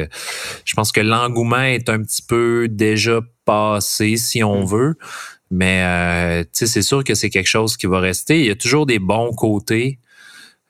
[0.64, 4.66] Je pense que l'engouement est un petit peu déjà passé, si on mm.
[4.66, 4.94] veut.
[5.54, 8.40] Mais euh, c'est sûr que c'est quelque chose qui va rester.
[8.40, 9.98] Il y a toujours des bons côtés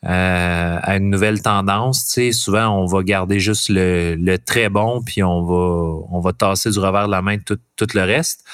[0.04, 2.18] euh, à une nouvelle tendance.
[2.32, 6.80] Souvent, on va garder juste le, très bon, puis on va, on va tasser du
[6.80, 7.60] revers de la main tout,
[7.94, 8.44] le reste.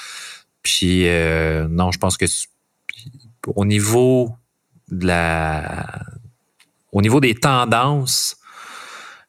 [0.61, 2.25] Puis euh, non, je pense que
[3.47, 4.29] au niveau
[4.91, 5.87] de la
[6.91, 8.37] au niveau des tendances,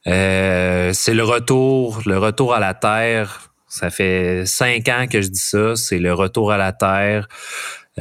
[0.05, 5.39] c'est le retour, le retour à la terre ça fait cinq ans que je dis
[5.39, 5.77] ça.
[5.77, 7.29] C'est le retour à la terre.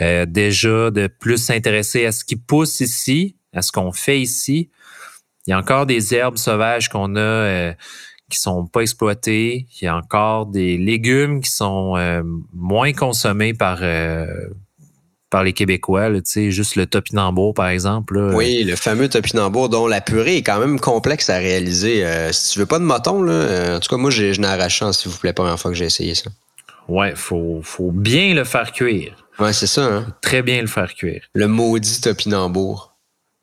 [0.02, 4.72] Euh, déjà, de plus s'intéresser à ce qui pousse ici, à ce qu'on fait ici.
[5.46, 7.74] Il y a encore des herbes sauvages qu'on a euh,
[8.30, 9.68] qui sont pas exploitées.
[9.80, 12.24] Il y a encore des légumes qui sont euh,
[12.54, 14.26] moins consommés par euh,
[15.30, 18.18] par les Québécois, tu sais, juste le topinambour, par exemple.
[18.34, 22.04] Oui, le fameux topinambour dont la purée est quand même complexe à réaliser.
[22.06, 24.48] Euh, si tu veux pas de moton, là, euh, en tout cas, moi, je n'ai
[24.48, 26.32] arraché, s'il vous plaît, pas première fois que j'ai essayé ça.
[26.88, 29.28] Ouais, faut, faut bien le faire cuire.
[29.38, 29.86] Ouais, c'est ça.
[29.86, 30.08] Hein?
[30.22, 31.22] Très bien le faire cuire.
[31.34, 32.96] Le maudit topinambour.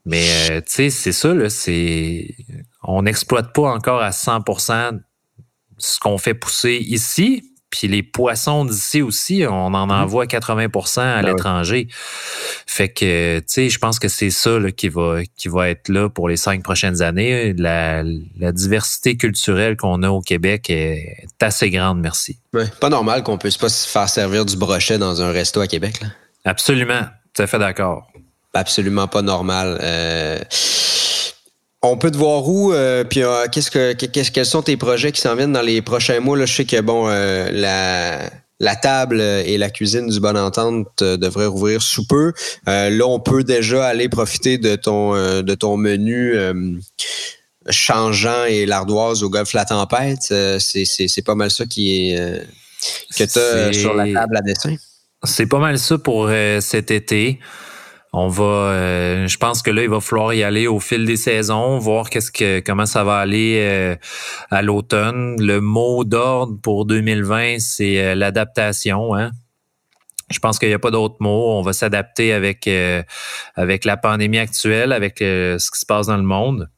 [0.05, 2.35] Mais, euh, tu sais, c'est ça, là, c'est...
[2.83, 5.01] On n'exploite pas encore à 100%
[5.79, 9.93] ce qu'on fait pousser ici, puis les poissons d'ici aussi, on en mhm.
[9.93, 11.89] envoie 80% à ben l'étranger.
[12.67, 16.09] Fait que, tu sais, je pense que c'est ça qui, va, qui va être là
[16.09, 17.55] pour les cinq prochaines années.
[17.55, 18.03] La,
[18.53, 22.39] diversité culturelle qu'on a au Québec est assez grande, merci.
[22.81, 26.01] pas normal qu'on puisse pas se faire servir du brochet dans un resto à Québec.
[26.01, 26.09] Là.
[26.45, 27.03] Absolument,
[27.35, 28.07] tout à fait d'accord.
[28.55, 29.79] Absolument pas normal.
[29.83, 30.39] Euh
[31.87, 32.73] on peut te voir où,
[33.09, 33.21] puis
[33.53, 36.37] qu'est-ce que, qu'est-ce, quels sont tes projets qui s'en viennent dans les prochains mois?
[36.37, 38.31] Là, je sais que bon, la,
[38.61, 42.33] la table et la cuisine du Bonne Entente devraient rouvrir sous peu.
[42.67, 46.35] là, on peut déjà aller profiter de ton, de ton menu
[47.71, 50.33] changeant et l'ardoise au golf La Tempête.
[50.61, 52.47] c'est, pas mal ça qui est
[53.17, 54.77] que tu as sur la table à dessin.
[55.25, 56.31] C'est pas mal ça pour
[56.61, 57.41] cet été.
[58.19, 61.19] On va, euh, je pense que là, il va falloir y aller au fil des
[61.19, 63.95] saisons, voir qu'est-ce que, comment ça va aller euh,
[64.51, 65.37] à l'automne.
[65.39, 69.15] Le mot d'ordre pour 2020, c'est euh, l'adaptation.
[69.15, 69.33] Hein?
[70.31, 71.59] Je pense qu'il n'y a pas d'autre mot.
[71.59, 72.67] On va s'adapter avec
[73.55, 76.71] avec la pandémie actuelle, avec ce qui se passe dans le monde.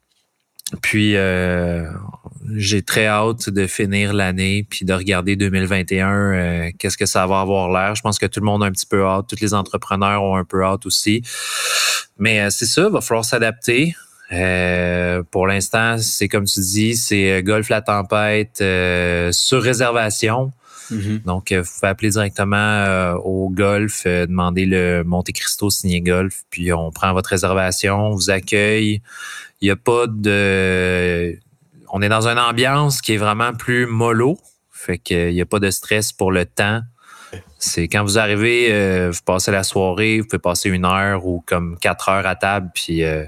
[0.82, 1.90] Puis euh,
[2.56, 7.40] j'ai très hâte de finir l'année puis de regarder 2021 euh, qu'est-ce que ça va
[7.40, 7.94] avoir l'air.
[7.94, 10.36] Je pense que tout le monde a un petit peu hâte, tous les entrepreneurs ont
[10.36, 11.22] un peu hâte aussi.
[12.18, 13.94] Mais euh, c'est ça, il va falloir s'adapter.
[15.30, 18.62] pour l'instant, c'est comme tu dis, c'est Golf la tempête
[19.32, 20.52] sur réservation.
[20.90, 21.24] Mm-hmm.
[21.24, 26.90] Donc, vous pouvez appeler directement au golf, demander le Monte Cristo signé golf, puis on
[26.90, 29.02] prend votre réservation, on vous accueille.
[29.60, 31.36] Il n'y a pas de.
[31.90, 34.38] On est dans une ambiance qui est vraiment plus mollo.
[34.72, 36.82] Fait qu'il n'y a pas de stress pour le temps.
[37.58, 41.42] C'est quand vous arrivez, euh, vous passez la soirée, vous pouvez passer une heure ou
[41.44, 43.24] comme quatre heures à table, puis euh,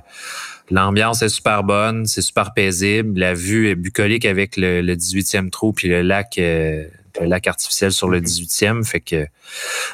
[0.71, 3.19] l'ambiance est super bonne, c'est super paisible.
[3.19, 6.87] La vue est bucolique avec le, 18e trou, puis le lac, euh,
[7.21, 8.85] le lac artificiel sur le 18e.
[8.85, 9.27] Fait que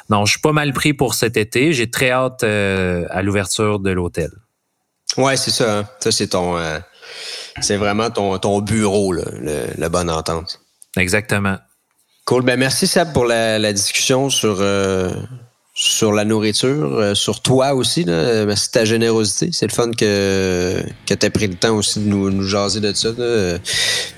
[0.09, 1.73] non, je suis pas mal pris pour cet été.
[1.73, 4.29] J'ai très hâte à l'ouverture de l'hôtel.
[5.17, 5.79] Ouais, c'est ça.
[5.79, 5.89] Hein.
[5.99, 6.57] Ça, c'est ton.
[7.61, 10.59] C'est vraiment ton, ton bureau, là, le, la bonne entente.
[10.97, 11.57] Exactement.
[12.25, 12.43] Cool.
[12.43, 15.11] Ben, merci, Seb, pour la, la discussion sur, euh,
[15.73, 18.03] sur la nourriture, euh, sur toi aussi.
[18.03, 18.45] Là.
[18.45, 19.49] Merci de ta générosité.
[19.53, 22.79] C'est le fun que, que tu aies pris le temps aussi de nous, nous jaser
[22.81, 23.59] de ça, de,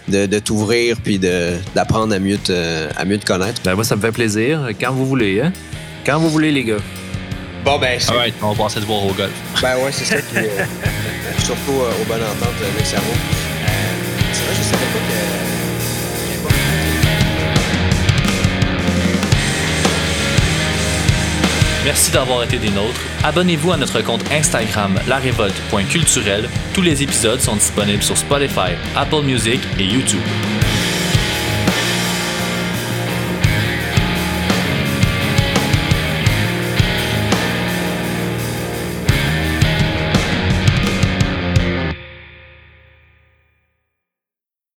[0.08, 3.62] de t'ouvrir puis d'apprendre à, mieux te, à mieux te connaître.
[3.64, 4.70] Ben, moi, ça me fait plaisir.
[4.80, 5.54] Quand vous voulez, hein?
[6.06, 6.78] Quand vous voulez, les gars.
[7.64, 8.12] Bon, ben, c'est.
[8.12, 9.32] Alright, on va passer de voir au golf.
[9.62, 10.22] Ben, ouais, c'est ça.
[10.22, 10.66] Qui, euh,
[11.40, 13.12] surtout euh, au bon entente, avec Cerveau.
[13.12, 13.68] Euh,
[14.34, 15.50] c'est vrai, je savais pas que.
[21.86, 23.02] Merci d'avoir été des nôtres.
[23.24, 26.50] Abonnez-vous à notre compte Instagram larévolte.culturel.
[26.74, 30.22] Tous les épisodes sont disponibles sur Spotify, Apple Music et YouTube.